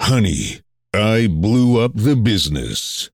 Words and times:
Honey, 0.00 0.60
I 0.94 1.28
blew 1.30 1.78
up 1.80 1.92
the 1.94 2.16
business. 2.16 3.10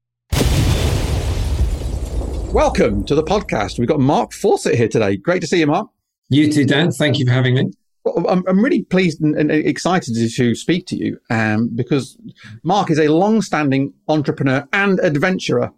Welcome 2.52 3.04
to 3.06 3.14
the 3.14 3.24
podcast. 3.24 3.78
We've 3.78 3.88
got 3.88 4.00
Mark 4.00 4.32
Fawcett 4.32 4.76
here 4.76 4.88
today. 4.88 5.16
Great 5.16 5.40
to 5.40 5.46
see 5.46 5.58
you, 5.58 5.66
Mark. 5.66 5.88
You 6.28 6.50
too, 6.50 6.64
Dan. 6.64 6.90
Thank 6.92 7.18
you 7.18 7.26
for 7.26 7.32
having 7.32 7.54
me. 7.54 7.70
Well, 8.04 8.26
I'm, 8.28 8.44
I'm 8.46 8.62
really 8.62 8.84
pleased 8.84 9.20
and, 9.20 9.34
and 9.34 9.50
excited 9.50 10.14
to 10.14 10.54
speak 10.54 10.86
to 10.86 10.96
you 10.96 11.18
um, 11.28 11.70
because 11.74 12.16
Mark 12.62 12.90
is 12.90 13.00
a 13.00 13.08
long-standing 13.08 13.92
entrepreneur 14.08 14.66
and 14.72 15.00
adventurer. 15.00 15.72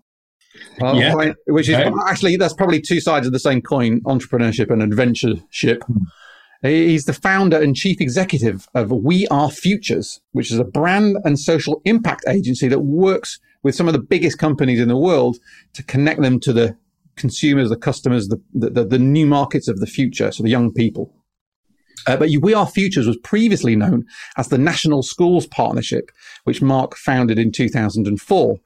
Uh, 0.83 0.93
Yeah. 0.93 1.33
Which 1.47 1.69
is 1.69 1.77
Okay. 1.77 1.91
actually 2.07 2.37
that's 2.37 2.55
probably 2.55 2.81
two 2.81 3.01
sides 3.01 3.27
of 3.27 3.33
the 3.33 3.39
same 3.39 3.63
coin: 3.63 4.01
entrepreneurship 4.03 4.71
and 4.71 4.83
adventureship. 4.83 5.83
He's 6.63 7.05
the 7.05 7.13
founder 7.13 7.61
and 7.61 7.77
chief 7.77 8.01
executive 8.01 8.69
of 8.75 8.91
We 8.91 9.29
Are 9.29 9.51
Futures, 9.51 10.21
which 10.33 10.51
is 10.51 10.59
a 10.59 10.65
brand 10.65 11.17
and 11.25 11.39
social 11.39 11.81
impact 11.85 12.25
agency 12.27 12.67
that 12.67 12.81
works 12.81 13.39
with 13.63 13.77
some 13.77 13.87
of 13.87 13.93
the 13.93 14.01
biggest 14.01 14.39
companies 14.39 14.81
in 14.81 14.89
the 14.89 14.97
world 14.97 15.39
to 15.75 15.85
connect 15.85 16.21
them 16.21 16.41
to 16.41 16.53
the 16.53 16.77
consumers, 17.15 17.69
the 17.69 17.77
customers, 17.77 18.29
the, 18.29 18.41
the, 18.53 18.85
the 18.85 18.99
new 18.99 19.27
markets 19.27 19.69
of 19.69 19.79
the 19.79 19.87
future, 19.87 20.33
so 20.33 20.43
the 20.43 20.49
young 20.49 20.73
people. 20.73 21.15
Uh, 22.09 22.17
but 22.17 22.31
We 22.41 22.55
Are 22.55 22.67
Futures 22.67 23.07
was 23.07 23.19
previously 23.19 23.77
known 23.77 24.05
as 24.37 24.49
the 24.49 24.59
National 24.59 25.05
Schools 25.05 25.47
Partnership, 25.47 26.11
which 26.43 26.61
Mark 26.61 26.97
founded 26.97 27.39
in 27.39 27.53
2004, 27.53 28.59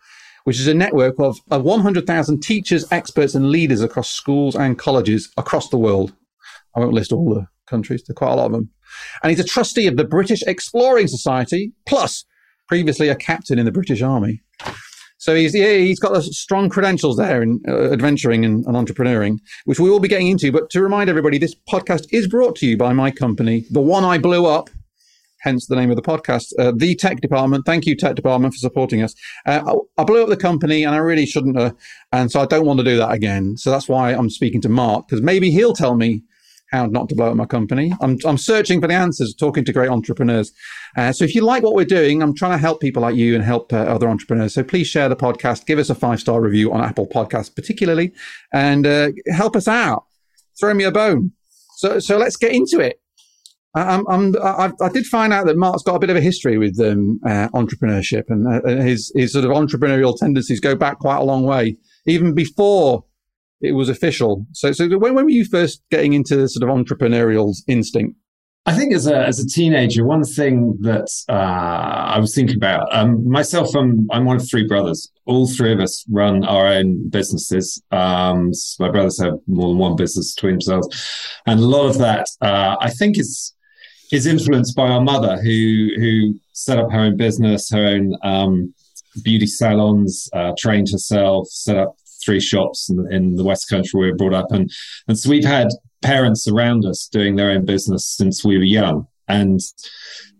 which 0.45 0.59
is 0.59 0.67
a 0.67 0.75
network 0.75 1.19
of 1.19 1.39
uh, 1.51 1.59
100,000 1.59 2.43
teachers, 2.43 2.87
experts, 2.91 3.35
and 3.35 3.51
leaders 3.51 3.83
across 3.83 4.11
schools 4.11 4.57
and 4.57 4.79
colleges 4.79 5.31
across 5.37 5.69
the 5.69 5.79
world. 5.79 6.15
I 6.75 6.81
won't 6.81 6.95
list 6.95 7.13
all 7.13 7.35
the 7.35 7.49
countries, 7.67 8.03
there 8.07 8.15
quite 8.15 8.33
a 8.33 8.37
lot 8.37 8.47
of 8.47 8.53
them. 8.53 8.71
And 9.23 9.31
he's 9.31 9.41
a 9.41 9.49
trustee 9.49 9.87
of 9.87 9.97
the 9.97 10.05
British 10.05 10.43
Exploring 10.43 11.09
Society, 11.09 11.73
plus 11.87 12.25
previously 12.69 13.09
a 13.09 13.17
captain 13.17 13.59
in 13.59 13.65
the 13.65 13.73
British 13.73 14.03
Army. 14.03 14.43
So 15.19 15.37
he's 15.37 15.55
yeah, 15.55 15.75
he's 15.75 16.01
got 16.01 16.21
strong 16.25 16.69
credentials 16.69 17.17
there 17.17 17.43
in 17.43 17.61
uh, 17.69 17.93
adventuring 17.93 18.45
and, 18.45 18.65
and 18.67 18.75
entrepreneuring, 18.75 19.39
which 19.67 19.79
we 19.79 19.89
will 19.89 20.01
be 20.01 20.09
getting 20.09 20.27
into. 20.27 20.51
But 20.51 20.69
to 20.71 20.83
remind 20.83 21.09
everybody, 21.09 21.39
this 21.39 21.55
podcast 21.73 22.07
is 22.11 22.27
brought 22.27 22.57
to 22.57 22.67
you 22.67 22.77
by 22.77 22.93
my 22.93 23.13
company, 23.13 23.65
the 23.71 23.81
one 23.81 24.05
I 24.05 24.19
blew 24.19 24.47
up, 24.47 24.69
hence 25.43 25.67
the 25.67 25.77
name 25.77 25.91
of 25.91 25.97
the 25.97 26.03
podcast, 26.03 26.47
uh, 26.59 26.73
the 26.75 26.97
Tech 26.97 27.21
Department. 27.21 27.65
Thank 27.67 27.87
you, 27.87 27.95
Tech 27.95 28.17
Department, 28.17 28.55
for 28.55 28.59
supporting 28.59 29.01
us. 29.01 29.15
Uh, 29.47 29.63
I, 29.97 30.03
I 30.03 30.05
blew 30.05 30.25
up 30.25 30.29
the 30.29 30.37
company, 30.37 30.83
and 30.83 30.93
I 30.93 30.99
really 30.99 31.27
shouldn't, 31.27 31.57
have, 31.57 31.77
and 32.11 32.29
so 32.29 32.41
I 32.41 32.47
don't 32.47 32.67
want 32.67 32.81
to 32.81 32.85
do 32.85 32.97
that 32.97 33.13
again. 33.13 33.57
So 33.57 33.71
that's 33.71 33.89
why 33.89 34.13
I'm 34.13 34.29
speaking 34.29 34.61
to 34.63 34.69
Mark 34.69 35.07
because 35.07 35.23
maybe 35.23 35.53
he'll 35.53 35.73
tell 35.73 35.95
me 35.95 36.25
how 36.73 36.87
not 36.87 37.09
to 37.11 37.15
blow 37.15 37.31
up 37.31 37.37
my 37.37 37.45
company. 37.45 37.93
I'm, 38.01 38.19
I'm 38.25 38.39
searching 38.39 38.81
for 38.81 38.89
the 38.89 38.95
answers, 38.95 39.35
talking 39.35 39.65
to 39.65 39.73
great 39.73 39.91
entrepreneurs. 39.91 40.53
Uh, 40.97 41.13
so 41.13 41.25
if 41.25 41.35
you 41.35 41.43
like 41.43 41.63
what 41.63 41.75
we're 41.75 41.85
doing, 41.85 42.23
I'm 42.23 42.35
trying 42.35 42.53
to 42.53 42.59
help 42.59 42.81
people 42.81 43.03
like 43.03 43.15
you 43.15 43.35
and 43.35 43.45
help 43.45 43.73
uh, 43.73 43.77
other 43.77 44.09
entrepreneurs. 44.09 44.55
So 44.55 44.65
please 44.65 44.87
share 44.87 45.09
the 45.09 45.17
podcast, 45.17 45.67
give 45.67 45.79
us 45.79 45.91
a 45.91 45.95
five 45.95 46.19
star 46.19 46.41
review 46.41 46.73
on 46.73 46.83
Apple 46.83 47.07
Podcasts, 47.07 47.55
particularly, 47.55 48.13
and 48.53 48.87
uh, 48.87 49.11
help 49.31 49.55
us 49.55 49.69
out. 49.69 50.07
Throw 50.59 50.75
me 50.75 50.85
a 50.85 50.93
bone. 50.93 51.33
So 51.77 51.99
so 51.99 52.17
let's 52.19 52.37
get 52.37 52.53
into 52.53 52.81
it. 52.81 52.99
I'm, 53.75 54.07
I'm, 54.07 54.37
I, 54.37 54.71
I 54.83 54.89
did 54.91 55.07
find 55.07 55.33
out 55.33 55.47
that 55.47 55.57
Mark's 55.57 55.83
got 55.83 55.95
a 55.95 55.99
bit 55.99 56.11
of 56.11 56.17
a 56.17 56.21
history 56.21 56.59
with 56.59 56.79
um, 56.79 57.19
uh, 57.27 57.49
entrepreneurship, 57.55 58.25
and 58.29 58.47
uh, 58.47 58.83
his 58.83 59.11
his 59.15 59.33
sort 59.33 59.47
of 59.47 59.51
entrepreneurial 59.51 60.17
tendencies 60.17 60.61
go 60.61 60.75
back 60.75 60.99
quite 60.99 61.17
a 61.17 61.25
long 61.25 61.45
way, 61.45 61.79
even 62.07 62.35
before 62.35 63.05
it 63.63 63.73
was 63.73 63.89
official. 63.89 64.47
So, 64.53 64.73
so 64.73 64.89
when, 64.99 65.15
when 65.15 65.25
were 65.25 65.31
you 65.31 65.45
first 65.45 65.83
getting 65.91 66.13
into 66.13 66.37
the 66.37 66.49
sort 66.49 66.69
of 66.69 66.75
entrepreneurial 66.75 67.55
instinct? 67.69 68.17
I 68.65 68.75
think 68.75 68.95
as 68.95 69.09
a 69.09 69.27
as 69.27 69.41
a 69.41 69.49
teenager, 69.49 70.05
one 70.05 70.23
thing 70.23 70.79
that 70.83 71.09
uh, 71.29 71.33
I 71.33 72.19
was 72.21 72.33
thinking 72.33 72.57
about 72.57 72.87
um, 72.95 73.29
myself, 73.29 73.75
I'm 73.75 74.09
I'm 74.13 74.25
one 74.25 74.37
of 74.37 74.49
three 74.49 74.67
brothers. 74.69 75.11
All 75.27 75.49
three 75.49 75.73
of 75.73 75.81
us 75.81 76.05
run 76.09 76.45
our 76.45 76.69
own 76.69 77.09
businesses. 77.11 77.83
Um, 77.91 78.55
so 78.55 78.85
my 78.85 78.91
brothers 78.91 79.21
have 79.21 79.35
more 79.49 79.69
than 79.69 79.79
one 79.79 79.97
business 79.97 80.35
between 80.35 80.55
themselves, 80.55 80.87
and 81.45 81.59
a 81.59 81.67
lot 81.67 81.89
of 81.89 81.99
that 81.99 82.27
uh, 82.41 82.77
I 82.81 82.91
think 82.91 83.19
is 83.19 83.53
is 84.13 84.27
influenced 84.27 84.77
by 84.77 84.89
our 84.89 85.01
mother, 85.01 85.39
who 85.43 85.89
who 85.97 86.35
set 86.53 86.79
up 86.79 86.93
her 86.93 87.01
own 87.01 87.17
business, 87.17 87.69
her 87.71 87.85
own 87.85 88.17
um, 88.23 88.73
beauty 89.25 89.47
salons, 89.47 90.29
uh, 90.35 90.53
trained 90.57 90.89
herself, 90.93 91.49
set 91.49 91.79
up 91.79 91.97
three 92.25 92.41
shops 92.41 92.91
in, 92.91 93.13
in 93.13 93.37
the 93.37 93.45
West 93.45 93.69
Country 93.69 93.91
where 93.99 94.07
we 94.07 94.13
were 94.13 94.17
brought 94.17 94.35
up, 94.35 94.53
and 94.53 94.71
and 95.09 95.19
so 95.19 95.31
we've 95.31 95.45
had 95.45 95.69
parents 96.03 96.49
around 96.49 96.85
us 96.85 97.09
doing 97.11 97.37
their 97.37 97.51
own 97.51 97.65
business 97.65 98.07
since 98.07 98.45
we 98.45 98.57
were 98.57 98.65
young, 98.65 99.07
and 99.29 99.61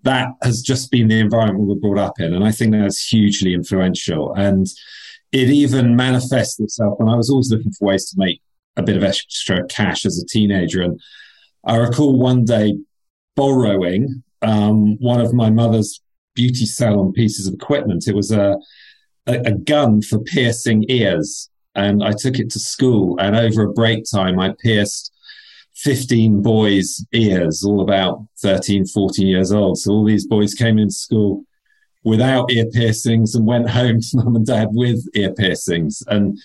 that 0.03 0.29
has 0.43 0.63
just 0.63 0.91
been 0.91 1.09
the 1.09 1.21
environment 1.21 1.61
we 1.61 1.75
were 1.75 1.81
brought 1.81 1.99
up 1.99 2.21
in, 2.21 2.35
and 2.35 2.45
I 2.45 2.53
think 2.53 2.73
that's 2.73 3.07
hugely 3.07 3.55
influential, 3.55 4.35
and 4.35 4.67
it 5.33 5.49
even 5.49 5.97
manifests 5.97 6.61
itself. 6.61 6.99
And 7.01 7.09
I 7.09 7.17
was 7.17 7.31
always 7.31 7.51
looking 7.51 7.73
for 7.73 7.89
ways 7.89 8.11
to 8.11 8.17
make 8.19 8.41
a 8.77 8.83
bit 8.83 8.97
of 8.97 9.05
extra 9.05 9.67
cash 9.67 10.05
as 10.05 10.19
a 10.19 10.27
teenager, 10.27 10.83
and 10.83 11.01
I 11.65 11.77
recall 11.77 12.19
one 12.19 12.45
day 12.45 12.75
borrowing 13.37 14.23
um, 14.43 14.99
one 14.99 15.21
of 15.21 15.33
my 15.33 15.51
mother's 15.51 16.01
beauty 16.35 16.67
salon 16.67 17.13
pieces 17.13 17.47
of 17.47 17.55
equipment. 17.55 18.09
It 18.09 18.15
was 18.15 18.33
a, 18.33 18.57
a, 19.27 19.41
a 19.47 19.53
gun 19.53 20.03
for 20.03 20.19
piercing 20.19 20.85
ears. 20.89 21.49
And 21.75 22.03
I 22.05 22.13
took 22.13 22.39
it 22.39 22.51
to 22.51 22.59
school. 22.59 23.19
And 23.19 23.35
over 23.35 23.63
a 23.63 23.73
break 23.73 24.05
time, 24.11 24.39
I 24.39 24.55
pierced 24.63 25.13
15 25.77 26.43
boys' 26.43 27.05
ears, 27.13 27.65
all 27.65 27.81
about 27.81 28.25
13, 28.41 28.87
14 28.87 29.27
years 29.27 29.53
old. 29.53 29.79
So 29.79 29.93
all 29.93 30.05
these 30.05 30.27
boys 30.27 30.55
came 30.55 30.79
into 30.79 30.95
school 30.95 31.45
without 32.05 32.51
ear 32.53 32.67
piercings 32.73 33.35
and 33.35 33.47
went 33.47 33.71
home 33.79 34.01
to 34.01 34.17
mum 34.17 34.37
and 34.37 34.47
dad 34.47 34.69
with 34.71 35.05
ear 35.15 35.33
piercings. 35.33 36.03
And 36.07 36.39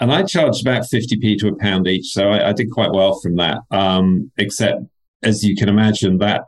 and 0.00 0.12
I 0.12 0.24
charged 0.24 0.60
about 0.60 0.82
50p 0.82 1.38
to 1.38 1.48
a 1.48 1.56
pound 1.56 1.86
each. 1.86 2.06
So 2.06 2.28
I, 2.28 2.48
I 2.48 2.52
did 2.52 2.70
quite 2.70 2.90
well 2.90 3.18
from 3.20 3.36
that. 3.36 3.58
Um, 3.70 4.32
except 4.36 4.82
as 5.22 5.44
you 5.44 5.54
can 5.56 5.68
imagine, 5.68 6.18
that 6.18 6.42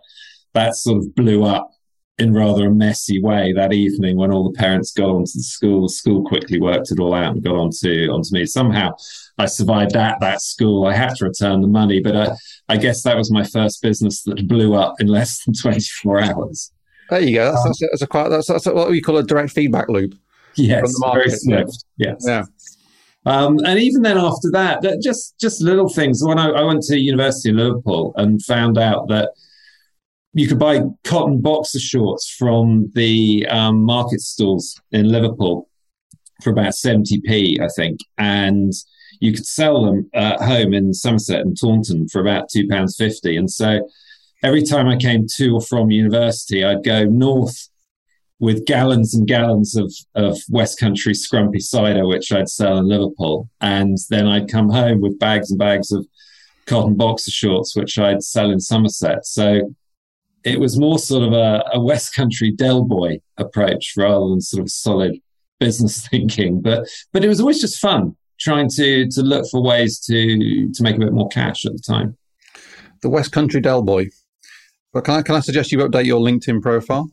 that 0.52 0.74
sort 0.74 0.98
of 0.98 1.14
blew 1.14 1.44
up 1.44 1.70
in 2.18 2.32
rather 2.32 2.66
a 2.66 2.74
messy 2.74 3.20
way 3.20 3.52
that 3.52 3.72
evening 3.72 4.16
when 4.16 4.32
all 4.32 4.50
the 4.50 4.58
parents 4.58 4.92
got 4.92 5.10
onto 5.10 5.32
the 5.34 5.42
school. 5.42 5.88
School 5.88 6.24
quickly 6.24 6.58
worked 6.58 6.90
it 6.90 6.98
all 6.98 7.14
out 7.14 7.34
and 7.34 7.42
got 7.42 7.56
onto 7.56 8.08
onto 8.10 8.32
me. 8.32 8.46
Somehow 8.46 8.94
I 9.38 9.46
survived 9.46 9.96
at 9.96 10.18
that 10.20 10.40
school. 10.40 10.86
I 10.86 10.94
had 10.94 11.14
to 11.16 11.26
return 11.26 11.60
the 11.60 11.68
money, 11.68 12.00
but 12.00 12.16
I, 12.16 12.36
I 12.68 12.76
guess 12.78 13.02
that 13.02 13.16
was 13.16 13.30
my 13.30 13.44
first 13.44 13.82
business 13.82 14.22
that 14.22 14.48
blew 14.48 14.74
up 14.74 14.94
in 14.98 15.06
less 15.18 15.44
than 15.44 15.54
24 15.54 16.22
hours. 16.22 16.72
There 17.10 17.20
you 17.20 17.34
go. 17.34 17.52
That's, 17.52 17.64
that's, 17.64 17.80
that's 17.80 18.02
a 18.02 18.06
quite 18.06 18.30
that's, 18.30 18.48
that's 18.48 18.66
what 18.66 18.90
we 18.90 19.00
call 19.00 19.18
a 19.18 19.22
direct 19.22 19.52
feedback 19.52 19.88
loop. 19.88 20.14
Yes, 20.56 20.80
From 20.80 20.90
the 20.90 21.10
very 21.12 21.30
swift. 21.30 21.84
Yes. 21.98 22.24
Yeah. 22.26 22.44
Um, 23.26 23.58
and 23.66 23.78
even 23.78 24.02
then, 24.02 24.16
after 24.16 24.50
that, 24.52 24.82
that 24.82 25.02
just 25.02 25.38
just 25.38 25.60
little 25.60 25.88
things. 25.88 26.22
When 26.24 26.38
I, 26.38 26.48
I 26.50 26.62
went 26.62 26.82
to 26.84 26.98
university 26.98 27.50
in 27.50 27.56
Liverpool 27.56 28.14
and 28.16 28.42
found 28.42 28.78
out 28.78 29.08
that 29.08 29.32
you 30.36 30.46
could 30.46 30.58
buy 30.58 30.82
cotton 31.02 31.40
boxer 31.40 31.78
shorts 31.78 32.28
from 32.28 32.92
the 32.94 33.46
um, 33.48 33.82
market 33.82 34.20
stalls 34.20 34.78
in 34.92 35.08
Liverpool 35.08 35.66
for 36.42 36.50
about 36.50 36.74
70p, 36.74 37.58
I 37.58 37.68
think. 37.74 38.00
And 38.18 38.70
you 39.18 39.32
could 39.32 39.46
sell 39.46 39.82
them 39.82 40.10
at 40.12 40.42
home 40.42 40.74
in 40.74 40.92
Somerset 40.92 41.40
and 41.40 41.56
Taunton 41.58 42.06
for 42.08 42.20
about 42.20 42.50
£2.50. 42.54 43.38
And 43.38 43.50
so 43.50 43.88
every 44.42 44.62
time 44.62 44.88
I 44.88 44.96
came 44.96 45.26
to 45.36 45.54
or 45.54 45.62
from 45.62 45.90
university, 45.90 46.62
I'd 46.62 46.84
go 46.84 47.04
north 47.04 47.70
with 48.38 48.66
gallons 48.66 49.14
and 49.14 49.26
gallons 49.26 49.74
of, 49.74 49.90
of 50.14 50.38
West 50.50 50.78
Country 50.78 51.14
scrumpy 51.14 51.62
cider, 51.62 52.06
which 52.06 52.30
I'd 52.30 52.50
sell 52.50 52.76
in 52.76 52.88
Liverpool. 52.88 53.48
And 53.62 53.96
then 54.10 54.26
I'd 54.26 54.50
come 54.50 54.68
home 54.68 55.00
with 55.00 55.18
bags 55.18 55.50
and 55.50 55.58
bags 55.58 55.90
of 55.92 56.06
cotton 56.66 56.94
boxer 56.94 57.30
shorts, 57.30 57.74
which 57.74 57.98
I'd 57.98 58.22
sell 58.22 58.50
in 58.50 58.60
Somerset. 58.60 59.24
So 59.24 59.74
it 60.46 60.60
was 60.60 60.78
more 60.78 60.98
sort 60.98 61.24
of 61.24 61.32
a, 61.32 61.64
a 61.72 61.80
West 61.80 62.14
Country 62.14 62.52
Del 62.52 62.84
Boy 62.84 63.20
approach 63.36 63.94
rather 63.96 64.28
than 64.28 64.40
sort 64.40 64.62
of 64.62 64.70
solid 64.70 65.20
business 65.58 66.06
thinking. 66.08 66.60
But 66.62 66.88
but 67.12 67.24
it 67.24 67.28
was 67.28 67.40
always 67.40 67.60
just 67.60 67.80
fun 67.80 68.16
trying 68.38 68.70
to 68.70 69.08
to 69.08 69.22
look 69.22 69.46
for 69.50 69.60
ways 69.60 69.98
to 70.06 70.70
to 70.72 70.82
make 70.82 70.96
a 70.96 71.00
bit 71.00 71.12
more 71.12 71.28
cash 71.28 71.66
at 71.66 71.72
the 71.72 71.80
time. 71.80 72.16
The 73.02 73.10
West 73.10 73.32
Country 73.32 73.60
Del 73.60 73.82
Boy. 73.82 74.08
But 74.96 75.04
can 75.04 75.14
I, 75.16 75.20
can 75.20 75.34
I 75.34 75.40
suggest 75.40 75.72
you 75.72 75.78
update 75.80 76.06
your 76.06 76.20
LinkedIn 76.22 76.62
profile? 76.62 77.10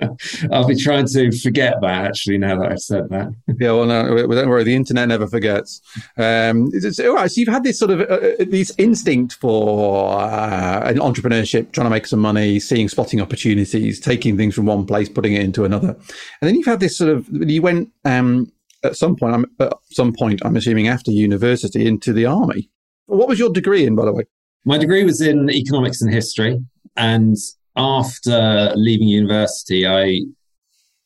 I'll 0.50 0.66
be 0.66 0.74
trying 0.74 1.06
to 1.08 1.30
forget 1.32 1.74
that 1.82 2.06
actually 2.06 2.38
now 2.38 2.58
that 2.58 2.72
I've 2.72 2.80
said 2.80 3.10
that. 3.10 3.30
yeah, 3.60 3.72
well, 3.72 3.84
no, 3.84 4.26
don't 4.26 4.48
worry. 4.48 4.64
The 4.64 4.74
internet 4.74 5.08
never 5.08 5.26
forgets. 5.26 5.82
Um, 6.16 6.70
it's, 6.72 6.98
all 6.98 7.16
right. 7.16 7.30
So 7.30 7.38
you've 7.38 7.50
had 7.50 7.62
this 7.62 7.78
sort 7.78 7.90
of 7.90 8.00
uh, 8.00 8.04
uh, 8.04 8.44
this 8.48 8.72
instinct 8.78 9.34
for 9.34 10.18
uh, 10.18 10.88
an 10.88 10.96
entrepreneurship, 10.96 11.72
trying 11.72 11.84
to 11.84 11.90
make 11.90 12.06
some 12.06 12.20
money, 12.20 12.58
seeing, 12.58 12.88
spotting 12.88 13.20
opportunities, 13.20 14.00
taking 14.00 14.38
things 14.38 14.54
from 14.54 14.64
one 14.64 14.86
place, 14.86 15.10
putting 15.10 15.34
it 15.34 15.42
into 15.42 15.66
another, 15.66 15.88
and 15.90 16.48
then 16.48 16.54
you've 16.54 16.64
had 16.64 16.80
this 16.80 16.96
sort 16.96 17.10
of. 17.10 17.28
You 17.30 17.60
went 17.60 17.90
um, 18.06 18.50
at 18.82 18.96
some 18.96 19.14
point. 19.14 19.34
I'm 19.34 19.44
at 19.60 19.74
some 19.90 20.14
point. 20.14 20.40
I'm 20.42 20.56
assuming 20.56 20.88
after 20.88 21.10
university 21.10 21.86
into 21.86 22.14
the 22.14 22.24
army. 22.24 22.70
What 23.04 23.28
was 23.28 23.38
your 23.38 23.50
degree 23.52 23.84
in, 23.84 23.94
by 23.94 24.06
the 24.06 24.14
way? 24.14 24.24
My 24.64 24.78
degree 24.78 25.04
was 25.04 25.20
in 25.20 25.50
economics 25.50 26.00
and 26.00 26.10
history. 26.10 26.58
And 26.96 27.36
after 27.76 28.72
leaving 28.74 29.08
university, 29.08 29.86
I 29.86 30.20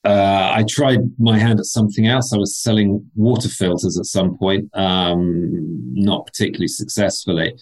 uh, 0.03 0.53
I 0.57 0.65
tried 0.67 1.01
my 1.19 1.39
hand 1.39 1.59
at 1.59 1.67
something 1.67 2.07
else. 2.07 2.33
I 2.33 2.39
was 2.39 2.59
selling 2.59 3.11
water 3.15 3.49
filters 3.51 3.99
at 3.99 4.07
some 4.07 4.39
point, 4.39 4.71
um, 4.73 5.93
not 5.95 6.25
particularly 6.27 6.69
successfully. 6.69 7.55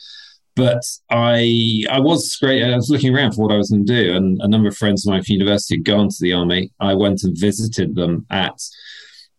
But 0.54 0.82
I 1.10 1.84
I 1.90 2.00
was 2.00 2.36
great. 2.40 2.62
I 2.62 2.76
was 2.76 2.90
looking 2.90 3.14
around 3.14 3.32
for 3.32 3.42
what 3.42 3.52
I 3.52 3.56
was 3.56 3.70
going 3.70 3.86
to 3.86 4.04
do, 4.04 4.16
and 4.16 4.38
a 4.40 4.48
number 4.48 4.68
of 4.68 4.76
friends 4.76 5.06
of 5.06 5.10
mine 5.10 5.22
from 5.22 5.34
university 5.34 5.76
had 5.76 5.84
gone 5.84 6.08
to 6.08 6.16
the 6.20 6.32
army. 6.32 6.72
I 6.80 6.94
went 6.94 7.22
and 7.22 7.36
visited 7.38 7.94
them 7.94 8.26
at 8.30 8.58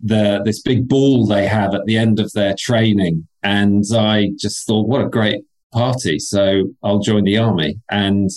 the 0.02 0.42
this 0.44 0.62
big 0.62 0.88
ball 0.88 1.26
they 1.26 1.46
have 1.48 1.74
at 1.74 1.86
the 1.86 1.98
end 1.98 2.20
of 2.20 2.32
their 2.34 2.56
training, 2.58 3.28
and 3.44 3.84
I 3.94 4.32
just 4.38 4.66
thought, 4.66 4.88
what 4.88 5.02
a 5.02 5.10
great 5.10 5.44
party! 5.74 6.20
So 6.20 6.74
I'll 6.84 7.00
join 7.00 7.26
the 7.26 7.38
army, 7.38 7.80
and 7.90 8.30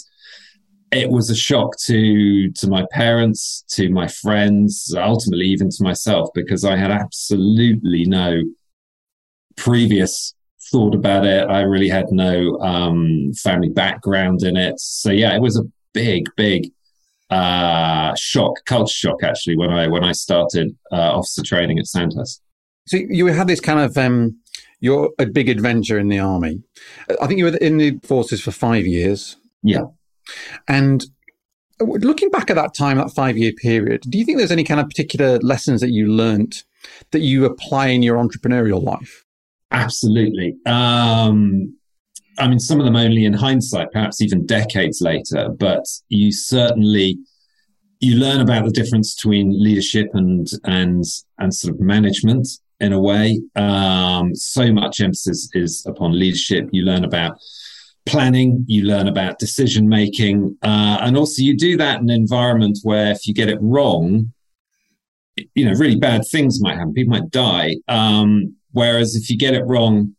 it 0.93 1.11
was 1.11 1.31
a 1.31 1.37
shock 1.37 1.77
to 1.87 2.51
to 2.53 2.69
my 2.69 2.87
parents, 2.93 3.65
to 3.71 3.89
my 3.91 4.09
friends, 4.09 4.95
ultimately 4.97 5.47
even 5.47 5.71
to 5.71 5.83
myself, 5.83 6.29
because 6.35 6.65
I 6.65 6.77
had 6.77 6.91
absolutely 6.91 8.05
no 8.05 8.43
previous 9.57 10.35
thought 10.71 10.95
about 10.95 11.27
it. 11.27 11.49
I 11.49 11.63
really 11.63 11.89
had 11.89 12.07
no 12.11 12.59
um, 12.61 13.33
family 13.35 13.69
background 13.69 14.43
in 14.43 14.57
it. 14.57 14.79
So 14.79 15.11
yeah, 15.11 15.35
it 15.35 15.41
was 15.41 15.59
a 15.59 15.65
big, 15.93 16.29
big 16.37 16.71
uh, 17.31 18.15
shock, 18.15 18.65
culture 18.67 18.95
shock 18.95 19.23
actually 19.23 19.57
when 19.57 19.71
I 19.71 19.89
when 19.89 20.05
I 20.05 20.13
started 20.13 20.77
uh, 20.93 21.17
officer 21.17 21.43
training 21.43 21.79
at 21.79 21.87
Sandhurst. 21.87 22.41
So 22.87 22.97
you 22.97 23.27
had 23.27 23.47
this 23.47 23.61
kind 23.61 23.81
of 23.81 23.97
um, 23.97 24.37
you're 24.81 25.11
a 25.19 25.27
big 25.27 25.49
adventure 25.49 25.99
in 25.99 26.09
the 26.09 26.19
army. 26.19 26.61
I 27.21 27.27
think 27.27 27.39
you 27.39 27.45
were 27.45 27.57
in 27.57 27.79
the 27.79 27.99
forces 28.03 28.43
for 28.43 28.51
five 28.51 28.87
years. 28.87 29.37
Yeah. 29.63 29.85
And 30.69 31.05
looking 31.81 32.31
back 32.31 32.51
at 32.51 32.57
that 32.57 32.75
time, 32.75 32.99
that 32.99 33.11
five 33.11 33.37
year 33.37 33.53
period, 33.53 34.03
do 34.09 34.19
you 34.19 34.25
think 34.25 34.39
there's 34.39 34.53
any 34.53 34.65
kind 34.65 34.81
of 34.81 34.89
particular 34.89 35.39
lessons 35.39 35.81
that 35.81 35.91
you 35.91 36.07
learned 36.07 36.63
that 37.11 37.21
you 37.21 37.45
apply 37.45 37.89
in 37.89 38.03
your 38.03 38.17
entrepreneurial 38.17 38.83
life? 38.83 39.25
Absolutely. 39.71 40.55
Um, 40.67 41.77
I 42.39 42.49
mean, 42.49 42.59
some 42.59 42.79
of 42.79 42.85
them 42.85 42.97
only 42.97 43.25
in 43.25 43.33
hindsight, 43.33 43.93
perhaps 43.93 44.21
even 44.21 44.47
decades 44.47 45.01
later, 45.01 45.49
but 45.49 45.85
you 46.09 46.33
certainly 46.33 47.19
you 48.01 48.17
learn 48.17 48.41
about 48.41 48.65
the 48.65 48.71
difference 48.71 49.15
between 49.15 49.63
leadership 49.63 50.09
and 50.13 50.49
and 50.65 51.05
and 51.39 51.55
sort 51.55 51.75
of 51.75 51.81
management 51.81 52.49
in 52.81 52.93
a 52.93 53.01
way. 53.01 53.41
Um, 53.55 54.35
so 54.35 54.73
much 54.73 55.01
emphasis 55.01 55.49
is 55.55 55.85
upon 55.87 56.19
leadership. 56.19 56.69
You 56.73 56.83
learn 56.83 57.05
about 57.05 57.39
planning, 58.07 58.65
you 58.67 58.85
learn 58.85 59.09
about 59.09 59.39
decision 59.39 59.89
making, 59.89 60.57
uh, 60.63 60.99
and 61.01 61.17
also 61.17 61.43
you 61.43 61.57
do 61.57 61.77
that 61.77 62.01
in 62.01 62.11
an 62.11 62.17
environment 62.17 62.79
where 62.83 63.13
if 63.13 63.27
you 63.27 63.35
get 63.35 63.49
it 63.49 63.59
wrong, 63.61 64.33
you 65.55 65.65
know, 65.65 65.73
really 65.73 65.97
bad 65.97 66.23
things 66.31 66.61
might 66.61 66.77
happen. 66.77 66.93
People 66.93 67.13
might 67.13 67.31
die. 67.31 67.77
Um, 67.89 68.57
whereas 68.73 69.15
if 69.15 69.31
you 69.31 69.37
get 69.37 69.55
it 69.55 69.65
wrong 69.67 70.15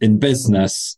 in 0.00 0.18
business, 0.18 0.96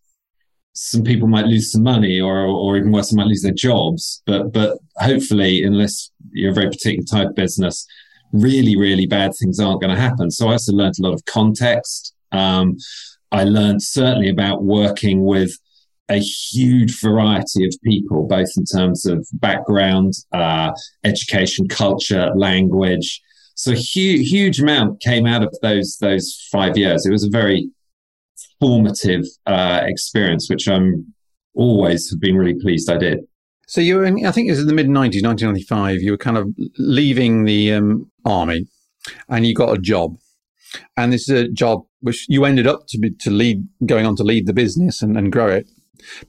some 0.75 1.05
people 1.05 1.29
might 1.29 1.46
lose 1.46 1.70
some 1.70 1.82
money, 1.82 2.19
or 2.20 2.46
or 2.46 2.76
even 2.76 2.93
worse, 2.93 3.11
they 3.11 3.17
might 3.17 3.26
lose 3.26 3.43
their 3.43 3.52
jobs. 3.52 4.23
But 4.26 4.52
but 4.52 4.79
hopefully, 4.96 5.62
unless 5.64 6.11
you're 6.31 6.50
a 6.50 6.55
very 6.55 6.70
particular 6.70 7.05
type 7.05 7.29
of 7.31 7.34
business, 7.34 7.87
really 8.32 8.76
really 8.76 9.06
bad 9.06 9.32
things 9.38 9.61
aren't 9.61 9.82
going 9.82 9.94
to 9.94 10.00
happen. 10.00 10.31
So 10.31 10.49
I 10.49 10.52
also 10.52 10.73
learned 10.73 10.94
a 10.99 11.02
lot 11.02 11.12
of 11.12 11.25
context. 11.26 12.14
Um, 12.32 12.79
I 13.31 13.44
learned 13.44 13.82
certainly 13.82 14.29
about 14.29 14.62
working 14.62 15.25
with 15.25 15.58
a 16.09 16.19
huge 16.19 17.01
variety 17.01 17.65
of 17.65 17.75
people, 17.85 18.27
both 18.27 18.49
in 18.57 18.65
terms 18.65 19.07
of 19.07 19.27
background, 19.35 20.13
uh, 20.33 20.73
education, 21.05 21.69
culture, 21.69 22.31
language. 22.35 23.21
So 23.55 23.73
huge, 23.73 24.29
huge 24.29 24.61
amount 24.61 25.01
came 25.01 25.27
out 25.27 25.43
of 25.43 25.55
those 25.63 25.99
those 26.01 26.49
five 26.51 26.77
years. 26.77 27.07
It 27.07 27.13
was 27.13 27.25
a 27.25 27.31
very 27.31 27.71
formative 28.61 29.25
uh, 29.47 29.81
experience, 29.85 30.49
which 30.49 30.69
I'm 30.69 31.15
always 31.55 32.11
have 32.11 32.21
been 32.21 32.37
really 32.37 32.59
pleased 32.61 32.91
I 32.91 32.97
did. 32.97 33.21
So 33.67 33.81
you 33.81 33.97
were, 33.97 34.05
in, 34.05 34.27
I 34.27 34.33
think 34.33 34.49
it 34.49 34.53
was 34.53 34.61
in 34.61 34.67
the 34.67 34.75
mid 34.75 34.87
'90s, 34.87 35.23
1995. 35.25 36.03
You 36.03 36.13
were 36.13 36.19
kind 36.19 36.37
of 36.37 36.49
leaving 36.79 37.45
the 37.45 37.73
um, 37.75 38.11
army, 38.25 38.67
and 39.29 39.47
you 39.47 39.55
got 39.55 39.77
a 39.77 39.81
job. 39.81 40.17
And 40.97 41.13
this 41.13 41.29
is 41.29 41.43
a 41.43 41.49
job 41.49 41.85
which 42.01 42.27
you 42.29 42.45
ended 42.45 42.67
up 42.67 42.87
to 42.89 42.99
be 42.99 43.11
to 43.11 43.31
lead, 43.31 43.67
going 43.87 44.07
on 44.07 44.17
to 44.17 44.25
lead 44.25 44.47
the 44.47 44.53
business 44.53 45.03
and, 45.03 45.17
and 45.17 45.31
grow 45.31 45.49
it. 45.49 45.69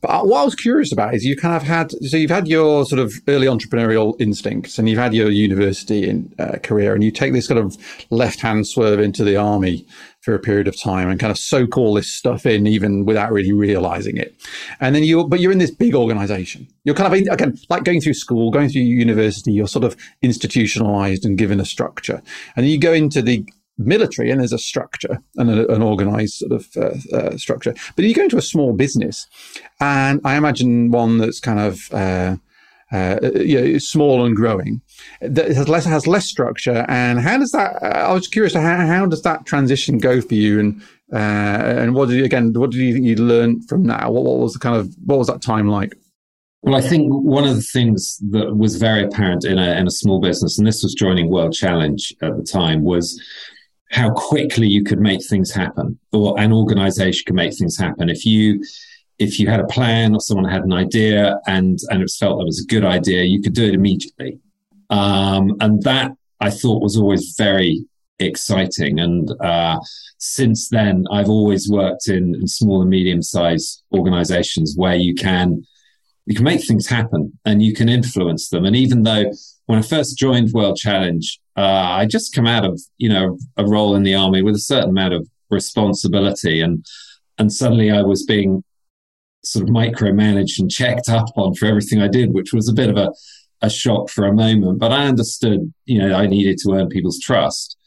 But 0.01 0.09
uh, 0.09 0.23
what 0.23 0.41
I 0.41 0.45
was 0.45 0.55
curious 0.55 0.91
about 0.91 1.13
is 1.13 1.23
you 1.23 1.35
kind 1.35 1.55
of 1.55 1.63
had 1.63 1.91
so 1.91 2.17
you've 2.17 2.29
had 2.29 2.47
your 2.47 2.85
sort 2.85 2.99
of 2.99 3.13
early 3.27 3.47
entrepreneurial 3.47 4.19
instincts 4.19 4.77
and 4.77 4.89
you've 4.89 4.99
had 4.99 5.13
your 5.13 5.29
university 5.29 6.07
in, 6.07 6.33
uh, 6.39 6.57
career 6.63 6.93
and 6.93 7.03
you 7.03 7.11
take 7.11 7.33
this 7.33 7.47
kind 7.47 7.59
of 7.59 7.77
left 8.09 8.41
hand 8.41 8.67
swerve 8.67 8.99
into 8.99 9.23
the 9.23 9.35
army 9.35 9.85
for 10.21 10.33
a 10.33 10.39
period 10.39 10.67
of 10.67 10.79
time 10.79 11.09
and 11.09 11.19
kind 11.19 11.31
of 11.31 11.37
soak 11.37 11.77
all 11.77 11.93
this 11.93 12.09
stuff 12.09 12.45
in 12.45 12.65
even 12.65 13.05
without 13.05 13.31
really 13.31 13.51
realizing 13.51 14.15
it. 14.17 14.33
And 14.79 14.95
then 14.95 15.03
you 15.03 15.27
but 15.27 15.39
you're 15.39 15.51
in 15.51 15.57
this 15.57 15.71
big 15.71 15.95
organization. 15.95 16.67
You're 16.83 16.95
kind 16.95 17.13
of 17.13 17.19
in, 17.19 17.29
again 17.29 17.57
like 17.69 17.83
going 17.83 18.01
through 18.01 18.13
school, 18.13 18.51
going 18.51 18.69
through 18.69 18.83
university. 18.83 19.51
You're 19.51 19.67
sort 19.67 19.83
of 19.83 19.95
institutionalized 20.21 21.25
and 21.25 21.37
given 21.37 21.59
a 21.59 21.65
structure, 21.65 22.21
and 22.55 22.63
then 22.63 22.71
you 22.71 22.79
go 22.79 22.93
into 22.93 23.21
the 23.21 23.45
military 23.77 24.29
and 24.29 24.39
there's 24.39 24.53
a 24.53 24.57
structure 24.57 25.17
and 25.37 25.49
an 25.49 25.81
organized 25.81 26.35
sort 26.35 26.51
of 26.51 26.67
uh, 26.77 27.15
uh, 27.15 27.37
structure. 27.37 27.73
But 27.95 28.05
you 28.05 28.13
go 28.13 28.23
into 28.23 28.37
a 28.37 28.41
small 28.41 28.73
business, 28.73 29.27
and 29.79 30.21
I 30.23 30.35
imagine 30.35 30.91
one 30.91 31.17
that's 31.17 31.39
kind 31.39 31.59
of 31.59 31.91
uh, 31.91 32.37
uh, 32.93 33.19
you 33.35 33.59
know, 33.59 33.77
small 33.79 34.23
and 34.23 34.35
growing 34.35 34.79
that 35.21 35.47
has 35.47 35.67
less 35.67 35.85
has 35.85 36.05
less 36.05 36.25
structure. 36.25 36.85
And 36.87 37.19
how 37.19 37.37
does 37.37 37.51
that? 37.51 37.81
I 37.81 38.13
was 38.13 38.27
curious. 38.27 38.53
How, 38.53 38.85
how 38.85 39.05
does 39.07 39.23
that 39.23 39.45
transition 39.45 39.97
go 39.97 40.21
for 40.21 40.35
you? 40.35 40.59
And 40.59 40.81
uh, 41.11 41.81
and 41.81 41.95
what 41.95 42.09
did 42.09 42.17
you 42.17 42.25
again? 42.25 42.53
What 42.53 42.71
did 42.71 42.77
you 42.77 42.93
think 42.93 43.05
you 43.05 43.15
learned 43.15 43.67
from 43.67 43.87
that? 43.87 44.11
What, 44.11 44.23
what 44.23 44.39
was 44.39 44.53
the 44.53 44.59
kind 44.59 44.75
of 44.75 44.93
what 45.05 45.17
was 45.17 45.27
that 45.27 45.41
time 45.41 45.67
like? 45.67 45.95
Well, 46.61 46.75
I 46.75 46.81
think 46.81 47.11
one 47.11 47.45
of 47.45 47.55
the 47.55 47.61
things 47.61 48.17
that 48.31 48.55
was 48.55 48.77
very 48.77 49.03
apparent 49.03 49.43
in 49.43 49.57
a, 49.57 49.75
in 49.75 49.85
a 49.85 49.91
small 49.91 50.21
business, 50.21 50.57
and 50.57 50.65
this 50.65 50.81
was 50.81 50.93
joining 50.93 51.29
World 51.29 51.51
Challenge 51.51 52.15
at 52.21 52.37
the 52.37 52.43
time, 52.43 52.83
was 52.83 53.21
how 53.93 54.09
quickly 54.09 54.67
you 54.67 54.83
could 54.83 54.99
make 54.99 55.23
things 55.23 55.53
happen 55.53 55.99
or 56.11 56.39
an 56.39 56.51
organization 56.51 57.23
could 57.27 57.35
make 57.35 57.55
things 57.55 57.77
happen. 57.77 58.09
If 58.09 58.25
you, 58.25 58.63
if 59.19 59.39
you 59.39 59.47
had 59.47 59.59
a 59.59 59.67
plan 59.67 60.15
or 60.15 60.19
someone 60.19 60.51
had 60.51 60.63
an 60.63 60.73
idea 60.73 61.39
and, 61.45 61.77
and 61.89 62.01
it 62.01 62.09
felt 62.19 62.39
that 62.39 62.45
was 62.45 62.63
a 62.63 62.73
good 62.73 62.83
idea, 62.83 63.21
you 63.23 63.39
could 63.39 63.53
do 63.53 63.65
it 63.65 63.75
immediately. 63.75 64.39
Um, 64.89 65.55
and 65.61 65.83
that 65.83 66.11
I 66.39 66.49
thought 66.49 66.81
was 66.81 66.97
always 66.97 67.35
very 67.37 67.85
exciting. 68.17 68.99
And 68.99 69.29
uh, 69.39 69.79
since 70.17 70.69
then, 70.69 71.05
I've 71.11 71.29
always 71.29 71.69
worked 71.69 72.07
in, 72.07 72.33
in 72.33 72.47
small 72.47 72.81
and 72.81 72.89
medium 72.89 73.21
sized 73.21 73.83
organizations 73.93 74.73
where 74.75 74.95
you 74.95 75.13
can 75.13 75.63
you 76.25 76.35
can 76.35 76.45
make 76.45 76.65
things 76.65 76.87
happen 76.87 77.37
and 77.45 77.61
you 77.61 77.73
can 77.73 77.89
influence 77.89 78.47
them. 78.49 78.63
And 78.63 78.75
even 78.75 79.03
though 79.03 79.25
when 79.65 79.79
I 79.79 79.81
first 79.81 80.17
joined 80.17 80.51
World 80.53 80.77
Challenge, 80.77 81.39
uh, 81.55 81.61
I 81.61 82.05
just 82.05 82.33
come 82.33 82.47
out 82.47 82.65
of 82.65 82.81
you 82.97 83.09
know 83.09 83.37
a 83.57 83.65
role 83.65 83.95
in 83.95 84.03
the 84.03 84.15
army 84.15 84.41
with 84.41 84.55
a 84.55 84.59
certain 84.59 84.89
amount 84.89 85.13
of 85.13 85.27
responsibility, 85.49 86.61
and 86.61 86.85
and 87.37 87.51
suddenly 87.51 87.91
I 87.91 88.01
was 88.01 88.25
being 88.25 88.63
sort 89.43 89.63
of 89.63 89.69
micromanaged 89.69 90.59
and 90.59 90.71
checked 90.71 91.09
up 91.09 91.27
on 91.35 91.53
for 91.53 91.65
everything 91.65 92.01
I 92.01 92.07
did, 92.07 92.33
which 92.33 92.53
was 92.53 92.69
a 92.69 92.73
bit 92.73 92.89
of 92.89 92.97
a 92.97 93.11
a 93.61 93.69
shock 93.69 94.09
for 94.09 94.25
a 94.25 94.33
moment. 94.33 94.79
But 94.79 94.91
I 94.91 95.05
understood, 95.05 95.73
you 95.85 95.99
know, 95.99 96.13
I 96.13 96.27
needed 96.27 96.57
to 96.59 96.73
earn 96.73 96.89
people's 96.89 97.19
trust. 97.19 97.77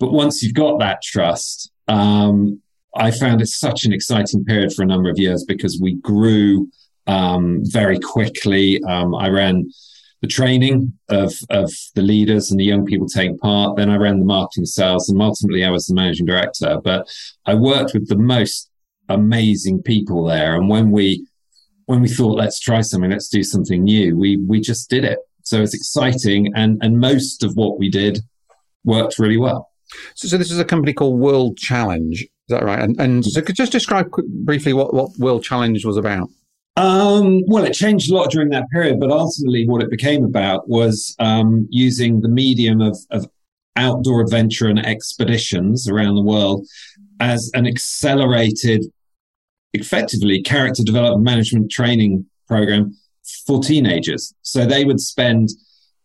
But 0.00 0.12
once 0.12 0.42
you've 0.42 0.54
got 0.54 0.80
that 0.80 1.02
trust, 1.02 1.70
um, 1.86 2.60
I 2.96 3.12
found 3.12 3.40
it 3.40 3.46
such 3.46 3.84
an 3.84 3.92
exciting 3.92 4.44
period 4.44 4.72
for 4.72 4.82
a 4.82 4.86
number 4.86 5.08
of 5.08 5.18
years 5.18 5.44
because 5.44 5.80
we 5.80 5.94
grew 5.94 6.68
um, 7.06 7.60
very 7.64 7.98
quickly. 7.98 8.82
Um, 8.84 9.14
I 9.14 9.28
ran 9.28 9.70
the 10.24 10.28
training 10.28 10.90
of, 11.10 11.34
of 11.50 11.70
the 11.94 12.00
leaders 12.00 12.50
and 12.50 12.58
the 12.58 12.64
young 12.64 12.86
people 12.86 13.06
taking 13.06 13.36
part. 13.36 13.76
Then 13.76 13.90
I 13.90 13.96
ran 13.96 14.20
the 14.20 14.24
marketing 14.24 14.64
sales 14.64 15.10
and 15.10 15.20
ultimately 15.20 15.66
I 15.66 15.68
was 15.68 15.84
the 15.84 15.94
managing 15.94 16.24
director. 16.24 16.80
But 16.82 17.06
I 17.44 17.54
worked 17.54 17.92
with 17.92 18.08
the 18.08 18.16
most 18.16 18.70
amazing 19.10 19.82
people 19.82 20.24
there. 20.24 20.54
And 20.54 20.70
when 20.70 20.90
we 20.90 21.26
when 21.84 22.00
we 22.00 22.08
thought 22.08 22.38
let's 22.38 22.58
try 22.58 22.80
something, 22.80 23.10
let's 23.10 23.28
do 23.28 23.42
something 23.42 23.84
new, 23.84 24.16
we 24.16 24.38
we 24.38 24.60
just 24.60 24.88
did 24.88 25.04
it. 25.04 25.18
So 25.42 25.60
it's 25.60 25.74
exciting 25.74 26.50
and 26.54 26.82
and 26.82 26.98
most 26.98 27.44
of 27.44 27.54
what 27.54 27.78
we 27.78 27.90
did 27.90 28.20
worked 28.82 29.18
really 29.18 29.36
well. 29.36 29.68
So, 30.14 30.26
so 30.28 30.38
this 30.38 30.50
is 30.50 30.58
a 30.58 30.64
company 30.64 30.94
called 30.94 31.20
World 31.20 31.58
Challenge. 31.58 32.22
Is 32.22 32.28
that 32.48 32.64
right? 32.64 32.80
And, 32.80 32.98
and 32.98 33.22
mm. 33.22 33.26
so 33.26 33.42
could 33.42 33.56
just 33.56 33.72
describe 33.72 34.10
briefly 34.42 34.72
what, 34.72 34.94
what 34.94 35.10
World 35.18 35.44
Challenge 35.44 35.84
was 35.84 35.98
about? 35.98 36.30
Um, 36.76 37.42
well, 37.46 37.64
it 37.64 37.72
changed 37.72 38.10
a 38.10 38.14
lot 38.14 38.30
during 38.30 38.48
that 38.50 38.68
period, 38.70 38.98
but 38.98 39.10
ultimately, 39.10 39.66
what 39.66 39.82
it 39.82 39.90
became 39.90 40.24
about 40.24 40.68
was 40.68 41.14
um, 41.20 41.68
using 41.70 42.20
the 42.20 42.28
medium 42.28 42.80
of, 42.80 42.98
of 43.10 43.28
outdoor 43.76 44.20
adventure 44.20 44.68
and 44.68 44.84
expeditions 44.84 45.88
around 45.88 46.16
the 46.16 46.22
world 46.22 46.66
as 47.20 47.50
an 47.54 47.66
accelerated, 47.66 48.84
effectively 49.72 50.42
character 50.42 50.82
development 50.82 51.24
management 51.24 51.70
training 51.70 52.26
program 52.48 52.96
for 53.46 53.62
teenagers. 53.62 54.34
So 54.42 54.66
they 54.66 54.84
would 54.84 55.00
spend 55.00 55.50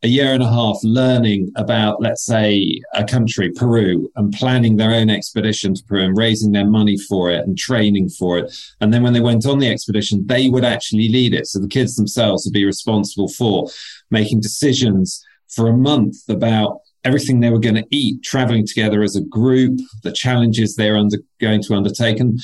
a 0.02 0.08
year 0.08 0.34
and 0.34 0.42
a 0.42 0.50
half 0.50 0.78
learning 0.84 1.52
about, 1.56 2.02
let's 2.02 2.26
say, 2.26 2.82
a 2.94 3.04
country, 3.04 3.52
Peru, 3.52 4.10
and 4.16 4.32
planning 4.32 4.78
their 4.78 4.92
own 4.92 5.10
expedition 5.10 5.74
to 5.74 5.84
Peru 5.84 6.04
and 6.04 6.18
raising 6.18 6.54
their 6.54 6.66
money 6.66 6.98
for 6.98 7.30
it 7.30 7.46
and 7.46 7.58
training 7.58 8.08
for 8.10 8.38
it. 8.38 8.54
And 8.80 8.94
then 8.94 9.04
when 9.04 9.14
they 9.14 9.20
went 9.20 9.46
on 9.46 9.60
the 9.60 9.70
expedition, 9.70 10.26
they 10.26 10.50
would 10.50 10.64
actually 10.64 11.10
lead 11.10 11.34
it. 11.34 11.48
So 11.48 11.60
the 11.60 11.68
kids 11.68 11.96
themselves 11.96 12.46
would 12.46 12.54
be 12.54 12.66
responsible 12.66 13.28
for 13.28 13.68
making 14.10 14.40
decisions 14.40 15.24
for 15.50 15.68
a 15.68 15.78
month 15.78 16.18
about 16.30 16.80
everything 17.04 17.40
they 17.40 17.50
were 17.50 17.60
going 17.60 17.76
to 17.76 17.88
eat, 17.92 18.24
traveling 18.24 18.66
together 18.66 19.04
as 19.04 19.16
a 19.16 19.22
group, 19.22 19.80
the 20.04 20.12
challenges 20.12 20.76
they're 20.76 20.98
under, 20.98 21.18
going 21.42 21.62
to 21.64 21.74
undertake. 21.74 22.20
And 22.20 22.40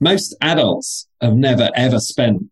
most 0.00 0.34
adults 0.40 1.08
have 1.20 1.34
never 1.34 1.70
ever 1.74 1.98
spent 1.98 2.50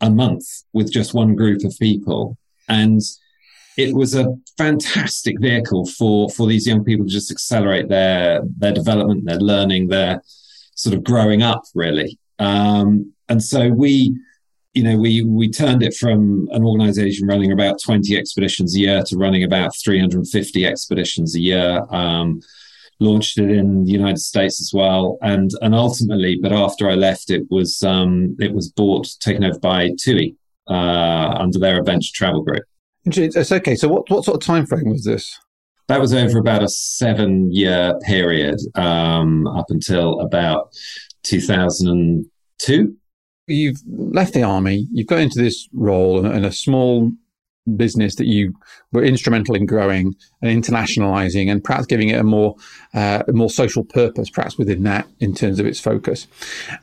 a 0.00 0.10
month 0.10 0.44
with 0.72 0.92
just 0.92 1.14
one 1.14 1.34
group 1.34 1.64
of 1.64 1.76
people. 1.78 2.36
And 2.68 3.00
it 3.82 3.94
was 3.94 4.14
a 4.14 4.34
fantastic 4.58 5.40
vehicle 5.40 5.86
for, 5.86 6.28
for 6.30 6.46
these 6.46 6.66
young 6.66 6.84
people 6.84 7.06
to 7.06 7.12
just 7.12 7.30
accelerate 7.30 7.88
their, 7.88 8.42
their 8.58 8.72
development, 8.72 9.24
their 9.24 9.38
learning, 9.38 9.88
their 9.88 10.22
sort 10.74 10.94
of 10.94 11.04
growing 11.04 11.42
up, 11.42 11.62
really. 11.74 12.18
Um, 12.38 13.12
and 13.28 13.42
so 13.42 13.68
we, 13.68 14.16
you 14.74 14.82
know, 14.84 14.96
we 14.96 15.22
we 15.22 15.50
turned 15.50 15.82
it 15.82 15.94
from 15.94 16.48
an 16.52 16.64
organization 16.64 17.26
running 17.26 17.52
about 17.52 17.80
20 17.82 18.16
expeditions 18.16 18.76
a 18.76 18.80
year 18.80 19.02
to 19.04 19.16
running 19.16 19.44
about 19.44 19.74
350 19.76 20.66
expeditions 20.66 21.34
a 21.34 21.40
year. 21.40 21.84
Um, 21.90 22.40
launched 23.00 23.38
it 23.38 23.50
in 23.50 23.84
the 23.84 23.90
United 23.90 24.18
States 24.18 24.60
as 24.60 24.72
well, 24.72 25.18
and 25.22 25.50
and 25.62 25.74
ultimately, 25.74 26.38
but 26.40 26.52
after 26.52 26.88
I 26.88 26.94
left, 26.94 27.30
it 27.30 27.50
was 27.50 27.82
um, 27.82 28.36
it 28.38 28.52
was 28.52 28.70
bought, 28.70 29.08
taken 29.20 29.44
over 29.44 29.58
by 29.58 29.90
TUI 29.98 30.36
uh, 30.68 31.34
under 31.38 31.58
their 31.58 31.78
adventure 31.78 32.12
travel 32.14 32.42
group. 32.42 32.64
It's 33.04 33.52
okay. 33.52 33.74
So, 33.74 33.88
what 33.88 34.08
what 34.10 34.24
sort 34.24 34.36
of 34.36 34.46
time 34.46 34.66
frame 34.66 34.90
was 34.90 35.04
this? 35.04 35.38
That 35.88 36.00
was 36.00 36.14
over 36.14 36.38
about 36.38 36.62
a 36.62 36.68
seven 36.68 37.52
year 37.52 37.98
period, 38.06 38.60
um, 38.76 39.46
up 39.48 39.66
until 39.70 40.20
about 40.20 40.70
2002 41.24 42.96
you've 43.50 43.80
left 43.86 44.32
the 44.32 44.42
army, 44.42 44.86
you've 44.92 45.06
got 45.06 45.18
into 45.18 45.40
this 45.40 45.68
role 45.72 46.24
in 46.24 46.44
a 46.44 46.52
small 46.52 47.12
business 47.76 48.16
that 48.16 48.26
you 48.26 48.54
were 48.92 49.04
instrumental 49.04 49.54
in 49.54 49.66
growing 49.66 50.14
and 50.40 50.64
internationalizing 50.64 51.50
and 51.50 51.62
perhaps 51.62 51.86
giving 51.86 52.08
it 52.08 52.18
a 52.18 52.24
more 52.24 52.56
uh, 52.94 53.22
a 53.28 53.32
more 53.32 53.50
social 53.50 53.84
purpose 53.84 54.30
perhaps 54.30 54.56
within 54.56 54.82
that 54.82 55.06
in 55.20 55.34
terms 55.34 55.60
of 55.60 55.66
its 55.66 55.78
focus 55.78 56.26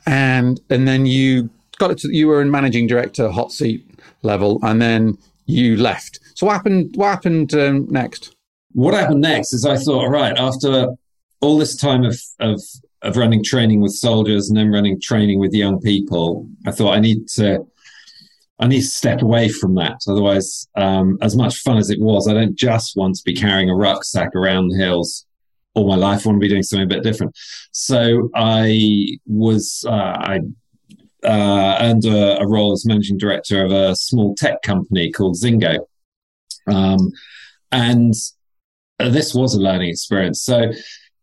and 0.06 0.60
and 0.70 0.86
then 0.86 1.04
you 1.04 1.50
got 1.78 1.90
it 1.90 1.98
to, 1.98 2.08
you 2.14 2.28
were 2.28 2.40
in 2.40 2.50
managing 2.50 2.86
director 2.86 3.28
hot 3.28 3.50
seat 3.50 3.84
level 4.22 4.60
and 4.62 4.80
then 4.80 5.18
you 5.48 5.76
left 5.76 6.20
so 6.34 6.46
what 6.46 6.52
happened 6.52 6.94
what 6.94 7.08
happened 7.08 7.52
um, 7.54 7.86
next 7.90 8.36
what 8.72 8.94
happened 8.94 9.20
next 9.20 9.52
is 9.52 9.66
i 9.66 9.76
thought 9.76 10.04
all 10.04 10.10
right 10.10 10.38
after 10.38 10.88
all 11.40 11.58
this 11.58 11.76
time 11.76 12.04
of 12.04 12.20
of 12.38 12.60
of 13.02 13.16
running 13.16 13.44
training 13.44 13.80
with 13.80 13.92
soldiers 13.92 14.48
and 14.48 14.56
then 14.58 14.72
running 14.72 15.00
training 15.00 15.38
with 15.38 15.54
young 15.54 15.80
people, 15.80 16.48
I 16.66 16.72
thought 16.72 16.94
I 16.94 17.00
need 17.00 17.28
to 17.36 17.66
I 18.60 18.66
need 18.66 18.80
to 18.80 18.86
step 18.86 19.22
away 19.22 19.48
from 19.48 19.76
that. 19.76 20.00
Otherwise, 20.08 20.66
um, 20.74 21.16
as 21.22 21.36
much 21.36 21.58
fun 21.58 21.76
as 21.76 21.90
it 21.90 22.00
was, 22.00 22.26
I 22.26 22.34
don't 22.34 22.56
just 22.56 22.96
want 22.96 23.14
to 23.14 23.22
be 23.24 23.32
carrying 23.32 23.70
a 23.70 23.74
rucksack 23.74 24.34
around 24.34 24.68
the 24.68 24.78
hills 24.78 25.26
all 25.74 25.86
my 25.86 25.94
life. 25.94 26.26
I 26.26 26.30
want 26.30 26.40
to 26.40 26.44
be 26.44 26.48
doing 26.48 26.64
something 26.64 26.84
a 26.84 26.88
bit 26.88 27.04
different. 27.04 27.38
So 27.70 28.30
I 28.34 29.18
was 29.26 29.84
uh, 29.86 29.92
I 29.92 30.40
uh, 31.24 31.78
earned 31.80 32.04
a, 32.04 32.40
a, 32.40 32.46
role 32.46 32.72
as 32.72 32.86
managing 32.86 33.18
director 33.18 33.64
of 33.64 33.72
a 33.72 33.96
small 33.96 34.34
tech 34.36 34.62
company 34.62 35.10
called 35.10 35.36
Zingo, 35.36 35.78
um, 36.68 37.10
and 37.72 38.14
this 38.98 39.34
was 39.34 39.54
a 39.54 39.60
learning 39.60 39.90
experience. 39.90 40.42
So 40.42 40.70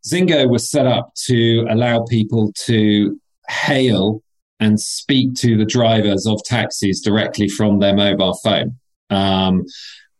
Zingo 0.07 0.49
was 0.49 0.69
set 0.69 0.85
up 0.85 1.13
to 1.25 1.65
allow 1.69 2.03
people 2.03 2.51
to 2.65 3.19
hail 3.49 4.21
and 4.59 4.79
speak 4.79 5.33
to 5.35 5.57
the 5.57 5.65
drivers 5.65 6.25
of 6.25 6.43
taxis 6.43 7.01
directly 7.01 7.49
from 7.49 7.79
their 7.79 7.95
mobile 7.95 8.35
phone. 8.43 8.77
Um, 9.09 9.65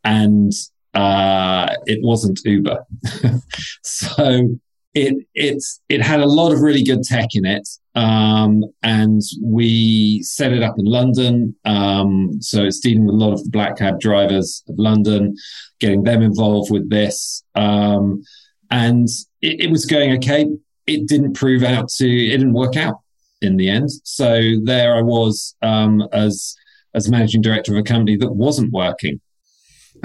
and 0.03 0.51
uh, 0.94 1.74
it 1.86 2.00
wasn't 2.01 2.39
Uber. 2.44 2.86
so 3.84 4.50
it 4.96 5.28
it's 5.36 5.82
it 5.90 6.02
had 6.02 6.22
a 6.22 6.25
lot 6.25 6.52
of 6.52 6.62
really 6.62 6.84
good 6.84 7.04
tech 7.04 7.30
in 7.34 7.46
it. 7.46 7.68
Um, 7.96 8.66
and 8.84 9.22
we 9.42 10.22
set 10.24 10.52
it 10.52 10.64
up 10.64 10.78
in 10.78 10.86
London. 10.86 11.56
Um, 11.64 12.42
so 12.42 12.64
it's 12.64 12.80
dealing 12.80 13.06
with 13.06 13.16
a 13.16 13.18
lot 13.18 13.34
of 13.34 13.44
the 13.44 13.50
black 13.50 13.78
cab 13.78 14.00
drivers 14.00 14.64
of 14.68 14.78
London, 14.78 15.36
getting 15.80 16.04
them 16.04 16.22
involved 16.22 16.72
with 16.72 16.90
this. 16.90 17.44
Um, 17.56 18.24
and 18.72 19.08
it, 19.42 19.66
it 19.66 19.72
was 19.72 19.86
going 19.86 20.12
okay. 20.18 20.48
It 20.88 21.08
didn't 21.08 21.34
prove 21.34 21.64
out 21.64 21.88
to, 21.98 22.06
it 22.06 22.38
didn't 22.38 22.54
work 22.54 22.75
out 22.75 23.00
in 23.42 23.56
the 23.56 23.70
end. 23.70 23.90
So 24.04 24.42
there 24.64 24.96
I 24.96 25.02
was 25.02 25.56
um, 25.62 26.08
as 26.12 26.56
as 26.94 27.10
managing 27.10 27.42
director 27.42 27.74
of 27.74 27.78
a 27.78 27.84
company 27.84 28.16
that 28.16 28.32
wasn't 28.32 28.72
working, 28.72 29.20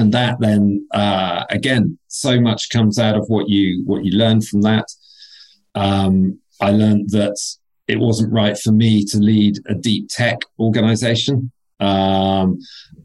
and 0.00 0.12
that 0.14 0.40
then 0.40 0.87
uh, 0.92 1.45
again, 1.50 1.99
so 2.09 2.40
much 2.40 2.71
comes 2.71 2.99
out 2.99 3.16
of 3.16 3.26
what 3.28 3.49
you 3.49 3.83
what 3.85 4.04
you 4.04 4.19
learn 4.19 4.40
from 4.40 4.62
that. 4.62 4.87
Um, 5.75 6.40
I 6.61 6.71
learned 6.71 7.11
that 7.11 7.37
it 7.87 7.99
wasn't 7.99 8.33
right 8.33 8.57
for 8.57 8.73
me 8.73 9.04
to 9.04 9.19
lead 9.19 9.57
a 9.66 9.75
deep 9.75 10.09
tech 10.09 10.38
organization. 10.59 11.52
Um, 11.80 12.59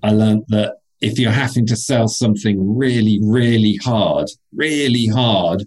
I 0.03 0.11
learned 0.11 0.45
that 0.49 0.75
if 1.01 1.19
you're 1.19 1.31
having 1.31 1.65
to 1.67 1.75
sell 1.75 2.07
something 2.07 2.77
really, 2.77 3.19
really 3.21 3.77
hard, 3.83 4.27
really 4.53 5.07
hard, 5.07 5.63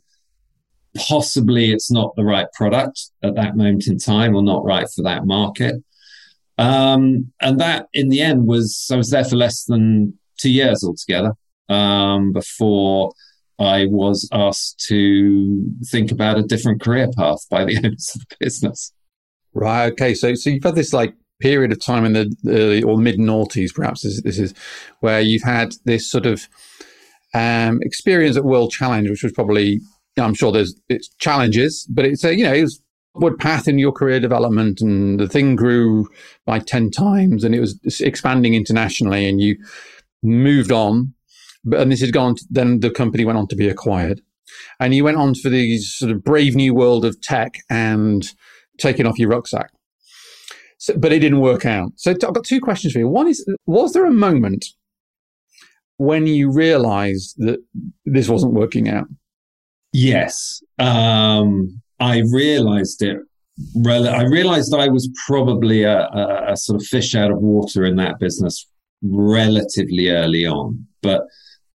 possibly 0.97 1.71
it's 1.73 1.91
not 1.91 2.17
the 2.17 2.25
right 2.25 2.51
product 2.55 3.11
at 3.23 3.35
that 3.35 3.57
moment 3.57 3.87
in 3.87 3.99
time 3.99 4.35
or 4.35 4.43
not 4.43 4.65
right 4.65 4.89
for 4.95 5.03
that 5.03 5.27
market. 5.27 5.77
Um, 6.57 7.33
and 7.41 7.61
that 7.61 7.87
in 7.93 8.09
the 8.09 8.21
end 8.21 8.47
was, 8.47 8.89
I 8.93 8.97
was 8.97 9.11
there 9.11 9.25
for 9.25 9.37
less 9.37 9.65
than 9.65 10.18
two 10.41 10.51
years 10.51 10.83
altogether 10.85 11.33
um, 11.69 12.33
before 12.33 13.13
I 13.59 13.87
was 13.87 14.29
asked 14.33 14.85
to 14.89 15.71
think 15.91 16.11
about 16.13 16.39
a 16.39 16.43
different 16.43 16.81
career 16.81 17.09
path 17.17 17.41
by 17.51 17.65
the 17.65 17.77
owners 17.85 18.13
of 18.15 18.23
the 18.29 18.37
business. 18.41 18.93
Right. 19.53 19.93
Okay. 19.93 20.15
So, 20.15 20.35
so 20.35 20.51
you've 20.51 20.65
had 20.65 20.77
this 20.77 20.93
like 20.93 21.15
period 21.41 21.73
of 21.73 21.81
time 21.81 22.05
in 22.05 22.13
the 22.13 22.37
early 22.47 22.83
or 22.83 22.99
mid 22.99 23.19
noughties, 23.19 23.75
perhaps 23.75 24.03
this, 24.03 24.23
this, 24.23 24.39
is 24.39 24.55
where 25.01 25.21
you've 25.21 25.43
had 25.43 25.73
this 25.85 26.11
sort 26.11 26.27
of 26.27 26.49
um, 27.35 27.81
experience 27.83 28.37
at 28.37 28.45
World 28.45 28.71
Challenge, 28.71 29.09
which 29.11 29.23
was 29.23 29.33
probably 29.33 29.81
I'm 30.17 30.35
sure 30.35 30.53
there's 30.53 30.75
it's 30.89 31.09
challenges, 31.19 31.87
but 31.89 32.05
it's 32.05 32.25
a 32.25 32.37
you 32.37 32.45
know 32.45 32.55
it 32.55 32.63
was 32.63 32.83
upward 33.15 33.39
path 33.39 33.69
in 33.69 33.79
your 33.79 33.93
career 33.93 34.21
development, 34.21 34.81
and 34.81 35.19
the 35.19 35.29
thing 35.29 35.57
grew 35.57 36.09
by 36.45 36.59
ten 36.59 36.91
times, 36.91 37.45
and 37.45 37.55
it 37.55 37.61
was 37.61 37.79
expanding 38.01 38.55
internationally, 38.55 39.29
and 39.29 39.41
you 39.41 39.57
moved 40.23 40.73
on. 40.73 41.15
But 41.65 41.81
and 41.81 41.93
this 41.93 42.01
has 42.01 42.11
gone. 42.11 42.37
Then 42.51 42.81
the 42.81 42.91
company 42.91 43.25
went 43.25 43.39
on 43.39 43.49
to 43.49 43.57
be 43.57 43.69
acquired, 43.69 44.21
and 44.81 44.95
you 44.95 45.05
went 45.05 45.17
on 45.17 45.35
for 45.35 45.49
the 45.49 45.79
sort 45.79 46.13
of 46.13 46.23
brave 46.23 46.55
new 46.55 46.75
world 46.75 47.05
of 47.05 47.21
tech 47.21 47.57
and 47.69 48.25
taking 48.79 49.07
off 49.07 49.19
your 49.19 49.29
rucksack. 49.29 49.71
So, 50.79 50.97
but 50.97 51.13
it 51.13 51.19
didn't 51.19 51.41
work 51.41 51.67
out. 51.67 51.93
So 51.97 52.13
I've 52.13 52.19
got 52.19 52.45
two 52.45 52.61
questions 52.61 52.93
for 52.93 53.01
you. 53.01 53.09
One 53.09 53.27
is, 53.27 53.45
was 53.67 53.93
there 53.93 54.07
a 54.07 54.13
moment 54.13 54.65
when 55.97 56.27
you 56.29 56.51
realized 56.51 57.35
that 57.39 57.59
this 58.07 58.29
wasn't 58.29 58.53
working 58.53 58.89
out? 58.89 59.09
Yes. 59.93 60.63
Um, 60.79 61.83
I 61.99 62.23
realized 62.31 63.03
it. 63.03 63.19
I 63.85 64.23
realized 64.23 64.73
I 64.73 64.89
was 64.89 65.11
probably 65.27 65.83
a, 65.83 66.07
a, 66.07 66.53
a, 66.53 66.57
sort 66.57 66.81
of 66.81 66.87
fish 66.87 67.17
out 67.17 67.33
of 67.33 67.39
water 67.39 67.85
in 67.85 67.97
that 67.97 68.21
business 68.21 68.65
relatively 69.03 70.11
early 70.11 70.47
on, 70.47 70.87
but 71.03 71.27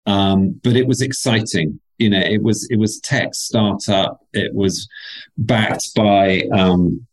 um, 0.05 0.59
but 0.63 0.75
it 0.75 0.87
was 0.87 1.01
exciting. 1.01 1.79
You 1.97 2.09
know, 2.09 2.19
it 2.19 2.41
was 2.41 2.67
it 2.69 2.77
was 2.77 2.99
tech 2.99 3.33
startup. 3.33 4.19
It 4.33 4.53
was 4.53 4.87
backed 5.37 5.93
by 5.95 6.43
um, 6.53 7.05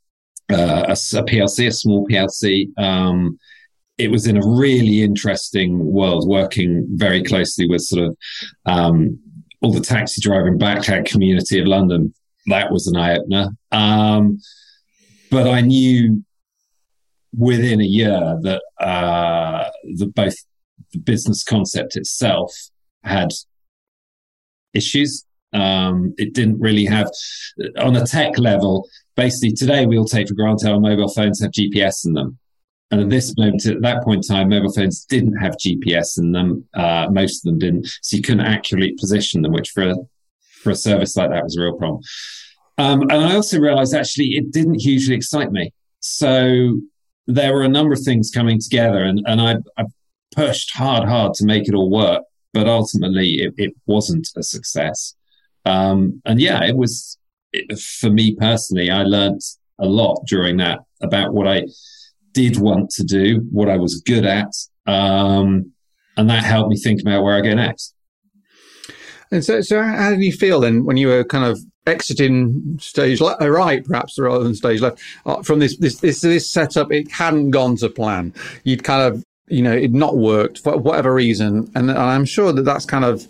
uh, 0.51 0.85
a, 0.89 0.93
a, 0.93 1.25
PLC, 1.25 1.69
a 1.69 1.73
small 1.73 2.07
PLC. 2.09 2.67
Um, 2.79 3.39
it 3.99 4.11
was 4.11 4.27
in 4.27 4.37
a 4.37 4.47
really 4.47 5.03
interesting 5.03 5.79
world, 5.93 6.27
working 6.27 6.87
very 6.93 7.23
closely 7.23 7.69
with 7.69 7.83
sort 7.83 8.09
of 8.09 8.17
um, 8.65 9.19
all 9.61 9.73
the 9.73 9.81
taxi 9.81 10.21
driving 10.21 10.59
backhand 10.59 11.07
community 11.07 11.61
of 11.61 11.67
London. 11.67 12.15
That 12.47 12.73
was 12.73 12.87
an 12.87 12.97
eye 12.97 13.17
opener. 13.19 13.51
Um, 13.71 14.41
but 15.31 15.47
I 15.47 15.61
knew 15.61 16.25
within 17.37 17.81
a 17.81 17.85
year 17.85 18.39
that 18.43 18.63
uh, 18.81 19.60
the, 19.97 20.07
both 20.07 20.37
the 20.93 20.99
business 20.99 21.45
concept 21.45 21.97
itself 21.97 22.53
had 23.05 23.31
issues. 24.75 25.25
Um, 25.53 26.15
it 26.17 26.33
didn't 26.33 26.61
really 26.61 26.85
have, 26.85 27.09
on 27.79 27.97
a 27.97 28.07
tech 28.07 28.39
level, 28.39 28.89
basically 29.17 29.53
today 29.53 29.85
we 29.85 29.99
all 29.99 30.05
take 30.05 30.29
for 30.29 30.35
granted 30.35 30.71
our 30.71 30.81
mobile 30.81 31.09
phones 31.09 31.43
have 31.43 31.51
GPS 31.51 32.07
in 32.07 32.15
them. 32.15 32.39
And 32.91 33.01
at 33.01 33.11
this 33.11 33.37
moment, 33.37 33.67
at 33.67 33.83
that 33.83 34.03
point 34.03 34.25
in 34.25 34.37
time, 34.37 34.49
mobile 34.49 34.73
phones 34.73 35.05
didn't 35.05 35.37
have 35.37 35.57
GPS 35.57 36.19
in 36.19 36.33
them. 36.33 36.65
Uh, 36.75 37.07
most 37.11 37.45
of 37.45 37.51
them 37.51 37.59
didn't, 37.59 37.87
so 38.03 38.17
you 38.17 38.23
couldn't 38.23 38.41
accurately 38.47 38.97
position 38.99 39.43
them, 39.43 39.53
which 39.53 39.71
for 39.71 39.91
a, 39.91 39.95
for 40.41 40.71
a 40.71 40.75
service 40.75 41.17
like 41.17 41.31
that 41.31 41.45
was 41.45 41.57
a 41.57 41.63
real 41.63 41.77
problem. 41.77 42.03
Um, 42.79 43.03
and 43.03 43.13
I 43.13 43.35
also 43.35 43.61
realized 43.61 43.95
actually 43.95 44.29
it 44.29 44.51
didn't 44.51 44.81
hugely 44.81 45.15
excite 45.15 45.53
me. 45.53 45.73
So 46.01 46.81
there 47.27 47.55
were 47.55 47.63
a 47.63 47.69
number 47.69 47.93
of 47.93 48.01
things 48.01 48.31
coming 48.31 48.61
together, 48.61 49.03
and, 49.03 49.23
and 49.27 49.41
I, 49.41 49.57
I 49.77 49.85
pushed 50.35 50.77
hard, 50.77 51.09
hard 51.09 51.35
to 51.35 51.45
make 51.45 51.69
it 51.69 51.75
all 51.75 51.91
work. 51.91 52.23
But 52.53 52.67
ultimately, 52.67 53.43
it, 53.43 53.55
it 53.57 53.75
wasn't 53.87 54.29
a 54.37 54.43
success. 54.43 55.15
Um, 55.65 56.21
and 56.25 56.41
yeah, 56.41 56.65
it 56.65 56.77
was 56.77 57.17
it, 57.53 57.79
for 57.79 58.11
me 58.11 58.35
personally. 58.35 58.91
I 58.91 59.05
learned 59.05 59.41
a 59.79 59.87
lot 59.87 60.25
during 60.27 60.57
that 60.57 60.81
about 61.01 61.33
what 61.33 61.47
I 61.47 61.63
did 62.33 62.59
want 62.59 62.91
to 62.91 63.05
do, 63.05 63.47
what 63.53 63.69
I 63.69 63.77
was 63.77 64.01
good 64.01 64.27
at, 64.27 64.53
um, 64.87 65.73
and 66.17 66.29
that 66.29 66.45
helped 66.45 66.71
me 66.71 66.77
think 66.77 67.01
about 67.01 67.23
where 67.23 67.37
I 67.37 67.41
go 67.41 67.55
next. 67.55 67.95
And 69.31 69.45
so, 69.45 69.61
so 69.61 69.83
how 69.83 70.11
did 70.11 70.23
you 70.23 70.33
feel 70.33 70.61
then 70.61 70.85
when 70.85 70.97
you 70.97 71.09
were 71.09 71.25
kind 71.25 71.45
of 71.45 71.61
exiting 71.87 72.79
stage 72.81 73.21
le- 73.21 73.37
uh, 73.41 73.49
right, 73.49 73.85
perhaps 73.85 74.19
rather 74.19 74.45
than 74.45 74.55
stage 74.55 74.81
left 74.81 75.01
uh, 75.27 75.43
from 75.43 75.61
this, 75.61 75.77
this 75.79 76.01
this 76.01 76.21
this 76.21 76.51
setup? 76.51 76.91
It 76.91 77.11
hadn't 77.11 77.51
gone 77.51 77.77
to 77.77 77.89
plan. 77.89 78.35
You'd 78.65 78.85
kind 78.85 79.03
of 79.03 79.25
you 79.49 79.63
know 79.63 79.73
it 79.73 79.93
not 79.93 80.17
worked 80.17 80.59
for 80.59 80.77
whatever 80.77 81.15
reason, 81.15 81.71
and, 81.75 81.91
and 81.91 81.99
I'm 81.99 82.25
sure 82.25 82.53
that 82.53 82.63
that's 82.63 82.85
kind 82.85 83.05
of 83.05 83.27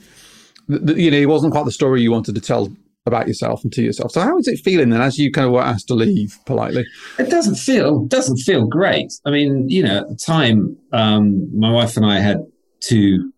you 0.69 1.11
know 1.11 1.19
it 1.19 1.29
wasn't 1.29 1.53
quite 1.53 1.67
the 1.67 1.73
story 1.73 2.01
you 2.01 2.13
wanted 2.13 2.35
to 2.35 2.41
tell 2.41 2.73
about 3.07 3.29
yourself 3.29 3.63
and 3.65 3.73
to 3.73 3.83
yourself. 3.83 4.13
So 4.13 4.21
how 4.21 4.39
is 4.39 4.47
it 4.47 4.61
feeling 4.61 4.91
then 4.91 5.01
as 5.01 5.19
you 5.19 5.33
kind 5.33 5.47
of 5.47 5.53
were 5.53 5.63
asked 5.63 5.89
to 5.89 5.95
leave 5.95 6.39
politely? 6.47 6.85
It 7.19 7.31
doesn't 7.31 7.57
feel 7.57 8.07
doesn't 8.07 8.39
feel 8.39 8.67
great. 8.67 9.13
I 9.27 9.31
mean, 9.31 9.69
you 9.69 9.83
know, 9.83 9.99
at 10.01 10.09
the 10.09 10.17
time, 10.17 10.77
um, 10.93 11.59
my 11.59 11.71
wife 11.71 11.97
and 11.97 12.07
I 12.07 12.21
had 12.21 12.39
two 12.81 13.33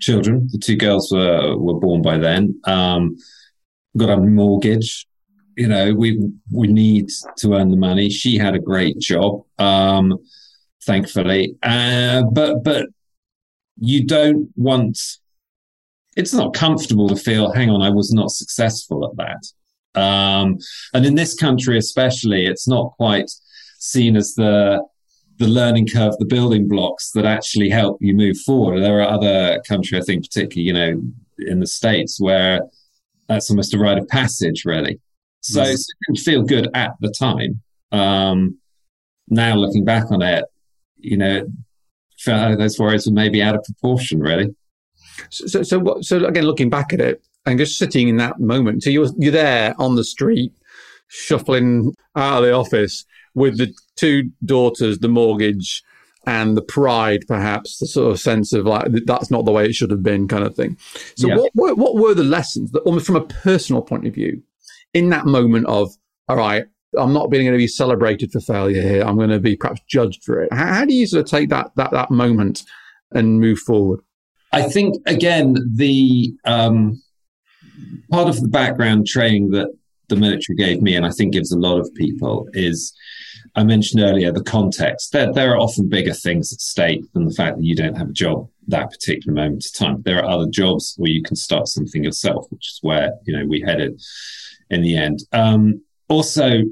children. 0.00 0.48
The 0.52 0.58
two 0.58 0.76
girls 0.76 1.10
were 1.12 1.56
were 1.56 1.78
born 1.80 2.02
by 2.02 2.18
then. 2.18 2.60
Um, 2.64 3.16
got 3.96 4.10
a 4.10 4.16
mortgage. 4.16 5.06
You 5.56 5.68
know, 5.68 5.94
we 5.94 6.30
we 6.52 6.68
need 6.68 7.08
to 7.38 7.54
earn 7.54 7.70
the 7.70 7.76
money. 7.76 8.10
She 8.10 8.36
had 8.36 8.54
a 8.54 8.58
great 8.58 8.98
job, 8.98 9.44
um, 9.58 10.18
thankfully. 10.84 11.56
Uh, 11.62 12.22
but 12.32 12.62
but 12.62 12.88
you 13.78 14.04
don't 14.04 14.50
want 14.56 14.98
it's 16.16 16.32
not 16.32 16.54
comfortable 16.54 17.08
to 17.08 17.16
feel, 17.16 17.52
hang 17.52 17.70
on, 17.70 17.82
I 17.82 17.90
was 17.90 18.10
not 18.10 18.30
successful 18.30 19.04
at 19.06 19.16
that. 19.18 20.00
Um, 20.00 20.58
and 20.94 21.04
in 21.04 21.14
this 21.14 21.34
country, 21.34 21.78
especially, 21.78 22.46
it's 22.46 22.66
not 22.66 22.92
quite 22.96 23.30
seen 23.78 24.16
as 24.16 24.34
the 24.34 24.82
the 25.38 25.48
learning 25.48 25.86
curve, 25.86 26.14
the 26.18 26.24
building 26.24 26.66
blocks 26.68 27.10
that 27.12 27.24
actually 27.24 27.68
help 27.68 27.98
you 28.00 28.14
move 28.14 28.38
forward. 28.38 28.80
There 28.80 29.00
are 29.00 29.08
other 29.08 29.60
countries, 29.66 30.02
I 30.02 30.04
think, 30.04 30.24
particularly, 30.24 30.66
you 30.66 30.72
know, 30.72 31.02
in 31.50 31.60
the 31.60 31.66
States 31.66 32.18
where 32.18 32.60
that's 33.28 33.50
almost 33.50 33.74
a 33.74 33.78
rite 33.78 33.98
of 33.98 34.08
passage, 34.08 34.64
really. 34.64 35.00
So 35.40 35.62
yes. 35.62 35.80
it 35.80 35.86
didn't 36.06 36.24
feel 36.24 36.42
good 36.42 36.68
at 36.74 36.92
the 37.00 37.10
time. 37.10 37.60
Um, 37.92 38.58
now 39.28 39.54
looking 39.54 39.84
back 39.84 40.10
on 40.10 40.22
it, 40.22 40.44
you 40.96 41.16
know, 41.16 41.46
those 42.24 42.78
worries 42.78 43.06
were 43.06 43.12
maybe 43.12 43.42
out 43.42 43.54
of 43.54 43.62
proportion, 43.64 44.20
really. 44.20 44.54
So, 45.30 45.62
so, 45.62 45.78
what, 45.78 46.04
so 46.04 46.24
again, 46.24 46.44
looking 46.44 46.70
back 46.70 46.92
at 46.92 47.00
it 47.00 47.22
and 47.44 47.58
just 47.58 47.78
sitting 47.78 48.08
in 48.08 48.16
that 48.16 48.40
moment, 48.40 48.82
so 48.82 48.90
you're 48.90 49.08
you're 49.18 49.32
there 49.32 49.74
on 49.78 49.94
the 49.94 50.04
street, 50.04 50.52
shuffling 51.08 51.94
out 52.16 52.38
of 52.38 52.44
the 52.44 52.52
office 52.52 53.04
with 53.34 53.58
the 53.58 53.72
two 53.96 54.30
daughters, 54.44 54.98
the 54.98 55.08
mortgage, 55.08 55.82
and 56.26 56.56
the 56.56 56.62
pride, 56.62 57.24
perhaps 57.28 57.78
the 57.78 57.86
sort 57.86 58.10
of 58.10 58.20
sense 58.20 58.52
of 58.52 58.66
like 58.66 58.86
that's 59.06 59.30
not 59.30 59.44
the 59.44 59.52
way 59.52 59.64
it 59.64 59.74
should 59.74 59.90
have 59.90 60.02
been, 60.02 60.28
kind 60.28 60.44
of 60.44 60.54
thing. 60.54 60.76
So, 61.16 61.28
yeah. 61.28 61.36
what, 61.36 61.50
what 61.54 61.78
what 61.78 61.94
were 61.96 62.14
the 62.14 62.24
lessons 62.24 62.72
that, 62.72 62.80
almost 62.80 63.06
from 63.06 63.16
a 63.16 63.24
personal 63.26 63.82
point 63.82 64.06
of 64.06 64.14
view, 64.14 64.42
in 64.92 65.10
that 65.10 65.26
moment 65.26 65.66
of 65.66 65.94
all 66.28 66.36
right, 66.36 66.66
I'm 66.98 67.12
not 67.12 67.30
being 67.30 67.44
going 67.44 67.54
to 67.54 67.58
be 67.58 67.68
celebrated 67.68 68.32
for 68.32 68.40
failure 68.40 68.82
here. 68.82 69.02
I'm 69.02 69.16
going 69.16 69.30
to 69.30 69.38
be 69.38 69.56
perhaps 69.56 69.80
judged 69.88 70.24
for 70.24 70.42
it. 70.42 70.52
How, 70.52 70.66
how 70.74 70.84
do 70.84 70.94
you 70.94 71.06
sort 71.06 71.24
of 71.24 71.30
take 71.30 71.48
that 71.50 71.70
that 71.76 71.92
that 71.92 72.10
moment 72.10 72.64
and 73.12 73.40
move 73.40 73.58
forward? 73.60 74.00
I 74.52 74.62
think 74.62 74.96
again 75.06 75.56
the 75.74 76.34
um, 76.44 77.00
part 78.10 78.28
of 78.28 78.40
the 78.40 78.48
background 78.48 79.06
training 79.06 79.50
that 79.50 79.68
the 80.08 80.16
military 80.16 80.56
gave 80.56 80.82
me, 80.82 80.94
and 80.94 81.04
I 81.04 81.10
think 81.10 81.32
gives 81.32 81.52
a 81.52 81.58
lot 81.58 81.78
of 81.78 81.92
people, 81.94 82.48
is 82.52 82.92
I 83.56 83.64
mentioned 83.64 84.02
earlier 84.02 84.30
the 84.30 84.42
context. 84.42 85.12
There, 85.12 85.32
there 85.32 85.52
are 85.52 85.58
often 85.58 85.88
bigger 85.88 86.12
things 86.12 86.52
at 86.52 86.60
stake 86.60 87.10
than 87.14 87.24
the 87.24 87.34
fact 87.34 87.56
that 87.56 87.64
you 87.64 87.74
don't 87.74 87.96
have 87.96 88.10
a 88.10 88.12
job 88.12 88.48
that 88.68 88.90
particular 88.90 89.34
moment 89.34 89.64
of 89.64 89.72
time. 89.72 90.02
There 90.02 90.22
are 90.22 90.28
other 90.28 90.48
jobs 90.48 90.94
where 90.98 91.10
you 91.10 91.22
can 91.22 91.36
start 91.36 91.66
something 91.66 92.04
yourself, 92.04 92.46
which 92.50 92.72
is 92.72 92.78
where 92.82 93.12
you 93.24 93.36
know 93.36 93.46
we 93.46 93.62
headed 93.62 94.00
in 94.68 94.82
the 94.82 94.96
end. 94.96 95.20
Um, 95.32 95.82
also, 96.08 96.62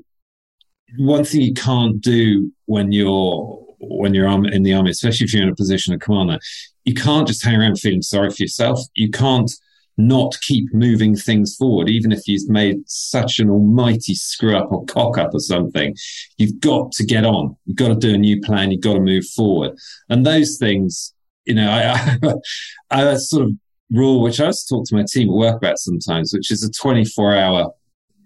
one 0.98 1.24
thing 1.24 1.40
you 1.40 1.54
can't 1.54 2.00
do 2.00 2.52
when 2.66 2.92
you're 2.92 3.60
when 3.78 4.12
you're 4.12 4.28
in 4.28 4.62
the 4.62 4.74
army, 4.74 4.90
especially 4.90 5.24
if 5.24 5.32
you're 5.32 5.42
in 5.42 5.48
a 5.48 5.54
position 5.54 5.94
of 5.94 6.00
commander, 6.00 6.38
you 6.84 6.94
can't 6.94 7.26
just 7.26 7.44
hang 7.44 7.56
around 7.56 7.78
feeling 7.78 8.02
sorry 8.02 8.30
for 8.30 8.42
yourself. 8.42 8.80
You 8.94 9.10
can't 9.10 9.50
not 9.96 10.36
keep 10.40 10.72
moving 10.74 11.14
things 11.14 11.54
forward, 11.56 11.88
even 11.88 12.10
if 12.12 12.26
you've 12.26 12.48
made 12.48 12.78
such 12.86 13.38
an 13.38 13.50
almighty 13.50 14.14
screw 14.14 14.56
up 14.56 14.72
or 14.72 14.84
cock 14.86 15.18
up 15.18 15.34
or 15.34 15.40
something. 15.40 15.94
You've 16.36 16.60
got 16.60 16.92
to 16.92 17.04
get 17.04 17.24
on. 17.24 17.56
You've 17.64 17.76
got 17.76 17.88
to 17.88 17.94
do 17.94 18.14
a 18.14 18.18
new 18.18 18.40
plan. 18.40 18.70
You've 18.70 18.80
got 18.80 18.94
to 18.94 19.00
move 19.00 19.24
forward. 19.26 19.76
And 20.08 20.26
those 20.26 20.56
things, 20.58 21.14
you 21.44 21.54
know, 21.54 21.70
I, 21.70 22.18
I, 22.90 23.10
I 23.10 23.14
sort 23.16 23.44
of 23.44 23.52
rule, 23.90 24.20
which 24.20 24.40
I 24.40 24.46
also 24.46 24.76
talk 24.76 24.86
to 24.88 24.96
my 24.96 25.04
team 25.08 25.28
at 25.28 25.34
work 25.34 25.56
about 25.56 25.78
sometimes, 25.78 26.32
which 26.32 26.50
is 26.50 26.64
a 26.64 26.70
24 26.70 27.36
hour 27.36 27.72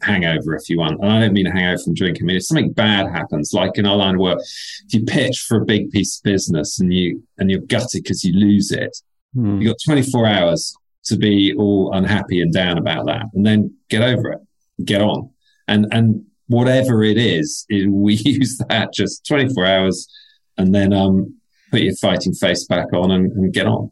hangover 0.02 0.54
if 0.54 0.68
you 0.68 0.78
want. 0.78 1.00
And 1.02 1.10
I 1.10 1.20
don't 1.20 1.32
mean 1.32 1.46
a 1.46 1.52
hangover 1.52 1.82
from 1.82 1.94
drinking. 1.94 2.24
I 2.24 2.26
mean, 2.26 2.36
if 2.36 2.46
something 2.46 2.72
bad 2.72 3.10
happens, 3.10 3.52
like 3.52 3.76
in 3.76 3.84
our 3.86 3.96
line 3.96 4.14
of 4.14 4.20
work, 4.20 4.38
if 4.40 4.94
you 4.94 5.04
pitch 5.04 5.40
for 5.40 5.60
a 5.60 5.64
big 5.64 5.90
piece 5.90 6.18
of 6.18 6.22
business 6.24 6.80
and 6.80 6.94
you 6.94 7.22
and 7.36 7.50
you're 7.50 7.60
gutted 7.60 8.02
because 8.02 8.24
you 8.24 8.32
lose 8.32 8.70
it, 8.70 8.96
mm. 9.36 9.60
you've 9.60 9.70
got 9.70 9.76
24 9.84 10.26
hours 10.26 10.74
to 11.08 11.16
be 11.16 11.54
all 11.54 11.92
unhappy 11.92 12.40
and 12.40 12.52
down 12.52 12.78
about 12.78 13.06
that, 13.06 13.26
and 13.34 13.44
then 13.44 13.74
get 13.88 14.02
over 14.02 14.32
it, 14.32 14.40
get 14.84 15.02
on, 15.02 15.30
and 15.66 15.86
and 15.92 16.24
whatever 16.46 17.02
it 17.02 17.18
is, 17.18 17.66
it, 17.68 17.90
we 17.90 18.14
use 18.14 18.58
that 18.68 18.92
just 18.92 19.26
24 19.26 19.66
hours, 19.66 20.08
and 20.56 20.74
then 20.74 20.92
um 20.92 21.34
put 21.70 21.80
your 21.80 21.94
fighting 21.96 22.32
face 22.32 22.66
back 22.66 22.92
on 22.92 23.10
and, 23.10 23.30
and 23.32 23.52
get 23.52 23.66
on. 23.66 23.90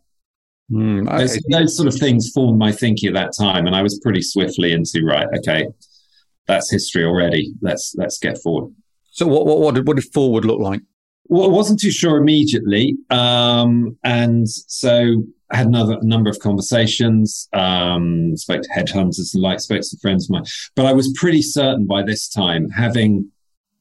Mm, 0.70 1.18
those, 1.18 1.38
those, 1.50 1.76
sort 1.76 1.86
of 1.86 1.94
things 1.94 2.30
formed 2.34 2.58
my 2.58 2.72
thinking 2.72 3.08
at 3.08 3.14
that 3.14 3.32
time, 3.38 3.66
and 3.66 3.76
I 3.76 3.82
was 3.82 4.00
pretty 4.00 4.22
swiftly 4.22 4.72
into 4.72 5.04
right. 5.04 5.28
Okay, 5.38 5.68
that's 6.46 6.70
history 6.70 7.04
already. 7.04 7.52
Let's 7.60 7.94
let's 7.96 8.18
get 8.18 8.38
forward. 8.42 8.74
So 9.12 9.26
what 9.26 9.46
what 9.46 9.60
what 9.60 9.74
did, 9.76 9.86
what 9.86 9.96
did 9.96 10.12
forward 10.12 10.44
look 10.44 10.58
like? 10.58 10.80
Well, 11.28 11.44
I 11.44 11.52
wasn't 11.52 11.80
too 11.80 11.90
sure 11.90 12.18
immediately, 12.18 12.96
um, 13.10 13.96
and 14.04 14.48
so 14.48 15.24
I 15.50 15.56
had 15.56 15.66
another 15.66 15.98
number 16.02 16.30
of 16.30 16.38
conversations. 16.40 17.48
Um, 17.52 18.36
spoke 18.36 18.62
to 18.62 18.68
headhunters 18.68 19.34
and 19.34 19.42
like 19.42 19.60
spoke 19.60 19.82
to 19.82 19.98
friends 20.00 20.26
of 20.26 20.30
mine, 20.30 20.44
but 20.74 20.86
I 20.86 20.92
was 20.92 21.12
pretty 21.16 21.42
certain 21.42 21.86
by 21.86 22.02
this 22.02 22.28
time, 22.28 22.68
having 22.70 23.30